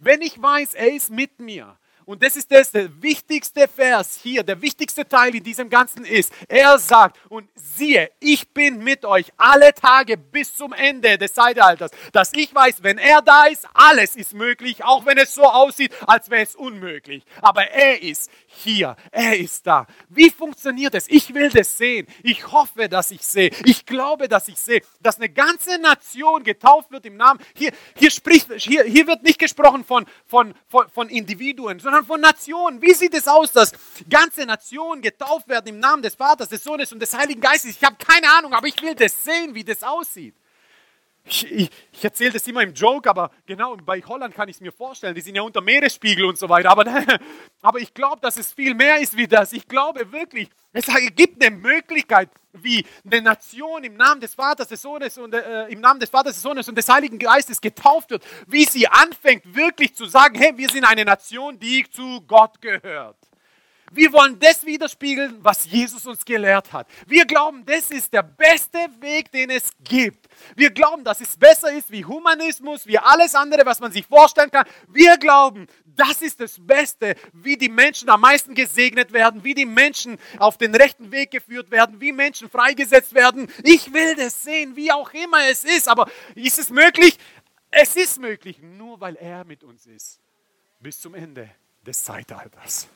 Wenn 0.00 0.22
ich 0.22 0.42
weiß, 0.42 0.74
er 0.74 0.92
ist 0.92 1.10
mit 1.10 1.38
mir, 1.38 1.78
und 2.10 2.24
das 2.24 2.34
ist 2.34 2.50
das, 2.50 2.72
der 2.72 2.90
wichtigste 3.00 3.68
Vers 3.68 4.18
hier, 4.20 4.42
der 4.42 4.60
wichtigste 4.60 5.06
Teil 5.06 5.32
in 5.32 5.44
diesem 5.44 5.70
Ganzen 5.70 6.04
ist, 6.04 6.32
er 6.48 6.76
sagt, 6.80 7.16
und 7.28 7.48
siehe, 7.54 8.10
ich 8.18 8.48
bin 8.48 8.82
mit 8.82 9.04
euch 9.04 9.32
alle 9.36 9.72
Tage 9.72 10.16
bis 10.16 10.56
zum 10.56 10.72
Ende 10.72 11.18
des 11.18 11.34
Zeitalters, 11.34 11.92
dass 12.10 12.32
ich 12.32 12.52
weiß, 12.52 12.82
wenn 12.82 12.98
er 12.98 13.22
da 13.22 13.44
ist, 13.44 13.64
alles 13.74 14.16
ist 14.16 14.34
möglich, 14.34 14.82
auch 14.82 15.06
wenn 15.06 15.18
es 15.18 15.34
so 15.36 15.44
aussieht, 15.44 15.92
als 16.04 16.30
wäre 16.30 16.42
es 16.42 16.56
unmöglich. 16.56 17.22
Aber 17.42 17.70
er 17.70 18.02
ist 18.02 18.28
hier, 18.52 18.96
er 19.12 19.38
ist 19.38 19.66
da. 19.66 19.86
Wie 20.08 20.28
funktioniert 20.28 20.94
es? 20.94 21.08
Ich 21.08 21.32
will 21.32 21.50
das 21.50 21.78
sehen. 21.78 22.06
Ich 22.22 22.50
hoffe, 22.50 22.88
dass 22.88 23.10
ich 23.10 23.22
sehe. 23.22 23.50
Ich 23.64 23.86
glaube, 23.86 24.28
dass 24.28 24.48
ich 24.48 24.56
sehe, 24.56 24.82
dass 25.00 25.16
eine 25.16 25.28
ganze 25.28 25.78
Nation 25.78 26.42
getauft 26.42 26.90
wird 26.90 27.06
im 27.06 27.16
Namen. 27.16 27.40
Hier, 27.54 27.72
hier, 27.96 28.10
spricht, 28.10 28.52
hier, 28.56 28.84
hier 28.84 29.06
wird 29.06 29.22
nicht 29.22 29.38
gesprochen 29.38 29.84
von, 29.84 30.04
von, 30.26 30.52
von, 30.68 30.88
von 30.90 31.08
Individuen, 31.08 31.78
sondern 31.78 32.04
von 32.04 32.20
Nationen. 32.20 32.82
Wie 32.82 32.92
sieht 32.92 33.14
es 33.14 33.28
aus, 33.28 33.52
dass 33.52 33.72
ganze 34.08 34.44
Nationen 34.44 35.00
getauft 35.00 35.48
werden 35.48 35.68
im 35.68 35.78
Namen 35.78 36.02
des 36.02 36.16
Vaters, 36.16 36.48
des 36.48 36.64
Sohnes 36.64 36.92
und 36.92 37.00
des 37.00 37.16
Heiligen 37.16 37.40
Geistes? 37.40 37.76
Ich 37.76 37.84
habe 37.84 37.96
keine 37.96 38.28
Ahnung, 38.30 38.52
aber 38.52 38.66
ich 38.66 38.80
will 38.82 38.94
das 38.94 39.24
sehen, 39.24 39.54
wie 39.54 39.64
das 39.64 39.82
aussieht. 39.82 40.34
Ich, 41.24 41.50
ich, 41.50 41.70
ich 41.92 42.04
erzähle 42.04 42.32
das 42.32 42.46
immer 42.46 42.62
im 42.62 42.72
Joke, 42.74 43.08
aber 43.08 43.30
genau 43.46 43.76
bei 43.76 44.00
Holland 44.02 44.34
kann 44.34 44.48
ich 44.48 44.56
es 44.56 44.60
mir 44.60 44.72
vorstellen. 44.72 45.14
Die 45.14 45.20
sind 45.20 45.36
ja 45.36 45.42
unter 45.42 45.60
Meeresspiegel 45.60 46.24
und 46.24 46.38
so 46.38 46.48
weiter. 46.48 46.70
Aber, 46.70 46.84
aber 47.62 47.78
ich 47.78 47.92
glaube, 47.94 48.20
dass 48.20 48.36
es 48.36 48.52
viel 48.52 48.74
mehr 48.74 48.98
ist 49.00 49.16
wie 49.16 49.28
das. 49.28 49.52
Ich 49.52 49.68
glaube 49.68 50.10
wirklich, 50.12 50.48
es 50.72 50.86
gibt 51.14 51.44
eine 51.44 51.54
Möglichkeit, 51.54 52.30
wie 52.52 52.84
eine 53.04 53.22
Nation 53.22 53.84
im 53.84 53.96
Namen 53.96 54.20
des 54.20 54.34
Vaters, 54.34 54.68
des 54.68 54.82
Sohnes 54.82 55.18
und 55.18 55.34
äh, 55.34 55.66
im 55.68 55.80
Namen 55.80 56.00
des 56.00 56.10
Vaters, 56.10 56.34
des 56.34 56.42
Sohnes 56.42 56.68
und 56.68 56.76
des 56.76 56.88
Heiligen 56.88 57.18
Geistes 57.18 57.60
getauft 57.60 58.10
wird, 58.10 58.24
wie 58.46 58.64
sie 58.64 58.88
anfängt 58.88 59.54
wirklich 59.54 59.94
zu 59.94 60.06
sagen, 60.06 60.36
hey, 60.36 60.56
wir 60.56 60.68
sind 60.68 60.84
eine 60.84 61.04
Nation, 61.04 61.58
die 61.58 61.88
zu 61.90 62.22
Gott 62.22 62.60
gehört. 62.60 63.16
Wir 63.90 64.12
wollen 64.12 64.38
das 64.38 64.64
widerspiegeln, 64.64 65.38
was 65.42 65.64
Jesus 65.64 66.06
uns 66.06 66.24
gelehrt 66.24 66.72
hat. 66.72 66.86
Wir 67.06 67.24
glauben, 67.24 67.66
das 67.66 67.90
ist 67.90 68.12
der 68.12 68.22
beste 68.22 68.78
Weg, 69.00 69.32
den 69.32 69.50
es 69.50 69.70
gibt. 69.82 70.28
Wir 70.54 70.70
glauben, 70.70 71.02
dass 71.02 71.20
es 71.20 71.36
besser 71.36 71.72
ist 71.72 71.90
wie 71.90 72.04
Humanismus, 72.04 72.86
wie 72.86 72.98
alles 72.98 73.34
andere, 73.34 73.66
was 73.66 73.80
man 73.80 73.90
sich 73.90 74.06
vorstellen 74.06 74.50
kann. 74.50 74.66
Wir 74.88 75.18
glauben, 75.18 75.66
Das 75.96 76.22
ist 76.22 76.40
das 76.40 76.56
Beste, 76.58 77.14
wie 77.32 77.56
die 77.56 77.68
Menschen 77.68 78.08
am 78.08 78.22
meisten 78.22 78.54
gesegnet 78.54 79.12
werden, 79.12 79.44
wie 79.44 79.54
die 79.54 79.66
Menschen 79.66 80.18
auf 80.38 80.56
den 80.56 80.74
rechten 80.74 81.12
Weg 81.12 81.30
geführt 81.30 81.70
werden, 81.70 82.00
wie 82.00 82.12
Menschen 82.12 82.48
freigesetzt 82.48 83.12
werden. 83.12 83.52
Ich 83.64 83.92
will 83.92 84.14
das 84.14 84.42
sehen, 84.42 84.76
wie 84.76 84.92
auch 84.92 85.12
immer 85.12 85.48
es 85.50 85.64
ist. 85.64 85.88
Aber 85.88 86.10
ist 86.34 86.58
es 86.58 86.70
möglich? 86.70 87.18
Es 87.70 87.96
ist 87.96 88.18
möglich, 88.18 88.60
nur 88.62 89.00
weil 89.00 89.16
er 89.16 89.44
mit 89.44 89.62
uns 89.62 89.86
ist. 89.86 90.20
Bis 90.80 90.98
zum 91.00 91.14
Ende 91.14 91.50
des 91.84 92.02
Zeitalters. 92.02 92.88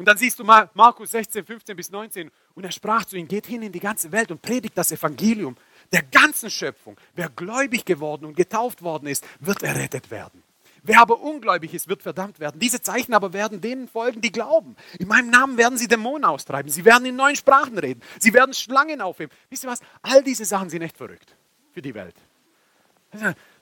Und 0.00 0.06
dann 0.06 0.16
siehst 0.16 0.38
du 0.38 0.44
mal 0.44 0.70
Markus 0.72 1.10
16, 1.10 1.44
15 1.44 1.76
bis 1.76 1.90
19. 1.90 2.30
Und 2.54 2.64
er 2.64 2.72
sprach 2.72 3.04
zu 3.04 3.18
ihnen, 3.18 3.28
geht 3.28 3.44
hin 3.44 3.60
in 3.60 3.70
die 3.70 3.80
ganze 3.80 4.10
Welt 4.10 4.30
und 4.30 4.40
predigt 4.40 4.72
das 4.78 4.90
Evangelium 4.92 5.58
der 5.92 6.00
ganzen 6.04 6.48
Schöpfung. 6.48 6.96
Wer 7.14 7.28
gläubig 7.28 7.84
geworden 7.84 8.24
und 8.24 8.34
getauft 8.34 8.80
worden 8.80 9.08
ist, 9.08 9.26
wird 9.40 9.62
errettet 9.62 10.10
werden. 10.10 10.42
Wer 10.82 11.02
aber 11.02 11.20
ungläubig 11.20 11.74
ist, 11.74 11.86
wird 11.86 12.02
verdammt 12.02 12.40
werden. 12.40 12.58
Diese 12.58 12.80
Zeichen 12.80 13.12
aber 13.12 13.34
werden 13.34 13.60
denen 13.60 13.88
folgen, 13.88 14.22
die 14.22 14.32
glauben. 14.32 14.74
In 14.98 15.06
meinem 15.06 15.28
Namen 15.28 15.58
werden 15.58 15.76
sie 15.76 15.86
Dämonen 15.86 16.24
austreiben. 16.24 16.72
Sie 16.72 16.86
werden 16.86 17.04
in 17.04 17.16
neuen 17.16 17.36
Sprachen 17.36 17.76
reden. 17.76 18.00
Sie 18.18 18.32
werden 18.32 18.54
Schlangen 18.54 19.02
aufheben. 19.02 19.36
Wisst 19.50 19.64
ihr 19.64 19.70
was? 19.70 19.82
All 20.00 20.24
diese 20.24 20.46
Sachen 20.46 20.70
sind 20.70 20.80
echt 20.80 20.96
verrückt 20.96 21.36
für 21.74 21.82
die 21.82 21.94
Welt. 21.94 22.16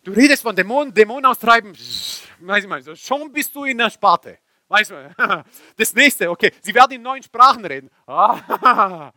Du 0.05 0.12
redest 0.12 0.45
von 0.45 0.55
Dämonen, 0.55 0.95
Dämonen 0.95 1.26
austreiben. 1.26 1.72
Weiß 1.72 2.62
ich 2.62 2.68
mal, 2.68 2.97
schon 2.97 3.32
bist 3.32 3.53
du 3.57 3.64
in 3.64 3.78
der 3.78 3.91
Sparte. 3.91 4.39
Weißt 4.69 4.91
du, 4.91 5.14
das 5.77 5.95
nächste, 5.95 6.31
okay, 6.31 6.53
sie 6.61 6.75
werden 6.75 6.93
in 6.93 7.03
neuen 7.03 7.23
Sprachen 7.23 7.64
reden. 7.64 7.91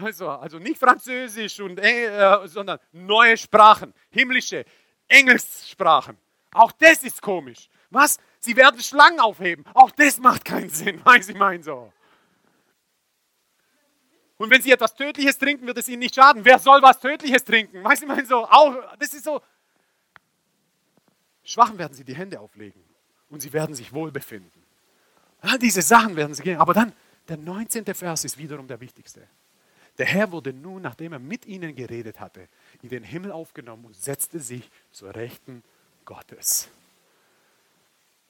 Also, 0.00 0.28
also 0.28 0.60
nicht 0.60 0.78
Französisch, 0.78 1.58
und, 1.58 1.76
äh, 1.80 2.38
sondern 2.44 2.78
neue 2.92 3.36
Sprachen, 3.36 3.92
himmlische, 4.10 4.64
Engelssprachen. 5.08 6.16
Auch 6.52 6.70
das 6.70 7.02
ist 7.02 7.20
komisch. 7.20 7.68
Was? 7.90 8.18
Sie 8.38 8.56
werden 8.56 8.80
Schlangen 8.80 9.18
aufheben. 9.18 9.64
Auch 9.74 9.90
das 9.90 10.18
macht 10.18 10.44
keinen 10.44 10.70
Sinn, 10.70 11.00
weiß 11.04 11.30
ich 11.30 11.36
mein 11.36 11.62
so. 11.64 11.92
Und 14.36 14.50
wenn 14.50 14.62
sie 14.62 14.70
etwas 14.70 14.94
Tödliches 14.94 15.36
trinken, 15.36 15.66
wird 15.66 15.78
es 15.78 15.88
ihnen 15.88 15.98
nicht 15.98 16.14
schaden. 16.14 16.44
Wer 16.44 16.60
soll 16.60 16.80
was 16.80 17.00
Tödliches 17.00 17.42
trinken? 17.42 17.82
Weiß 17.82 18.00
ich 18.00 18.06
mein 18.06 18.24
so. 18.24 18.46
Auch, 18.46 18.76
das 19.00 19.12
ist 19.12 19.24
so. 19.24 19.42
Schwachen 21.42 21.76
werden 21.76 21.94
sie 21.94 22.04
die 22.04 22.14
Hände 22.14 22.38
auflegen 22.38 22.84
und 23.30 23.40
sie 23.40 23.52
werden 23.52 23.74
sich 23.74 23.92
wohlbefinden. 23.92 24.57
All 25.40 25.58
diese 25.58 25.82
Sachen 25.82 26.16
werden 26.16 26.34
sie 26.34 26.42
gehen. 26.42 26.58
Aber 26.58 26.74
dann, 26.74 26.92
der 27.28 27.36
19. 27.36 27.84
Vers 27.94 28.24
ist 28.24 28.38
wiederum 28.38 28.66
der 28.66 28.80
wichtigste. 28.80 29.28
Der 29.98 30.06
Herr 30.06 30.30
wurde 30.30 30.52
nun, 30.52 30.82
nachdem 30.82 31.12
er 31.12 31.18
mit 31.18 31.46
ihnen 31.46 31.74
geredet 31.74 32.20
hatte, 32.20 32.48
in 32.82 32.88
den 32.88 33.02
Himmel 33.02 33.32
aufgenommen 33.32 33.84
und 33.84 33.96
setzte 33.96 34.38
sich 34.38 34.70
zur 34.92 35.14
Rechten 35.14 35.62
Gottes. 36.04 36.68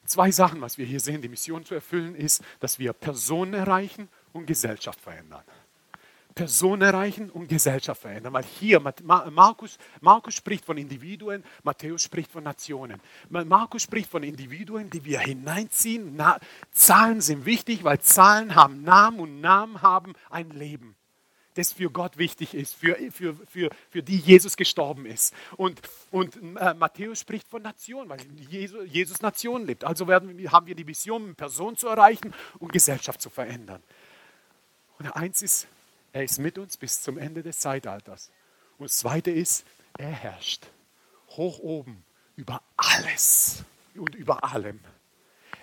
Zwei 0.06 0.30
Sachen, 0.30 0.62
was 0.62 0.78
wir 0.78 0.86
hier 0.86 1.00
sehen, 1.00 1.20
die 1.20 1.28
Mission 1.28 1.66
zu 1.66 1.74
erfüllen, 1.74 2.14
ist, 2.14 2.42
dass 2.60 2.78
wir 2.78 2.94
Personen 2.94 3.52
erreichen 3.52 4.08
und 4.32 4.46
Gesellschaft 4.46 5.00
verändern. 5.00 5.44
Personen 6.38 6.82
erreichen 6.82 7.30
und 7.30 7.48
Gesellschaft 7.48 8.00
verändern. 8.00 8.32
Weil 8.32 8.44
hier, 8.44 8.80
Markus, 9.02 9.76
Markus 10.00 10.34
spricht 10.34 10.64
von 10.64 10.78
Individuen, 10.78 11.42
Matthäus 11.64 12.04
spricht 12.04 12.30
von 12.30 12.44
Nationen. 12.44 13.00
Markus 13.28 13.82
spricht 13.82 14.08
von 14.08 14.22
Individuen, 14.22 14.88
die 14.88 15.04
wir 15.04 15.18
hineinziehen. 15.18 16.12
Na, 16.14 16.38
Zahlen 16.70 17.20
sind 17.20 17.44
wichtig, 17.44 17.82
weil 17.82 17.98
Zahlen 17.98 18.54
haben 18.54 18.84
Namen 18.84 19.18
und 19.18 19.40
Namen 19.40 19.82
haben 19.82 20.12
ein 20.30 20.50
Leben 20.50 20.94
das 21.54 21.72
für 21.72 21.90
Gott 21.90 22.18
wichtig 22.18 22.54
ist, 22.54 22.74
für, 22.76 22.94
für, 23.10 23.34
für, 23.34 23.70
für 23.90 24.00
die 24.00 24.18
Jesus 24.18 24.56
gestorben 24.56 25.06
ist. 25.06 25.34
Und, 25.56 25.80
und 26.12 26.36
äh, 26.36 26.72
Matthäus 26.74 27.18
spricht 27.18 27.48
von 27.48 27.62
Nation, 27.62 28.08
weil 28.08 28.20
Jesus, 28.48 28.86
Jesus 28.86 29.20
Nation 29.22 29.66
lebt. 29.66 29.82
Also 29.82 30.06
werden, 30.06 30.52
haben 30.52 30.68
wir 30.68 30.76
die 30.76 30.86
Vision, 30.86 31.34
Personen 31.34 31.76
zu 31.76 31.88
erreichen 31.88 32.32
und 32.60 32.72
Gesellschaft 32.72 33.20
zu 33.20 33.28
verändern. 33.28 33.82
Und 35.00 35.10
eins 35.16 35.42
ist, 35.42 35.66
er 36.12 36.24
ist 36.24 36.38
mit 36.38 36.58
uns 36.58 36.76
bis 36.76 37.02
zum 37.02 37.18
Ende 37.18 37.42
des 37.42 37.58
Zeitalters. 37.58 38.30
Und 38.78 38.84
das 38.90 38.98
zweite 38.98 39.30
ist, 39.30 39.66
er 39.98 40.10
herrscht 40.10 40.66
hoch 41.30 41.58
oben 41.58 42.04
über 42.36 42.62
alles 42.76 43.64
und 43.94 44.14
über 44.14 44.44
allem. 44.44 44.80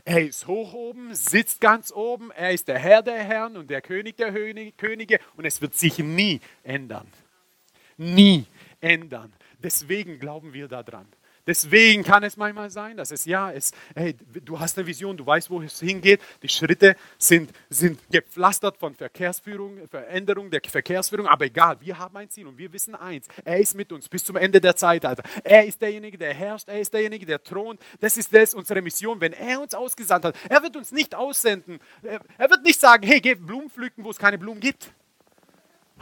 Er 0.04 0.24
ist 0.24 0.46
hoch 0.46 0.74
oben, 0.74 1.16
sitzt 1.16 1.62
ganz 1.62 1.92
oben, 1.92 2.30
er 2.32 2.52
ist 2.52 2.68
der 2.68 2.78
Herr 2.78 3.02
der 3.02 3.24
Herren 3.24 3.58
und 3.58 3.70
der 3.70 3.82
König 3.82 4.18
der 4.18 4.32
Könige 4.74 5.20
und 5.36 5.46
es 5.46 5.62
wird 5.62 5.76
sich 5.76 5.98
nie 5.98 6.42
ändern. 6.64 7.08
Nie 7.98 8.46
ändern. 8.82 9.34
Deswegen 9.58 10.20
glauben 10.20 10.54
wir 10.54 10.68
daran. 10.68 11.08
Deswegen 11.48 12.04
kann 12.04 12.24
es 12.24 12.38
manchmal 12.38 12.70
sein, 12.70 12.98
dass 12.98 13.12
es 13.12 13.26
ja 13.26 13.52
ist, 13.52 13.76
hey, 13.96 14.16
du 14.44 14.60
hast 14.60 14.78
eine 14.78 14.88
Vision, 14.88 15.16
du 15.16 15.26
weißt, 15.26 15.50
wo 15.50 15.62
es 15.62 15.80
hingeht. 15.80 16.22
Die 16.42 16.50
Schritte 16.50 16.96
sind, 17.18 17.52
sind 17.70 18.00
gepflastert 18.10 18.78
von 18.78 18.96
Verkehrsführung, 18.96 19.88
Veränderung 19.88 20.50
der 20.50 20.62
Verkehrsführung, 20.68 21.28
aber 21.28 21.46
egal, 21.46 21.80
wir 21.82 21.98
haben 22.00 22.18
ein 22.18 22.30
Ziel 22.30 22.48
und 22.48 22.58
wir 22.58 22.74
wissen 22.74 22.96
eins, 22.96 23.28
er 23.44 23.60
ist 23.60 23.76
mit 23.76 23.92
uns 23.92 24.10
bis 24.10 24.24
zum 24.24 24.36
Ende 24.38 24.60
der 24.60 24.76
Zeitalter. 24.76 25.24
Er 25.44 25.66
ist 25.66 25.82
derjenige, 25.82 26.18
der 26.18 26.34
herrscht, 26.34 26.68
er 26.68 26.80
ist 26.80 26.94
derjenige, 26.94 27.26
der 27.26 27.44
thront. 27.44 27.80
Das 28.00 28.18
ist 28.18 28.34
das, 28.34 28.54
unsere 28.54 28.82
Mission. 28.82 29.22
Wenn 29.22 29.34
er 29.34 29.62
uns 29.62 29.74
ausgesandt 29.74 30.26
hat, 30.26 30.36
er 30.50 30.64
wird 30.64 30.76
uns 30.76 30.92
nicht 30.92 31.14
aussenden. 31.14 31.80
Er 32.38 32.50
wird 32.50 32.64
nicht 32.64 32.80
sagen, 32.80 33.06
hey, 33.06 33.22
geh 33.22 33.36
Blumen 33.36 33.70
pflücken, 33.70 34.04
wo 34.04 34.10
es 34.10 34.18
keine 34.18 34.38
Blumen 34.38 34.60
gibt. 34.60 34.92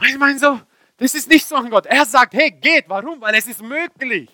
Ich 0.06 0.18
meine 0.18 0.38
so, 0.38 0.60
das 0.96 1.14
ist 1.14 1.28
nicht 1.28 1.46
so 1.46 1.56
ein 1.56 1.70
Gott. 1.70 1.86
Er 1.86 2.06
sagt, 2.06 2.34
hey, 2.34 2.50
geht. 2.50 2.88
Warum? 2.88 3.20
Weil 3.20 3.34
es 3.34 3.46
ist 3.46 3.62
möglich. 3.62 4.30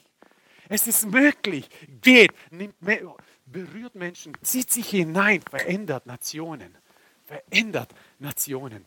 Es 0.70 0.86
ist 0.86 1.04
möglich. 1.10 1.68
Geht, 2.00 2.32
nimmt, 2.52 2.76
berührt 3.44 3.96
Menschen, 3.96 4.32
zieht 4.40 4.70
sich 4.70 4.88
hinein, 4.88 5.42
verändert 5.42 6.06
Nationen. 6.06 6.78
Verändert 7.26 7.92
Nationen. 8.20 8.86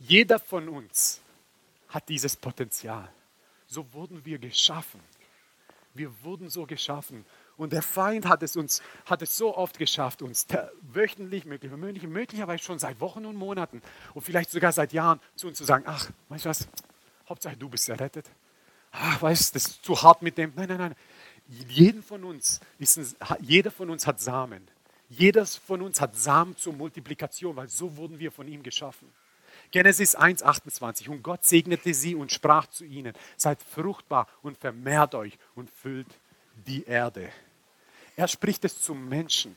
Jeder 0.00 0.40
von 0.40 0.68
uns 0.68 1.20
hat 1.88 2.08
dieses 2.08 2.36
Potenzial. 2.36 3.08
So 3.68 3.92
wurden 3.92 4.24
wir 4.24 4.38
geschaffen. 4.38 5.00
Wir 5.94 6.10
wurden 6.24 6.50
so 6.50 6.66
geschaffen. 6.66 7.24
Und 7.56 7.72
der 7.72 7.82
Feind 7.82 8.26
hat 8.26 8.42
es 8.42 8.56
uns 8.56 8.82
hat 9.06 9.22
es 9.22 9.36
so 9.36 9.56
oft 9.56 9.78
geschafft, 9.78 10.20
uns 10.20 10.48
wöchentlich, 10.82 11.44
möglich, 11.44 11.70
möglicherweise 11.70 12.64
schon 12.64 12.80
seit 12.80 12.98
Wochen 12.98 13.24
und 13.24 13.36
Monaten 13.36 13.80
und 14.14 14.22
vielleicht 14.22 14.50
sogar 14.50 14.72
seit 14.72 14.92
Jahren 14.92 15.20
zu 15.36 15.46
uns 15.46 15.58
zu 15.58 15.64
sagen, 15.64 15.84
ach, 15.86 16.10
weißt 16.28 16.46
du 16.46 16.48
was, 16.48 16.66
Hauptsache 17.28 17.56
du 17.56 17.68
bist 17.68 17.88
errettet 17.88 18.28
ach, 18.94 19.22
weißt 19.22 19.54
das 19.54 19.66
ist 19.66 19.84
zu 19.84 20.00
hart 20.02 20.22
mit 20.22 20.38
dem. 20.38 20.52
Nein, 20.56 20.68
nein, 20.68 20.78
nein. 20.78 20.94
Jeden 21.68 22.02
von 22.02 22.24
uns 22.24 22.60
ist 22.78 23.16
jeder 23.40 23.70
von 23.70 23.90
uns 23.90 24.06
hat 24.06 24.20
Samen. 24.20 24.66
Jeder 25.10 25.44
von 25.44 25.82
uns 25.82 26.00
hat 26.00 26.16
Samen 26.16 26.56
zur 26.56 26.72
Multiplikation, 26.72 27.54
weil 27.56 27.68
so 27.68 27.96
wurden 27.96 28.18
wir 28.18 28.32
von 28.32 28.48
ihm 28.48 28.62
geschaffen. 28.62 29.08
Genesis 29.70 30.16
1,28. 30.16 31.08
Und 31.10 31.22
Gott 31.22 31.44
segnete 31.44 31.92
sie 31.92 32.14
und 32.14 32.32
sprach 32.32 32.66
zu 32.68 32.84
ihnen: 32.84 33.12
Seid 33.36 33.62
fruchtbar 33.62 34.28
und 34.42 34.58
vermehrt 34.58 35.14
euch 35.14 35.38
und 35.54 35.70
füllt 35.70 36.08
die 36.66 36.84
Erde. 36.84 37.30
Er 38.16 38.28
spricht 38.28 38.64
es 38.64 38.80
zum 38.80 39.08
Menschen. 39.08 39.56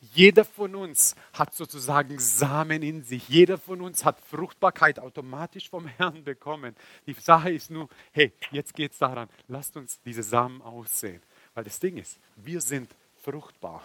Jeder 0.00 0.46
von 0.46 0.74
uns 0.74 1.14
hat 1.34 1.54
sozusagen 1.54 2.18
Samen 2.18 2.82
in 2.82 3.02
sich. 3.02 3.28
Jeder 3.28 3.58
von 3.58 3.82
uns 3.82 4.04
hat 4.04 4.18
Fruchtbarkeit 4.20 4.98
automatisch 4.98 5.68
vom 5.68 5.86
Herrn 5.86 6.24
bekommen. 6.24 6.74
Die 7.06 7.12
Sache 7.12 7.50
ist 7.50 7.70
nur, 7.70 7.88
hey, 8.12 8.32
jetzt 8.50 8.74
geht 8.74 8.92
es 8.92 8.98
daran, 8.98 9.28
lasst 9.46 9.76
uns 9.76 10.00
diese 10.02 10.22
Samen 10.22 10.62
aussehen. 10.62 11.22
Weil 11.54 11.64
das 11.64 11.78
Ding 11.78 11.98
ist, 11.98 12.18
wir 12.36 12.62
sind 12.62 12.90
fruchtbar. 13.22 13.82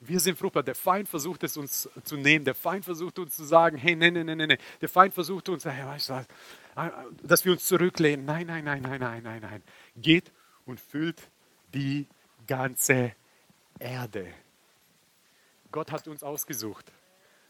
Wir 0.00 0.18
sind 0.20 0.38
fruchtbar. 0.38 0.62
Der 0.62 0.74
Feind 0.74 1.08
versucht 1.08 1.42
es 1.42 1.58
uns 1.58 1.90
zu 2.04 2.16
nehmen. 2.16 2.46
Der 2.46 2.54
Feind 2.54 2.86
versucht 2.86 3.18
uns 3.18 3.36
zu 3.36 3.44
sagen, 3.44 3.76
hey, 3.76 3.96
nein, 3.96 4.14
nein, 4.14 4.26
nein, 4.26 4.38
nein. 4.38 4.58
Der 4.80 4.88
Feind 4.88 5.12
versucht 5.12 5.50
uns, 5.50 5.64
hey, 5.66 5.84
weißt 5.84 6.10
du, 6.10 6.26
dass 7.22 7.44
wir 7.44 7.52
uns 7.52 7.66
zurücklehnen. 7.66 8.24
Nein, 8.24 8.46
nein, 8.46 8.64
nein, 8.64 8.80
nein, 8.80 9.00
nein, 9.00 9.22
nein, 9.22 9.40
nein. 9.42 9.62
Geht 9.96 10.32
und 10.64 10.80
füllt 10.80 11.20
die 11.74 12.06
ganze 12.46 13.12
Erde. 13.78 14.32
Gott 15.72 15.92
hat 15.92 16.08
uns 16.08 16.22
ausgesucht 16.22 16.90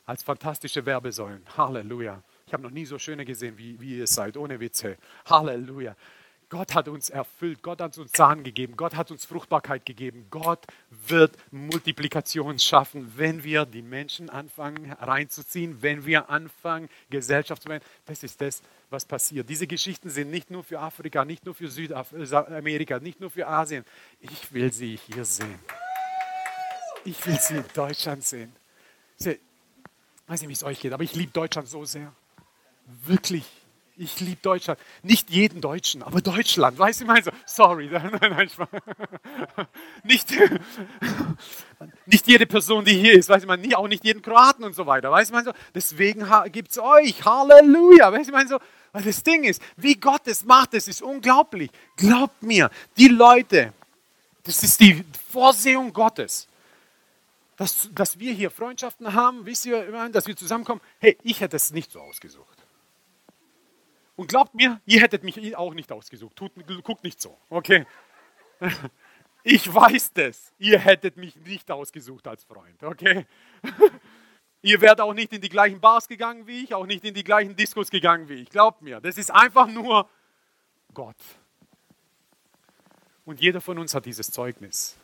als 0.07 0.23
fantastische 0.23 0.87
Werbesäulen. 0.87 1.43
Halleluja. 1.57 2.23
Ich 2.47 2.53
habe 2.53 2.63
noch 2.63 2.71
nie 2.71 2.87
so 2.87 2.99
schöne 2.99 3.25
gesehen, 3.25 3.59
wie, 3.59 3.79
wie 3.79 3.99
ihr 3.99 4.07
seid, 4.07 4.37
ohne 4.37 4.59
Witze. 4.59 4.97
Halleluja. 5.27 5.95
Gott 6.51 6.75
hat 6.75 6.89
uns 6.89 7.11
erfüllt, 7.11 7.63
Gott 7.63 7.83
hat 7.83 7.99
uns 7.99 8.13
Sahnen 8.13 8.43
gegeben, 8.43 8.75
Gott 8.75 8.97
hat 8.97 9.11
uns 9.11 9.27
Fruchtbarkeit 9.27 9.85
gegeben. 9.85 10.27
Gott 10.31 10.67
wird 11.07 11.37
Multiplikation 11.51 12.59
schaffen, 12.59 13.13
wenn 13.17 13.45
wir 13.45 13.67
die 13.67 13.83
Menschen 13.83 14.31
anfangen 14.31 14.93
reinzuziehen, 14.93 15.83
wenn 15.83 16.07
wir 16.07 16.31
anfangen, 16.31 16.89
Gesellschaft 17.11 17.63
zu 17.63 17.69
werden. 17.69 17.85
Das 18.07 18.23
ist 18.23 18.41
das, 18.41 18.63
was 18.89 19.05
passiert. 19.05 19.51
Diese 19.51 19.67
Geschichten 19.67 20.09
sind 20.09 20.31
nicht 20.31 20.51
nur 20.51 20.65
für 20.65 20.81
Afrika, 20.81 21.27
nicht 21.27 21.45
nur 21.45 21.55
für 21.55 21.69
Südamerika, 21.69 22.99
nicht 22.99 23.21
nur 23.21 23.31
für 23.31 23.47
Asien. 23.47 23.85
Ich 24.21 24.51
will 24.51 24.73
sie 24.73 24.99
hier 25.07 25.27
sehen. 25.27 25.59
Ich 27.05 27.27
will 27.27 27.39
sie 27.41 27.57
in 27.57 27.65
Deutschland 27.75 28.25
sehen. 28.25 28.55
Ich 29.19 29.39
weiß 30.27 30.41
nicht, 30.41 30.49
wie 30.49 30.53
es 30.53 30.65
euch 30.65 30.81
geht, 30.81 30.93
aber 30.93 31.05
ich 31.05 31.15
liebe 31.15 31.33
Deutschland 31.33 31.69
so 31.69 31.85
sehr. 31.85 32.13
Wirklich. 33.05 33.45
Ich 34.01 34.21
liebe 34.21 34.41
Deutschland. 34.41 34.79
Nicht 35.03 35.31
jeden 35.31 35.61
Deutschen, 35.61 36.05
aber 36.05 36.21
Deutschland. 36.21 36.79
Weißt 36.79 37.01
du, 37.01 37.05
ich 37.05 37.09
meine 37.09 37.25
so, 37.25 37.31
sorry. 37.47 37.91
Nicht, 40.05 40.29
nicht 42.07 42.27
jede 42.29 42.47
Person, 42.47 42.85
die 42.85 42.95
hier 42.95 43.15
ist. 43.15 43.29
Weißt 43.29 43.45
ich 43.63 43.77
auch 43.77 43.89
nicht 43.89 44.05
jeden 44.05 44.23
Kroaten 44.23 44.65
und 44.65 44.75
so 44.75 44.87
weiter. 44.87 45.11
Weißt 45.11 45.31
du, 45.31 45.35
ich 45.35 45.45
meine 45.45 45.57
so, 45.57 45.65
deswegen 45.75 46.25
gibt 46.53 46.71
es 46.71 46.79
euch. 46.79 47.25
Halleluja. 47.25 48.13
Weißt 48.13 48.27
du, 48.27 48.31
ich 48.31 48.37
meine 48.37 48.49
so, 48.49 48.59
weil 48.93 49.03
das 49.03 49.23
Ding 49.23 49.45
ist, 49.45 49.61
wie 49.77 49.97
Gott 49.97 50.27
es 50.27 50.45
macht, 50.45 50.75
das 50.75 50.89
ist 50.89 51.03
unglaublich. 51.03 51.71
Glaubt 51.97 52.43
mir, 52.43 52.71
die 52.97 53.09
Leute, 53.09 53.73
das 54.45 54.63
ist 54.63 54.81
die 54.81 55.05
Vorsehung 55.31 55.93
Gottes. 55.93 56.48
Dass, 57.59 57.91
dass 57.93 58.21
wir 58.21 58.33
hier 58.33 58.53
Freundschaften 58.53 59.15
haben, 59.15 59.45
wisst 59.45 59.67
ihr, 59.67 60.09
dass 60.11 60.29
wir 60.29 60.37
zusammenkommen. 60.37 60.81
Hey, 61.01 61.19
ich 61.25 61.41
hätte 61.41 61.57
es 61.57 61.73
nicht 61.73 61.91
so 61.91 62.01
ausgesucht. 62.01 62.57
Und 64.15 64.29
glaubt 64.29 64.55
mir, 64.55 64.81
ihr 64.87 65.01
hättet 65.01 65.25
mich 65.25 65.57
auch 65.57 65.75
nicht 65.75 65.91
ausgesucht. 65.91 66.37
Tut, 66.37 66.53
guckt 66.85 67.05
nicht 67.05 67.21
so, 67.21 67.37
okay? 67.51 67.85
Ich 69.45 69.73
weiß 69.73 70.13
das. 70.13 70.53
Ihr 70.59 70.79
hättet 70.79 71.17
mich 71.17 71.35
nicht 71.37 71.71
ausgesucht 71.71 72.27
als 72.27 72.45
Freund, 72.45 72.83
okay? 72.83 73.25
Ihr 74.63 74.81
wärt 74.81 75.01
auch 75.01 75.15
nicht 75.15 75.33
in 75.33 75.41
die 75.41 75.49
gleichen 75.49 75.81
Bars 75.81 76.09
gegangen 76.09 76.47
wie 76.47 76.65
ich, 76.65 76.75
auch 76.75 76.85
nicht 76.85 77.05
in 77.05 77.15
die 77.15 77.25
gleichen 77.25 77.57
Diskos 77.57 77.89
gegangen 77.89 78.29
wie 78.29 78.35
ich. 78.35 78.51
Glaubt 78.51 78.83
mir, 78.83 79.01
das 79.01 79.17
ist 79.17 79.31
einfach 79.31 79.69
nur 79.69 80.11
Gott. 80.93 81.17
Und 83.25 83.41
jeder 83.41 83.61
von 83.61 83.79
uns 83.79 83.95
hat 83.95 84.05
dieses 84.05 84.31
Zeugnis. 84.31 84.99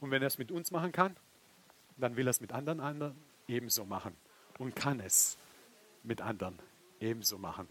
Und 0.00 0.10
wenn 0.12 0.22
er 0.22 0.28
es 0.28 0.38
mit 0.38 0.52
uns 0.52 0.70
machen 0.70 0.92
kann, 0.92 1.16
dann 2.02 2.16
will 2.16 2.26
er 2.26 2.30
es 2.30 2.40
mit 2.40 2.52
anderen, 2.52 2.80
anderen 2.80 3.16
ebenso 3.48 3.84
machen. 3.84 4.16
Und 4.58 4.74
kann 4.76 5.00
es 5.00 5.38
mit 6.02 6.20
anderen 6.20 6.58
ebenso 7.00 7.38
machen. 7.38 7.68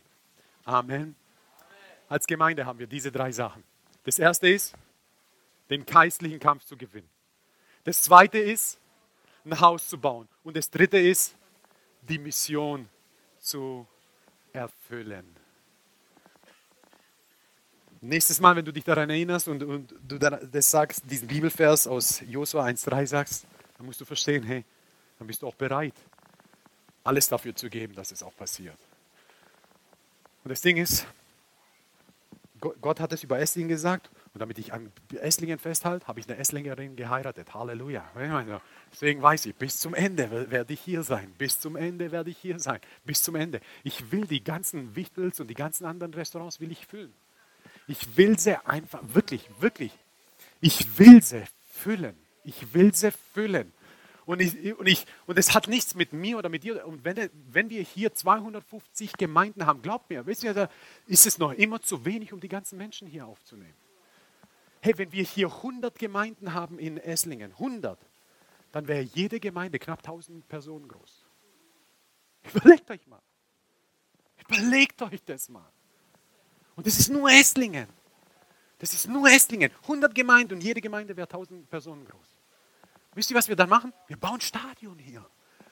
Amen. 0.65 1.15
Als 2.07 2.27
Gemeinde 2.27 2.65
haben 2.65 2.79
wir 2.79 2.87
diese 2.87 3.11
drei 3.11 3.31
Sachen. 3.31 3.63
Das 4.03 4.19
erste 4.19 4.49
ist, 4.49 4.75
den 5.69 5.85
geistlichen 5.85 6.39
Kampf 6.39 6.65
zu 6.65 6.75
gewinnen. 6.75 7.09
Das 7.83 8.01
zweite 8.01 8.37
ist, 8.37 8.79
ein 9.45 9.59
Haus 9.59 9.87
zu 9.87 9.97
bauen. 9.97 10.27
Und 10.43 10.57
das 10.57 10.69
dritte 10.69 10.97
ist, 10.97 11.35
die 12.01 12.19
Mission 12.19 12.89
zu 13.39 13.87
erfüllen. 14.53 15.25
Nächstes 18.01 18.39
Mal, 18.39 18.55
wenn 18.55 18.65
du 18.65 18.73
dich 18.73 18.83
daran 18.83 19.09
erinnerst 19.09 19.47
und, 19.47 19.63
und 19.63 19.93
du 20.07 20.17
das 20.17 20.71
sagst, 20.71 21.03
diesen 21.09 21.27
Bibelvers 21.27 21.85
aus 21.85 22.21
Josua 22.21 22.65
1,3 22.65 23.05
sagst, 23.05 23.45
dann 23.81 23.87
musst 23.87 23.99
du 23.99 24.05
verstehen, 24.05 24.43
hey, 24.43 24.63
dann 25.17 25.25
bist 25.25 25.41
du 25.41 25.47
auch 25.47 25.55
bereit, 25.55 25.95
alles 27.03 27.27
dafür 27.27 27.55
zu 27.55 27.67
geben, 27.67 27.95
dass 27.95 28.11
es 28.11 28.21
auch 28.21 28.35
passiert. 28.35 28.77
Und 30.43 30.49
das 30.49 30.61
Ding 30.61 30.77
ist, 30.77 31.07
Gott 32.59 32.99
hat 32.99 33.11
es 33.11 33.23
über 33.23 33.39
Esslingen 33.39 33.69
gesagt 33.69 34.11
und 34.35 34.39
damit 34.39 34.59
ich 34.59 34.71
an 34.71 34.91
Esslingen 35.19 35.57
festhalte, 35.57 36.05
habe 36.05 36.19
ich 36.19 36.29
eine 36.29 36.37
Esslingerin 36.37 36.95
geheiratet. 36.95 37.55
Halleluja. 37.55 38.07
Deswegen 38.91 39.19
weiß 39.19 39.47
ich, 39.47 39.55
bis 39.55 39.79
zum 39.79 39.95
Ende 39.95 40.51
werde 40.51 40.73
ich 40.73 40.81
hier 40.81 41.01
sein. 41.01 41.33
Bis 41.39 41.59
zum 41.59 41.75
Ende 41.75 42.11
werde 42.11 42.29
ich 42.29 42.37
hier 42.37 42.59
sein. 42.59 42.81
Bis 43.03 43.23
zum 43.23 43.33
Ende. 43.33 43.61
Ich 43.83 44.11
will 44.11 44.27
die 44.27 44.43
ganzen 44.43 44.95
Wichtels 44.95 45.39
und 45.39 45.47
die 45.47 45.55
ganzen 45.55 45.85
anderen 45.85 46.13
Restaurants 46.13 46.59
will 46.59 46.71
ich 46.71 46.85
füllen. 46.85 47.15
Ich 47.87 48.15
will 48.15 48.37
sie 48.37 48.63
einfach, 48.63 49.01
wirklich, 49.01 49.49
wirklich, 49.59 49.91
ich 50.59 50.99
will 50.99 51.23
sie 51.23 51.45
füllen. 51.71 52.15
Ich 52.43 52.73
will 52.73 52.93
sie 52.93 53.11
füllen. 53.11 53.71
Und, 54.25 54.39
ich, 54.39 54.77
und, 54.77 54.87
ich, 54.87 55.05
und 55.25 55.37
es 55.37 55.53
hat 55.53 55.67
nichts 55.67 55.95
mit 55.95 56.13
mir 56.13 56.37
oder 56.37 56.49
mit 56.49 56.63
dir. 56.63 56.85
Und 56.85 57.03
wenn, 57.03 57.29
wenn 57.49 57.69
wir 57.69 57.81
hier 57.81 58.13
250 58.13 59.13
Gemeinden 59.13 59.65
haben, 59.65 59.81
glaubt 59.81 60.09
mir, 60.09 60.25
wisst 60.25 60.43
ihr, 60.43 60.53
da 60.53 60.69
ist 61.07 61.25
es 61.25 61.37
noch 61.37 61.51
immer 61.53 61.81
zu 61.81 62.05
wenig, 62.05 62.31
um 62.31 62.39
die 62.39 62.47
ganzen 62.47 62.77
Menschen 62.77 63.07
hier 63.07 63.25
aufzunehmen. 63.25 63.75
Hey, 64.81 64.97
wenn 64.97 65.11
wir 65.11 65.23
hier 65.23 65.47
100 65.47 65.97
Gemeinden 65.97 66.53
haben 66.53 66.79
in 66.79 66.97
Esslingen, 66.97 67.51
100, 67.51 67.99
dann 68.71 68.87
wäre 68.87 69.01
jede 69.01 69.39
Gemeinde 69.39 69.79
knapp 69.79 69.99
1000 69.99 70.47
Personen 70.47 70.87
groß. 70.87 71.25
Überlegt 72.55 72.89
euch 72.89 73.05
mal. 73.07 73.21
Überlegt 74.47 75.01
euch 75.01 75.23
das 75.23 75.49
mal. 75.49 75.69
Und 76.75 76.87
das 76.87 76.97
ist 76.99 77.09
nur 77.09 77.29
Esslingen. 77.29 77.87
Das 78.79 78.93
ist 78.93 79.07
nur 79.07 79.29
Esslingen. 79.29 79.71
100 79.83 80.15
Gemeinden 80.15 80.53
und 80.55 80.61
jede 80.61 80.81
Gemeinde 80.81 81.15
wäre 81.15 81.27
1000 81.27 81.69
Personen 81.69 82.05
groß. 82.05 82.30
Wisst 83.13 83.31
ihr, 83.31 83.37
was 83.37 83.47
wir 83.47 83.55
dann 83.55 83.69
machen? 83.69 83.93
Wir 84.07 84.17
bauen 84.17 84.39
Stadion 84.41 84.97
hier. 84.97 85.25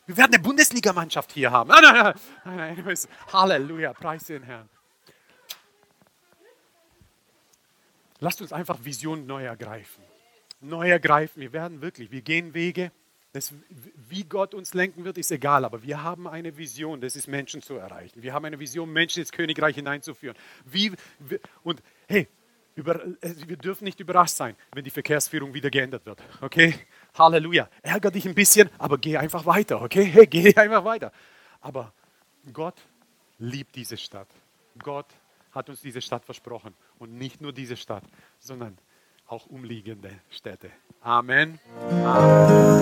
Wir 0.05 0.17
werden 0.17 0.33
eine 0.33 0.43
Bundesligamannschaft 0.43 1.31
hier 1.31 1.51
haben. 1.51 1.69
Nein, 1.69 1.83
nein, 1.83 2.13
nein, 2.43 2.83
nein, 2.83 2.97
Halleluja, 3.31 3.93
preis 3.93 4.25
den 4.25 4.43
Herrn. 4.43 4.67
Lasst 8.19 8.41
uns 8.41 8.51
einfach 8.51 8.83
Visionen 8.83 9.25
neu 9.25 9.45
ergreifen. 9.45 10.03
Neu 10.61 10.89
ergreifen. 10.89 11.41
Wir 11.41 11.53
werden 11.53 11.81
wirklich, 11.81 12.11
wir 12.11 12.21
gehen 12.21 12.53
Wege. 12.53 12.91
Das, 13.31 13.53
wie 13.69 14.23
Gott 14.23 14.55
uns 14.55 14.73
lenken 14.73 15.05
wird, 15.05 15.19
ist 15.19 15.31
egal, 15.31 15.63
aber 15.63 15.83
wir 15.83 16.01
haben 16.01 16.27
eine 16.27 16.57
Vision, 16.57 16.99
das 16.99 17.15
ist 17.15 17.27
Menschen 17.27 17.61
zu 17.61 17.75
erreichen. 17.75 18.23
Wir 18.23 18.33
haben 18.33 18.43
eine 18.45 18.59
Vision, 18.59 18.91
Menschen 18.91 19.19
ins 19.19 19.31
Königreich 19.31 19.75
hineinzuführen. 19.75 20.35
Wie, 20.65 20.91
und 21.61 21.83
hey, 22.07 22.27
über, 22.73 23.05
äh, 23.21 23.35
wir 23.45 23.57
dürfen 23.57 23.83
nicht 23.83 23.99
überrascht 23.99 24.35
sein, 24.35 24.55
wenn 24.73 24.83
die 24.83 24.89
Verkehrsführung 24.89 25.53
wieder 25.53 25.69
geändert 25.69 26.05
wird. 26.05 26.23
Okay? 26.41 26.73
Halleluja. 27.17 27.69
Ärger 27.81 28.11
dich 28.11 28.27
ein 28.27 28.35
bisschen, 28.35 28.69
aber 28.77 28.97
geh 28.97 29.17
einfach 29.17 29.45
weiter. 29.45 29.81
Okay? 29.81 30.05
Hey, 30.05 30.27
geh 30.29 30.55
einfach 30.55 30.83
weiter. 30.83 31.11
Aber 31.61 31.93
Gott 32.53 32.75
liebt 33.37 33.75
diese 33.75 33.97
Stadt. 33.97 34.27
Gott 34.77 35.07
hat 35.51 35.69
uns 35.69 35.81
diese 35.81 36.01
Stadt 36.01 36.25
versprochen. 36.25 36.73
Und 36.99 37.13
nicht 37.17 37.41
nur 37.41 37.53
diese 37.53 37.77
Stadt, 37.77 38.03
sondern 38.39 38.77
auch 39.27 39.45
umliegende 39.45 40.11
Städte. 40.29 40.69
Amen. 41.01 41.59
Amen. 42.03 42.79